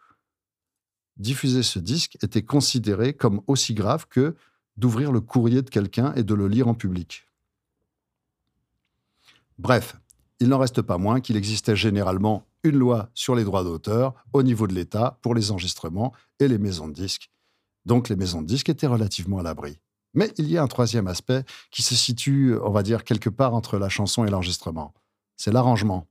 diffuser 1.20 1.62
ce 1.62 1.78
disque 1.78 2.16
était 2.22 2.42
considéré 2.42 3.12
comme 3.12 3.42
aussi 3.46 3.74
grave 3.74 4.06
que 4.08 4.34
d'ouvrir 4.76 5.12
le 5.12 5.20
courrier 5.20 5.62
de 5.62 5.70
quelqu'un 5.70 6.12
et 6.14 6.22
de 6.22 6.34
le 6.34 6.48
lire 6.48 6.68
en 6.68 6.74
public. 6.74 7.26
Bref, 9.58 9.96
il 10.40 10.48
n'en 10.48 10.58
reste 10.58 10.80
pas 10.80 10.96
moins 10.96 11.20
qu'il 11.20 11.36
existait 11.36 11.76
généralement 11.76 12.46
une 12.64 12.78
loi 12.78 13.10
sur 13.14 13.34
les 13.34 13.44
droits 13.44 13.62
d'auteur 13.62 14.14
au 14.32 14.42
niveau 14.42 14.66
de 14.66 14.74
l'État 14.74 15.18
pour 15.22 15.34
les 15.34 15.50
enregistrements 15.50 16.14
et 16.38 16.48
les 16.48 16.58
maisons 16.58 16.88
de 16.88 16.94
disques. 16.94 17.30
Donc 17.84 18.08
les 18.08 18.16
maisons 18.16 18.40
de 18.40 18.46
disques 18.46 18.70
étaient 18.70 18.86
relativement 18.86 19.38
à 19.38 19.42
l'abri. 19.42 19.78
Mais 20.14 20.32
il 20.38 20.50
y 20.50 20.58
a 20.58 20.62
un 20.62 20.66
troisième 20.66 21.06
aspect 21.06 21.44
qui 21.70 21.82
se 21.82 21.94
situe, 21.94 22.56
on 22.62 22.70
va 22.70 22.82
dire, 22.82 23.04
quelque 23.04 23.30
part 23.30 23.54
entre 23.54 23.78
la 23.78 23.88
chanson 23.88 24.24
et 24.24 24.30
l'enregistrement. 24.30 24.92
C'est 25.36 25.52
l'arrangement. 25.52 26.06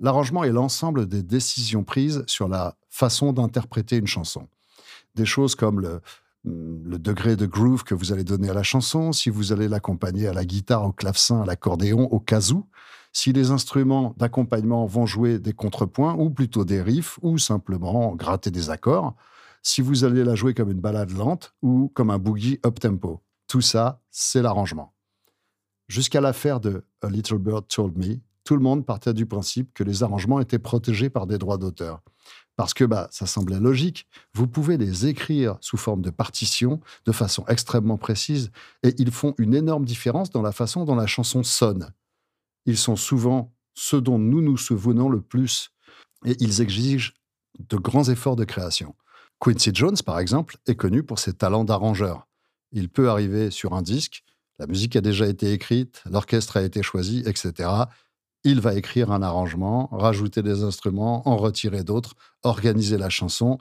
L'arrangement 0.00 0.44
est 0.44 0.52
l'ensemble 0.52 1.06
des 1.06 1.22
décisions 1.22 1.84
prises 1.84 2.24
sur 2.26 2.48
la 2.48 2.76
façon 2.88 3.32
d'interpréter 3.32 3.96
une 3.96 4.06
chanson. 4.06 4.48
Des 5.14 5.26
choses 5.26 5.54
comme 5.54 5.80
le, 5.80 6.00
degré 6.44 7.36
de 7.36 7.46
groove 7.46 7.84
que 7.84 7.94
vous 7.94 8.12
allez 8.12 8.24
donner 8.24 8.48
à 8.48 8.54
la 8.54 8.62
chanson, 8.62 9.12
si 9.12 9.28
vous 9.28 9.52
allez 9.52 9.68
l'accompagner 9.68 10.28
à 10.28 10.32
la 10.32 10.44
guitare, 10.44 10.84
au 10.84 10.92
clavecin, 10.92 11.42
à 11.42 11.46
l'accordéon, 11.46 12.08
au 12.12 12.20
kazoo, 12.20 12.64
si 13.12 13.32
les 13.32 13.50
instruments 13.50 14.14
d'accompagnement 14.16 14.86
vont 14.86 15.06
jouer 15.06 15.38
des 15.38 15.52
contrepoints 15.52 16.14
ou 16.14 16.30
plutôt 16.30 16.64
des 16.64 16.80
riffs 16.80 17.18
ou 17.22 17.38
simplement 17.38 18.14
gratter 18.14 18.50
des 18.50 18.70
accords, 18.70 19.14
si 19.62 19.82
vous 19.82 20.04
allez 20.04 20.24
la 20.24 20.34
jouer 20.34 20.54
comme 20.54 20.70
une 20.70 20.80
balade 20.80 21.10
lente 21.10 21.54
ou 21.62 21.90
comme 21.94 22.10
un 22.10 22.18
boogie 22.18 22.60
up-tempo. 22.64 23.20
Tout 23.48 23.60
ça, 23.60 24.00
c'est 24.10 24.42
l'arrangement. 24.42 24.94
Jusqu'à 25.88 26.20
l'affaire 26.20 26.60
de 26.60 26.84
A 27.02 27.08
Little 27.08 27.38
Bird 27.38 27.66
Told 27.66 27.96
Me, 27.96 28.20
tout 28.48 28.56
le 28.56 28.62
monde 28.62 28.86
partait 28.86 29.12
du 29.12 29.26
principe 29.26 29.74
que 29.74 29.84
les 29.84 30.02
arrangements 30.02 30.40
étaient 30.40 30.58
protégés 30.58 31.10
par 31.10 31.26
des 31.26 31.36
droits 31.36 31.58
d'auteur. 31.58 32.00
Parce 32.56 32.72
que 32.72 32.84
bah, 32.84 33.06
ça 33.10 33.26
semblait 33.26 33.60
logique. 33.60 34.06
Vous 34.32 34.46
pouvez 34.46 34.78
les 34.78 35.06
écrire 35.06 35.58
sous 35.60 35.76
forme 35.76 36.00
de 36.00 36.08
partition 36.08 36.80
de 37.04 37.12
façon 37.12 37.44
extrêmement 37.48 37.98
précise 37.98 38.50
et 38.82 38.94
ils 38.96 39.10
font 39.10 39.34
une 39.36 39.54
énorme 39.54 39.84
différence 39.84 40.30
dans 40.30 40.40
la 40.40 40.52
façon 40.52 40.86
dont 40.86 40.94
la 40.94 41.06
chanson 41.06 41.42
sonne. 41.42 41.92
Ils 42.64 42.78
sont 42.78 42.96
souvent 42.96 43.52
ceux 43.74 44.00
dont 44.00 44.18
nous 44.18 44.40
nous 44.40 44.56
souvenons 44.56 45.10
le 45.10 45.20
plus 45.20 45.68
et 46.24 46.34
ils 46.40 46.62
exigent 46.62 47.12
de 47.58 47.76
grands 47.76 48.08
efforts 48.08 48.36
de 48.36 48.44
création. 48.44 48.94
Quincy 49.40 49.72
Jones, 49.74 49.98
par 50.06 50.20
exemple, 50.20 50.56
est 50.66 50.74
connu 50.74 51.02
pour 51.02 51.18
ses 51.18 51.34
talents 51.34 51.64
d'arrangeur. 51.64 52.26
Il 52.72 52.88
peut 52.88 53.10
arriver 53.10 53.50
sur 53.50 53.74
un 53.74 53.82
disque, 53.82 54.24
la 54.58 54.66
musique 54.66 54.96
a 54.96 55.02
déjà 55.02 55.26
été 55.26 55.52
écrite, 55.52 56.02
l'orchestre 56.10 56.56
a 56.56 56.62
été 56.62 56.82
choisi, 56.82 57.22
etc 57.26 57.84
il 58.44 58.60
va 58.60 58.74
écrire 58.74 59.10
un 59.10 59.22
arrangement, 59.22 59.88
rajouter 59.92 60.42
des 60.42 60.62
instruments, 60.62 61.28
en 61.28 61.36
retirer 61.36 61.84
d'autres, 61.84 62.14
organiser 62.42 62.96
la 62.98 63.10
chanson, 63.10 63.58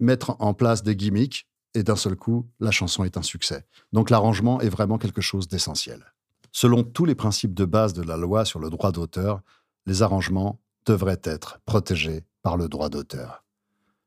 mettre 0.00 0.36
en 0.38 0.54
place 0.54 0.82
des 0.82 0.96
gimmicks 0.96 1.46
et 1.74 1.82
d'un 1.82 1.96
seul 1.96 2.16
coup, 2.16 2.48
la 2.60 2.70
chanson 2.70 3.04
est 3.04 3.16
un 3.16 3.22
succès. 3.22 3.64
Donc 3.92 4.10
l'arrangement 4.10 4.60
est 4.60 4.68
vraiment 4.68 4.98
quelque 4.98 5.20
chose 5.20 5.48
d'essentiel. 5.48 6.04
Selon 6.52 6.82
tous 6.82 7.04
les 7.04 7.14
principes 7.14 7.54
de 7.54 7.64
base 7.64 7.94
de 7.94 8.02
la 8.02 8.16
loi 8.16 8.44
sur 8.44 8.60
le 8.60 8.68
droit 8.68 8.92
d'auteur, 8.92 9.40
les 9.86 10.02
arrangements 10.02 10.60
devraient 10.84 11.20
être 11.24 11.60
protégés 11.64 12.24
par 12.42 12.56
le 12.56 12.68
droit 12.68 12.90
d'auteur. 12.90 13.44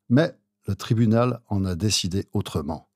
Mais 0.09 0.37
le 0.67 0.75
tribunal 0.75 1.41
en 1.47 1.65
a 1.65 1.75
décidé 1.75 2.27
autrement 2.33 2.87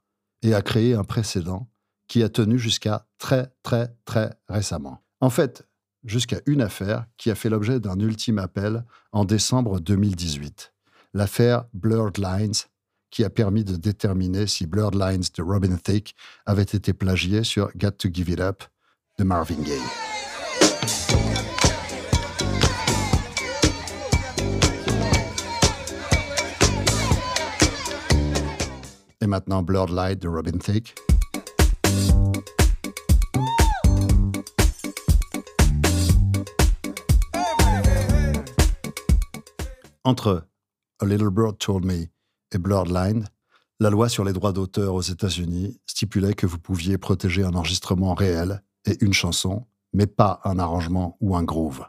et 0.41 0.53
a 0.53 0.61
créé 0.61 0.93
un 0.93 1.03
précédent 1.03 1.67
qui 2.07 2.23
a 2.23 2.29
tenu 2.29 2.57
jusqu'à 2.59 3.07
très 3.17 3.51
très 3.63 3.95
très 4.05 4.31
récemment. 4.47 5.03
En 5.21 5.29
fait, 5.29 5.67
jusqu'à 6.03 6.39
une 6.45 6.61
affaire 6.61 7.05
qui 7.17 7.29
a 7.29 7.35
fait 7.35 7.49
l'objet 7.49 7.79
d'un 7.79 7.99
ultime 7.99 8.39
appel 8.39 8.83
en 9.11 9.25
décembre 9.25 9.79
2018, 9.79 10.73
l'affaire 11.13 11.65
Blurred 11.73 12.17
Lines, 12.17 12.53
qui 13.11 13.23
a 13.23 13.29
permis 13.29 13.63
de 13.63 13.75
déterminer 13.75 14.47
si 14.47 14.67
Blurred 14.67 14.95
Lines 14.95 15.23
de 15.35 15.43
Robin 15.43 15.75
Thicke 15.77 16.15
avait 16.45 16.61
été 16.63 16.93
plagié 16.93 17.43
sur 17.43 17.71
Got 17.75 17.91
to 17.91 18.09
Give 18.11 18.29
It 18.29 18.39
Up 18.39 18.63
de 19.17 19.23
Marvin 19.23 19.61
Gaye. 19.63 19.79
Et 29.21 29.27
maintenant 29.27 29.63
Blurred 29.63 29.89
Light 29.89 30.21
de 30.21 30.27
Robin 30.27 30.57
Thicke. 30.57 30.95
Entre 40.09 40.47
A 40.97 41.05
Little 41.05 41.29
Bird 41.29 41.59
Told 41.59 41.85
Me 41.85 42.07
et 42.51 42.57
Blurred 42.57 42.89
Line, 42.89 43.27
la 43.79 43.91
loi 43.91 44.09
sur 44.09 44.23
les 44.23 44.33
droits 44.33 44.53
d'auteur 44.53 44.95
aux 44.95 45.03
États-Unis 45.03 45.79
stipulait 45.85 46.33
que 46.33 46.47
vous 46.47 46.57
pouviez 46.57 46.97
protéger 46.97 47.43
un 47.43 47.53
enregistrement 47.53 48.15
réel 48.15 48.63
et 48.85 48.97
une 49.05 49.13
chanson, 49.13 49.67
mais 49.93 50.07
pas 50.07 50.41
un 50.45 50.57
arrangement 50.57 51.15
ou 51.21 51.35
un 51.35 51.43
groove. 51.43 51.85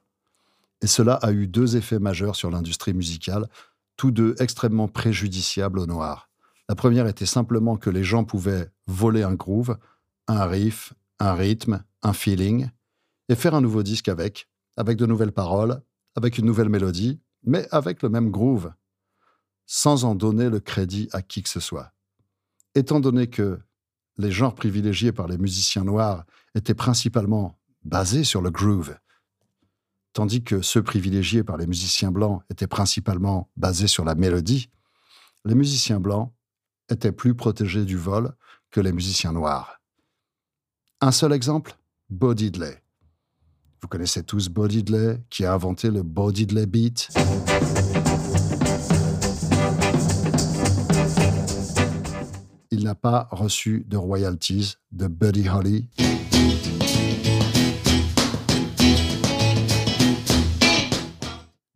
Et 0.82 0.86
cela 0.86 1.14
a 1.14 1.32
eu 1.32 1.46
deux 1.46 1.78
effets 1.78 1.98
majeurs 1.98 2.36
sur 2.36 2.50
l'industrie 2.50 2.92
musicale, 2.92 3.48
tous 3.96 4.10
deux 4.10 4.34
extrêmement 4.38 4.86
préjudiciables 4.86 5.78
aux 5.78 5.86
Noirs. 5.86 6.28
La 6.68 6.74
première 6.74 7.06
était 7.06 7.24
simplement 7.24 7.78
que 7.78 7.88
les 7.88 8.04
gens 8.04 8.24
pouvaient 8.24 8.68
voler 8.86 9.22
un 9.22 9.32
groove, 9.32 9.78
un 10.28 10.44
riff, 10.44 10.92
un 11.20 11.32
rythme, 11.32 11.82
un 12.02 12.12
feeling, 12.12 12.68
et 13.30 13.34
faire 13.34 13.54
un 13.54 13.62
nouveau 13.62 13.82
disque 13.82 14.08
avec, 14.08 14.46
avec 14.76 14.98
de 14.98 15.06
nouvelles 15.06 15.32
paroles, 15.32 15.80
avec 16.16 16.36
une 16.36 16.44
nouvelle 16.44 16.68
mélodie, 16.68 17.18
mais 17.44 17.66
avec 17.70 18.02
le 18.02 18.08
même 18.08 18.30
groove, 18.30 18.72
sans 19.66 20.04
en 20.04 20.14
donner 20.14 20.48
le 20.48 20.60
crédit 20.60 21.08
à 21.12 21.22
qui 21.22 21.42
que 21.42 21.48
ce 21.48 21.60
soit. 21.60 21.92
Étant 22.74 23.00
donné 23.00 23.28
que 23.28 23.58
les 24.18 24.30
genres 24.30 24.54
privilégiés 24.54 25.12
par 25.12 25.28
les 25.28 25.38
musiciens 25.38 25.84
noirs 25.84 26.24
étaient 26.54 26.74
principalement 26.74 27.58
basés 27.84 28.24
sur 28.24 28.42
le 28.42 28.50
groove, 28.50 28.96
tandis 30.12 30.42
que 30.42 30.60
ceux 30.62 30.82
privilégiés 30.82 31.44
par 31.44 31.56
les 31.56 31.66
musiciens 31.66 32.10
blancs 32.10 32.42
étaient 32.50 32.66
principalement 32.66 33.50
basés 33.56 33.86
sur 33.86 34.04
la 34.04 34.14
mélodie, 34.14 34.70
les 35.44 35.54
musiciens 35.54 36.00
blancs 36.00 36.32
étaient 36.90 37.12
plus 37.12 37.34
protégés 37.34 37.84
du 37.84 37.96
vol 37.96 38.34
que 38.70 38.80
les 38.80 38.92
musiciens 38.92 39.32
noirs. 39.32 39.80
Un 41.00 41.12
seul 41.12 41.32
exemple, 41.32 41.78
Bo 42.10 42.34
Diddley. 42.34 42.82
Vous 43.82 43.88
connaissez 43.88 44.22
tous 44.22 44.48
Bo 44.50 44.68
Diddley, 44.68 45.22
qui 45.30 45.44
a 45.44 45.54
inventé 45.54 45.90
le 45.90 46.02
Bo 46.02 46.30
Diddley 46.32 46.66
Beat. 46.66 47.08
Il 52.70 52.84
n'a 52.84 52.94
pas 52.94 53.28
reçu 53.30 53.84
de 53.88 53.96
royalties 53.96 54.74
de 54.92 55.06
Buddy 55.06 55.48
Holly. 55.48 55.88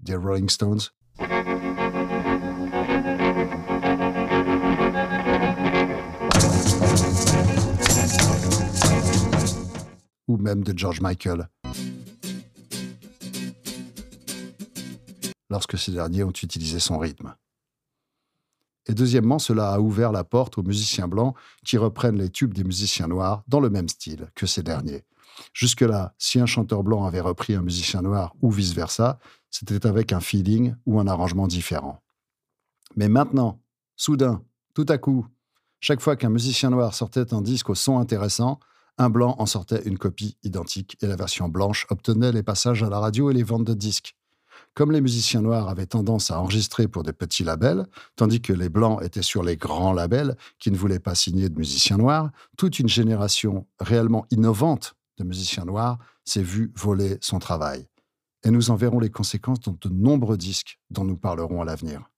Des 0.01 0.17
Rolling 0.17 0.49
Stones. 0.49 0.81
ou 10.27 10.37
même 10.39 10.65
de 10.65 10.77
George 10.77 11.01
Michael, 11.01 11.49
lorsque 15.55 15.79
ces 15.79 15.93
derniers 15.93 16.25
ont 16.25 16.33
utilisé 16.33 16.81
son 16.81 16.99
rythme. 16.99 17.37
Et 18.87 18.93
deuxièmement, 18.93 19.39
cela 19.39 19.71
a 19.71 19.79
ouvert 19.79 20.11
la 20.11 20.25
porte 20.25 20.59
aux 20.59 20.65
musiciens 20.65 21.07
blancs 21.07 21.37
qui 21.65 21.79
reprennent 21.79 22.19
les 22.19 22.29
tubes 22.29 22.53
des 22.53 22.65
musiciens 22.65 23.07
noirs 23.07 23.45
dans 23.47 23.61
le 23.61 23.71
même 23.71 23.89
style 23.89 24.33
que 24.35 24.47
ces 24.47 24.65
derniers. 24.65 25.05
Jusque-là, 25.53 26.13
si 26.19 26.41
un 26.41 26.47
chanteur 26.47 26.83
blanc 26.83 27.05
avait 27.05 27.21
repris 27.21 27.55
un 27.55 27.63
musicien 27.63 28.03
noir 28.03 28.35
ou 28.43 28.51
vice-versa, 28.51 29.21
c'était 29.49 29.87
avec 29.87 30.13
un 30.13 30.19
feeling 30.19 30.75
ou 30.87 30.99
un 30.99 31.07
arrangement 31.07 31.47
différent. 31.47 32.03
Mais 32.97 33.09
maintenant, 33.09 33.61
soudain, 33.95 34.43
tout 34.75 34.87
à 34.89 34.99
coup, 34.99 35.25
chaque 35.79 36.01
fois 36.01 36.17
qu'un 36.17 36.31
musicien 36.31 36.71
noir 36.71 36.95
sortait 36.95 37.33
un 37.33 37.43
disque 37.43 37.71
au 37.71 37.77
son 37.77 38.01
intéressant, 38.01 38.59
un 38.99 39.09
blanc 39.09 39.37
en 39.39 39.47
sortait 39.47 39.83
une 39.85 39.99
copie 39.99 40.37
identique 40.43 40.97
et 41.01 41.07
la 41.07 41.15
version 41.15 41.49
blanche 41.49 41.87
obtenait 41.91 42.33
les 42.33 42.43
passages 42.43 42.83
à 42.83 42.89
la 42.89 42.99
radio 42.99 43.31
et 43.31 43.35
les 43.35 43.45
ventes 43.45 43.65
de 43.65 43.75
disques. 43.75 44.17
Comme 44.75 44.91
les 44.91 45.01
musiciens 45.01 45.41
noirs 45.41 45.69
avaient 45.69 45.87
tendance 45.87 46.33
à 46.33 46.41
enregistrer 46.41 46.89
pour 46.89 47.05
des 47.05 47.13
petits 47.13 47.45
labels, 47.45 47.87
tandis 48.17 48.41
que 48.41 48.53
les 48.53 48.69
blancs 48.69 49.03
étaient 49.03 49.23
sur 49.23 49.45
les 49.45 49.57
grands 49.57 49.93
labels 49.93 50.37
qui 50.59 50.73
ne 50.73 50.77
voulaient 50.77 50.99
pas 50.99 51.15
signer 51.15 51.49
de 51.49 51.57
musiciens 51.57 51.97
noirs, 51.97 52.31
toute 52.57 52.81
une 52.81 52.89
génération 52.89 53.69
réellement 53.79 54.27
innovante 54.31 54.97
de 55.19 55.25
musiciens 55.25 55.65
noirs 55.65 55.99
s'est 56.25 56.43
vue 56.43 56.73
voler 56.75 57.19
son 57.21 57.39
travail. 57.39 57.87
Et 58.43 58.51
nous 58.51 58.71
en 58.71 58.75
verrons 58.75 58.99
les 58.99 59.11
conséquences 59.11 59.61
dans 59.61 59.79
de 59.81 59.89
nombreux 59.89 60.37
disques 60.37 60.81
dont 60.91 61.05
nous 61.05 61.17
parlerons 61.17 61.63
à 61.63 61.65
l'avenir. 61.65 62.11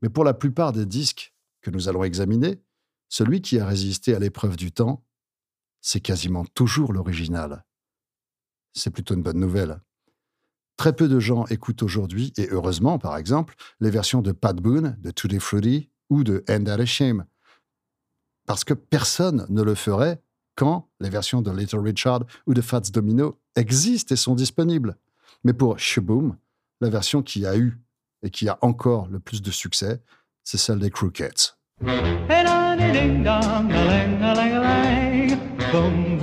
Mais 0.00 0.08
pour 0.08 0.24
la 0.24 0.34
plupart 0.34 0.72
des 0.72 0.86
disques 0.86 1.34
que 1.60 1.70
nous 1.70 1.88
allons 1.88 2.02
examiner, 2.02 2.62
celui 3.08 3.42
qui 3.42 3.60
a 3.60 3.66
résisté 3.66 4.14
à 4.14 4.18
l'épreuve 4.18 4.56
du 4.56 4.72
temps, 4.72 5.04
c'est 5.80 6.00
quasiment 6.00 6.44
toujours 6.44 6.92
l'original. 6.92 7.64
C'est 8.72 8.90
plutôt 8.90 9.14
une 9.14 9.22
bonne 9.22 9.38
nouvelle. 9.38 9.80
Très 10.76 10.94
peu 10.94 11.08
de 11.08 11.18
gens 11.18 11.46
écoutent 11.46 11.82
aujourd'hui, 11.82 12.32
et 12.36 12.48
heureusement 12.50 12.98
par 12.98 13.16
exemple, 13.16 13.54
les 13.80 13.90
versions 13.90 14.22
de 14.22 14.32
Pat 14.32 14.56
Boone, 14.56 14.96
de 15.00 15.10
Tutti 15.10 15.38
Frutti 15.38 15.90
ou 16.10 16.22
de 16.22 16.44
End 16.48 16.64
That 16.64 16.84
Shame. 16.86 17.24
Parce 18.46 18.64
que 18.64 18.74
personne 18.74 19.46
ne 19.48 19.62
le 19.62 19.74
ferait 19.74 20.20
quand 20.54 20.88
les 21.00 21.10
versions 21.10 21.42
de 21.42 21.50
Little 21.50 21.80
Richard 21.80 22.24
ou 22.46 22.54
de 22.54 22.60
Fats 22.60 22.80
Domino 22.92 23.40
existent 23.56 24.14
et 24.14 24.16
sont 24.16 24.34
disponibles. 24.34 24.96
Mais 25.44 25.52
pour 25.52 25.78
Shaboom, 25.78 26.36
la 26.80 26.88
version 26.90 27.22
qui 27.22 27.46
a 27.46 27.56
eu 27.56 27.78
et 28.22 28.30
qui 28.30 28.48
a 28.48 28.58
encore 28.62 29.08
le 29.08 29.18
plus 29.18 29.42
de 29.42 29.50
succès, 29.50 30.02
c'est 30.44 30.58
celle 30.58 30.78
des 30.78 30.90
Crookeds. 30.90 31.56
Ding 35.72 36.16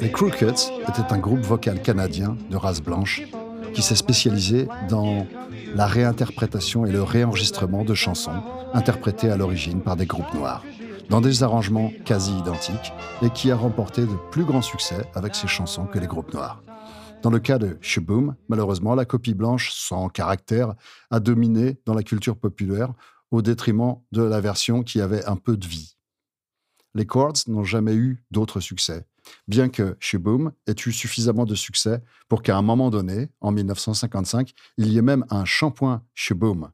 Les 0.00 0.10
Crookeds 0.10 0.72
étaient 0.88 1.12
un 1.12 1.18
groupe 1.18 1.40
vocal 1.40 1.82
canadien 1.82 2.36
de 2.50 2.56
race 2.56 2.80
blanche 2.80 3.22
qui 3.74 3.82
s'est 3.82 3.94
spécialisé 3.94 4.68
dans 4.88 5.26
la 5.74 5.86
réinterprétation 5.86 6.84
et 6.86 6.92
le 6.92 7.02
réenregistrement 7.02 7.84
de 7.84 7.94
chansons 7.94 8.42
interprétées 8.74 9.30
à 9.30 9.36
l'origine 9.36 9.80
par 9.80 9.96
des 9.96 10.06
groupes 10.06 10.32
noirs, 10.34 10.64
dans 11.08 11.20
des 11.20 11.42
arrangements 11.42 11.92
quasi 12.04 12.32
identiques, 12.38 12.92
et 13.22 13.30
qui 13.30 13.50
a 13.50 13.56
remporté 13.56 14.02
de 14.02 14.16
plus 14.30 14.44
grands 14.44 14.62
succès 14.62 15.04
avec 15.14 15.34
ces 15.34 15.48
chansons 15.48 15.84
que 15.84 15.98
les 15.98 16.06
groupes 16.06 16.32
noirs. 16.34 16.62
Dans 17.22 17.30
le 17.30 17.38
cas 17.38 17.58
de 17.58 17.76
Shaboom, 17.82 18.34
malheureusement, 18.48 18.94
la 18.94 19.04
copie 19.04 19.34
blanche 19.34 19.72
sans 19.72 20.08
caractère 20.08 20.74
a 21.10 21.20
dominé 21.20 21.78
dans 21.84 21.92
la 21.92 22.02
culture 22.02 22.38
populaire 22.38 22.94
au 23.30 23.42
détriment 23.42 23.96
de 24.10 24.22
la 24.22 24.40
version 24.40 24.82
qui 24.82 25.02
avait 25.02 25.24
un 25.26 25.36
peu 25.36 25.58
de 25.58 25.66
vie. 25.66 25.96
Les 26.94 27.04
Chords 27.04 27.36
n'ont 27.46 27.62
jamais 27.62 27.94
eu 27.94 28.24
d'autres 28.30 28.60
succès, 28.60 29.06
bien 29.46 29.68
que 29.68 29.96
Shaboom 30.00 30.52
ait 30.66 30.74
eu 30.86 30.92
suffisamment 30.92 31.44
de 31.44 31.54
succès 31.54 32.02
pour 32.28 32.42
qu'à 32.42 32.56
un 32.56 32.62
moment 32.62 32.88
donné, 32.88 33.28
en 33.42 33.52
1955, 33.52 34.52
il 34.78 34.88
y 34.88 34.96
ait 34.96 35.02
même 35.02 35.26
un 35.28 35.44
shampoing 35.44 36.02
Shaboom 36.14 36.70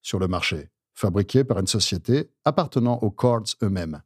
sur 0.00 0.20
le 0.20 0.28
marché, 0.28 0.70
fabriqué 0.94 1.42
par 1.42 1.58
une 1.58 1.66
société 1.66 2.30
appartenant 2.44 2.98
aux 2.98 3.10
Chords 3.10 3.56
eux-mêmes. 3.64 4.00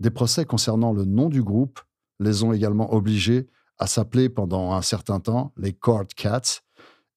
Des 0.00 0.10
procès 0.10 0.44
concernant 0.44 0.92
le 0.92 1.04
nom 1.04 1.28
du 1.28 1.44
groupe 1.44 1.80
les 2.18 2.42
ont 2.42 2.52
également 2.52 2.92
obligés 2.92 3.46
à 3.78 3.86
s'appeler 3.86 4.28
pendant 4.28 4.72
un 4.72 4.82
certain 4.82 5.20
temps 5.20 5.52
les 5.56 5.72
Chord 5.72 6.08
Cats, 6.16 6.62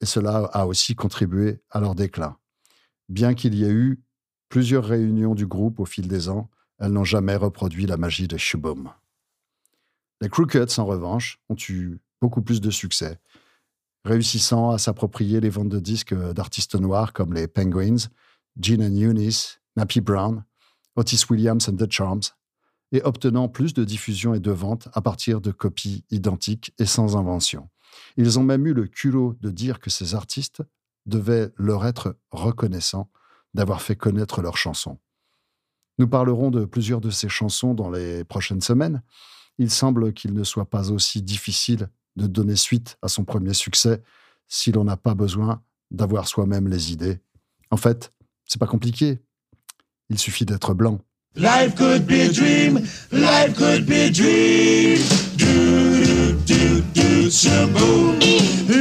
et 0.01 0.05
cela 0.05 0.49
a 0.53 0.65
aussi 0.65 0.95
contribué 0.95 1.61
à 1.69 1.79
leur 1.79 1.95
déclin. 1.95 2.37
Bien 3.09 3.33
qu'il 3.33 3.55
y 3.55 3.63
ait 3.63 3.71
eu 3.71 4.01
plusieurs 4.49 4.85
réunions 4.85 5.35
du 5.35 5.45
groupe 5.45 5.79
au 5.79 5.85
fil 5.85 6.07
des 6.07 6.29
ans, 6.29 6.49
elles 6.79 6.91
n'ont 6.91 7.03
jamais 7.03 7.35
reproduit 7.35 7.85
la 7.85 7.97
magie 7.97 8.27
de 8.27 8.37
Shaboom. 8.37 8.91
Les 10.21 10.29
Crookeds, 10.29 10.79
en 10.79 10.85
revanche, 10.85 11.39
ont 11.49 11.55
eu 11.69 11.99
beaucoup 12.21 12.41
plus 12.41 12.61
de 12.61 12.71
succès, 12.71 13.19
réussissant 14.03 14.71
à 14.71 14.77
s'approprier 14.77 15.39
les 15.39 15.49
ventes 15.49 15.69
de 15.69 15.79
disques 15.79 16.13
d'artistes 16.13 16.75
noirs 16.75 17.13
comme 17.13 17.33
les 17.33 17.47
Penguins, 17.47 18.09
Gene 18.59 18.83
and 18.83 18.97
Eunice, 18.97 19.61
Nappy 19.75 20.01
Brown, 20.01 20.43
Otis 20.95 21.25
Williams 21.29 21.69
and 21.69 21.77
the 21.77 21.89
Charms, 21.89 22.33
et 22.91 23.01
obtenant 23.03 23.47
plus 23.47 23.73
de 23.73 23.83
diffusion 23.83 24.33
et 24.33 24.39
de 24.39 24.51
ventes 24.51 24.89
à 24.93 25.01
partir 25.01 25.41
de 25.41 25.51
copies 25.51 26.03
identiques 26.09 26.73
et 26.79 26.85
sans 26.85 27.17
invention. 27.17 27.69
Ils 28.17 28.39
ont 28.39 28.43
même 28.43 28.65
eu 28.67 28.73
le 28.73 28.87
culot 28.87 29.35
de 29.41 29.49
dire 29.49 29.79
que 29.79 29.89
ces 29.89 30.15
artistes 30.15 30.63
devaient 31.05 31.51
leur 31.57 31.85
être 31.85 32.17
reconnaissants 32.31 33.09
d'avoir 33.53 33.81
fait 33.81 33.95
connaître 33.95 34.41
leurs 34.41 34.57
chansons. 34.57 34.99
Nous 35.97 36.07
parlerons 36.07 36.51
de 36.51 36.65
plusieurs 36.65 37.01
de 37.01 37.09
ces 37.09 37.29
chansons 37.29 37.73
dans 37.73 37.89
les 37.89 38.23
prochaines 38.23 38.61
semaines. 38.61 39.01
Il 39.57 39.69
semble 39.69 40.13
qu'il 40.13 40.33
ne 40.33 40.43
soit 40.43 40.69
pas 40.69 40.91
aussi 40.91 41.21
difficile 41.21 41.89
de 42.15 42.27
donner 42.27 42.55
suite 42.55 42.97
à 43.01 43.07
son 43.07 43.25
premier 43.25 43.53
succès 43.53 44.01
si 44.47 44.71
l'on 44.71 44.85
n'a 44.85 44.97
pas 44.97 45.15
besoin 45.15 45.61
d'avoir 45.91 46.27
soi-même 46.27 46.67
les 46.67 46.91
idées. 46.91 47.19
En 47.71 47.77
fait, 47.77 48.13
c'est 48.45 48.59
pas 48.59 48.67
compliqué. 48.67 49.19
Il 50.09 50.17
suffit 50.17 50.45
d'être 50.45 50.73
blanc. 50.73 50.99
Life 51.35 51.75
could 51.77 52.07
be 52.07 52.21
a 52.21 52.31
dream. 52.33 52.87
Life 53.11 53.55
could 53.55 53.85
be 53.85 54.07
a 54.07 54.11
dream. 54.11 54.97
Do 55.37 56.03
do 56.03 56.33
do 56.41 56.81
do 56.81 57.27
shaboom. 57.27 58.19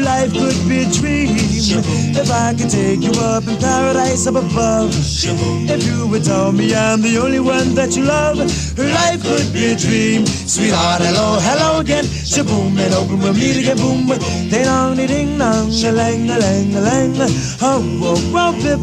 Life 0.02 0.32
could 0.32 0.68
be 0.68 0.82
a 0.82 0.90
dream. 0.90 1.57
If 1.60 2.30
I 2.30 2.54
could 2.54 2.70
take 2.70 3.02
you 3.02 3.10
up 3.20 3.46
in 3.48 3.56
paradise 3.58 4.26
up 4.28 4.36
above. 4.36 4.90
If 4.94 5.84
you 5.84 6.06
would 6.06 6.24
tell 6.24 6.52
me 6.52 6.72
I'm 6.74 7.02
the 7.02 7.18
only 7.18 7.40
one 7.40 7.74
that 7.74 7.96
you 7.96 8.04
love. 8.04 8.38
Life 8.78 9.22
could 9.22 9.52
be 9.52 9.72
a 9.72 9.76
dream. 9.76 10.24
Sweetheart, 10.26 11.02
hello, 11.02 11.38
hello 11.40 11.80
again. 11.80 12.04
Shaboom 12.04 12.78
and 12.78 12.94
open 12.94 13.18
we'll 13.18 13.34
meet 13.34 13.56
again. 13.56 13.76
Boom. 13.76 14.06
Ding 14.06 14.64
dong, 14.64 14.96
ding 14.96 15.38
dong, 15.38 15.68
a 15.70 15.90
lang, 15.92 16.30
a 16.30 16.38
lang, 16.38 16.74
a 16.76 16.80
lang. 16.80 17.14
Oh, 17.60 17.82
oh, 18.02 18.32
oh, 18.34 18.52
pip. 18.62 18.78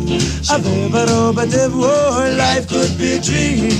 A 0.51 0.59
bip, 0.59 0.93
a 0.93 1.05
do, 1.07 1.39
a 1.39 1.45
dip. 1.47 1.71
Oh, 1.73 2.35
life 2.37 2.67
could 2.67 2.97
be 2.97 3.13
a 3.13 3.21
dream. 3.21 3.71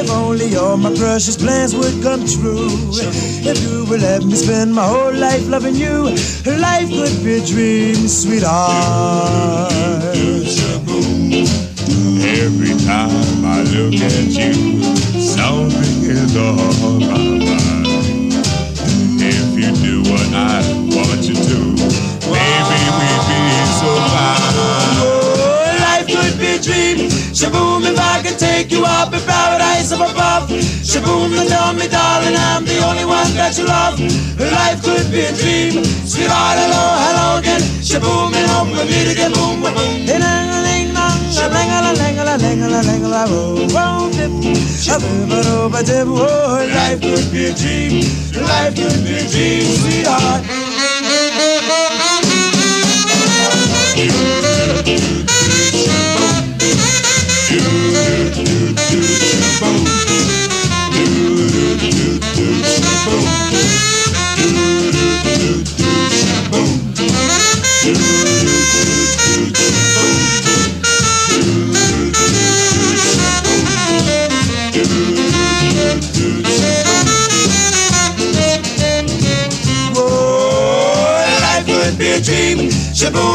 If 0.00 0.10
only 0.10 0.56
all 0.56 0.76
my 0.76 0.94
precious 0.96 1.36
plans 1.36 1.74
would 1.76 2.02
come 2.02 2.24
true. 2.24 2.72
If 3.46 3.60
you 3.62 3.84
would 3.84 4.00
let 4.00 4.24
me 4.24 4.34
spend 4.34 4.74
my 4.74 4.86
whole 4.86 5.12
life 5.12 5.46
loving 5.46 5.76
you, 5.76 6.16
life 6.58 6.88
could 6.88 7.22
be 7.22 7.38
a 7.38 7.44
dream, 7.44 8.08
sweetheart. 8.14 9.72
Every 12.22 12.74
time 12.86 13.44
I 13.44 13.62
look 13.74 13.94
at 13.94 14.30
you, 14.30 14.54
something 15.20 16.02
is 16.06 16.36
on 16.36 17.00
my 17.00 17.18
mind. 17.42 18.32
If 19.20 19.58
you 19.58 19.70
do 19.82 20.02
what 20.10 20.32
I 20.32 20.62
want 20.94 21.22
you 21.26 21.34
to, 21.34 21.58
maybe 22.30 22.78
we'd 22.98 23.24
be 23.26 23.42
so 23.82 23.90
fine. 24.14 24.94
Oh, 25.02 25.76
life 25.80 26.06
could 26.06 26.38
be 26.38 26.54
a 26.54 26.58
dream. 26.62 27.10
Shaboom, 27.34 27.82
if 27.90 27.98
I 27.98 28.22
could 28.22 28.38
take 28.38 28.70
you 28.70 28.84
up 28.84 29.12
in 29.12 29.20
paradise 29.22 29.90
up 29.90 30.08
above. 30.08 30.73
Shaboom, 30.94 31.34
and 31.36 31.48
tell 31.48 31.74
me, 31.74 31.88
darling, 31.88 32.36
I'm 32.38 32.64
the 32.64 32.78
only 32.86 33.04
one 33.04 33.26
that 33.34 33.58
you 33.58 33.66
love. 33.66 33.98
Life 34.38 34.78
could 34.86 35.10
be 35.10 35.26
a 35.26 35.34
dream. 35.34 35.82
Sweetheart, 36.06 36.54
hello, 36.54 36.84
hello 37.02 37.38
again. 37.42 37.58
Shaboom, 37.82 38.30
and 38.30 38.46
hope 38.46 38.70
we 38.70 38.86
meet 38.86 39.10
again. 39.10 39.32
Boom, 39.34 39.58
boom, 39.58 39.74
boom. 39.74 40.06
Ding, 40.06 40.22
ding, 40.22 40.22
lang, 40.22 40.94
oh, 46.06 46.62
life 46.62 47.02
could 47.02 47.26
be 47.34 47.50
a 47.50 47.54
dream. 47.58 48.06
Life 48.46 48.78
could 48.78 49.02
be 49.02 49.18
a 49.18 49.26
dream, 49.26 49.66
sweetheart. 49.74 50.46
Whoa, 59.60 59.93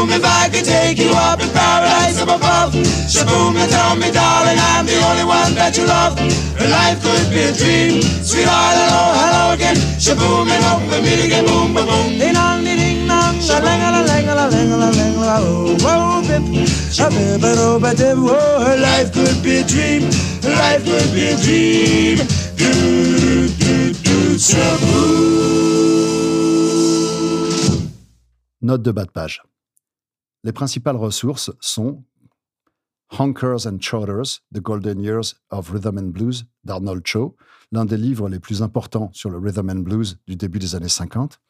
If 0.08 0.24
I 0.24 0.48
could 0.48 0.64
take 0.64 0.96
you 0.98 1.10
up 1.12 1.40
in 1.40 1.50
paradise 1.50 2.16
up 2.22 2.32
above. 2.32 2.72
Shaboom, 3.04 3.56
and 3.60 3.70
tell 3.70 3.96
me, 3.96 4.10
darling, 4.10 4.56
I'm 4.56 4.86
the 4.86 4.96
only 5.04 5.24
one 5.24 5.52
that 5.54 5.76
you 5.76 5.84
love. 5.84 6.16
Life 6.56 7.02
could 7.04 7.28
be 7.28 7.44
a 7.44 7.52
dream. 7.52 8.00
Sweetheart, 8.00 8.80
hello, 8.80 9.02
hello 9.20 9.42
again. 9.52 9.76
Shaboom, 10.00 10.48
and 10.48 10.64
hope 10.64 10.88
we 10.88 11.04
meet 11.04 11.20
again. 11.26 11.44
Boom, 11.44 11.74
boom, 11.74 11.84
boom. 11.84 12.18
Ding 12.18 12.32
dong, 12.32 12.64
ding 12.64 13.06
dong, 13.06 13.36
a 13.36 13.60
lang 13.60 13.82
a 13.82 13.90
lang 14.08 14.28
a 14.28 14.34
lang 14.48 14.72
a 14.72 14.76
lang 14.78 15.14
oh, 15.20 15.76
oh, 15.84 16.22
ba 17.78 17.92
oh, 18.16 18.76
life 18.80 19.12
could 19.12 19.42
be 19.42 19.58
a 19.58 19.64
dream. 19.64 20.02
Life 20.42 20.84
could 20.84 21.12
be 21.12 21.28
a 21.28 21.36
dream. 21.36 22.18
Note 28.62 28.82
de 28.82 28.92
bas 28.92 29.06
de 29.06 29.12
page. 29.12 29.49
Les 30.44 30.52
principales 30.52 30.96
ressources 30.96 31.50
sont 31.60 32.02
Honkers 33.18 33.66
and 33.66 33.78
Chowders, 33.80 34.42
The 34.54 34.60
Golden 34.60 35.00
Years 35.00 35.34
of 35.50 35.70
Rhythm 35.70 35.98
and 35.98 36.12
Blues 36.12 36.46
d'Arnold 36.64 37.02
Cho, 37.04 37.36
l'un 37.72 37.84
des 37.84 37.96
livres 37.96 38.28
les 38.28 38.38
plus 38.38 38.62
importants 38.62 39.10
sur 39.12 39.30
le 39.30 39.38
rhythm 39.38 39.70
and 39.70 39.80
blues 39.80 40.18
du 40.26 40.36
début 40.36 40.58
des 40.58 40.74
années 40.74 40.88
50, 40.88 41.40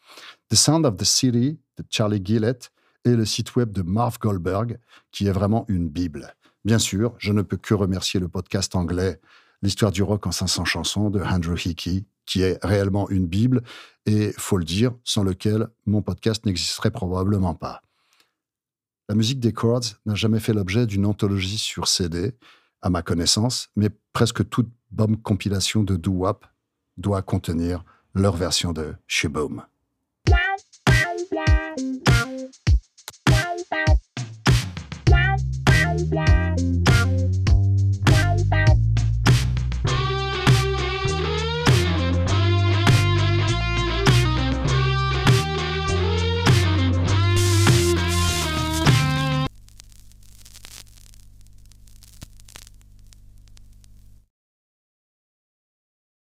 The 0.49 0.55
Sound 0.55 0.87
of 0.87 0.97
the 0.97 1.05
City 1.05 1.59
de 1.77 1.85
Charlie 1.89 2.21
Gillett 2.25 2.73
et 3.05 3.15
le 3.15 3.25
site 3.25 3.55
web 3.57 3.73
de 3.73 3.83
Marv 3.83 4.19
Goldberg, 4.19 4.79
qui 5.13 5.27
est 5.27 5.33
vraiment 5.33 5.65
une 5.69 5.89
bible. 5.89 6.35
Bien 6.65 6.79
sûr, 6.79 7.15
je 7.19 7.33
ne 7.33 7.43
peux 7.43 7.57
que 7.57 7.75
remercier 7.75 8.21
le 8.21 8.29
podcast 8.29 8.75
anglais 8.75 9.21
L'histoire 9.63 9.93
du 9.93 10.03
rock 10.03 10.27
en 10.27 10.33
500 10.33 10.65
chansons 10.65 11.11
de 11.11 11.21
Andrew 11.21 11.55
Hickey, 11.55 12.05
qui 12.25 12.41
est 12.41 12.59
réellement 12.65 13.11
une 13.11 13.27
bible 13.27 13.63
et, 14.07 14.33
faut 14.39 14.57
le 14.57 14.65
dire, 14.65 14.93
sans 15.05 15.23
lequel 15.23 15.69
mon 15.85 16.01
podcast 16.01 16.47
n'existerait 16.47 16.91
probablement 16.91 17.55
pas. 17.55 17.83
La 19.11 19.17
musique 19.17 19.41
des 19.41 19.53
Chords 19.53 19.97
n'a 20.07 20.15
jamais 20.15 20.39
fait 20.39 20.53
l'objet 20.53 20.87
d'une 20.87 21.05
anthologie 21.05 21.59
sur 21.59 21.89
CD, 21.89 22.37
à 22.81 22.91
ma 22.91 23.03
connaissance, 23.03 23.69
mais 23.75 23.89
presque 24.13 24.49
toute 24.49 24.69
bonne 24.93 25.17
compilation 25.17 25.83
de 25.83 25.97
doo-wop 25.97 26.47
doit 26.97 27.21
contenir 27.21 27.85
leur 28.15 28.37
version 28.37 28.73
de 28.73 28.95
Shaboom. 29.09 29.65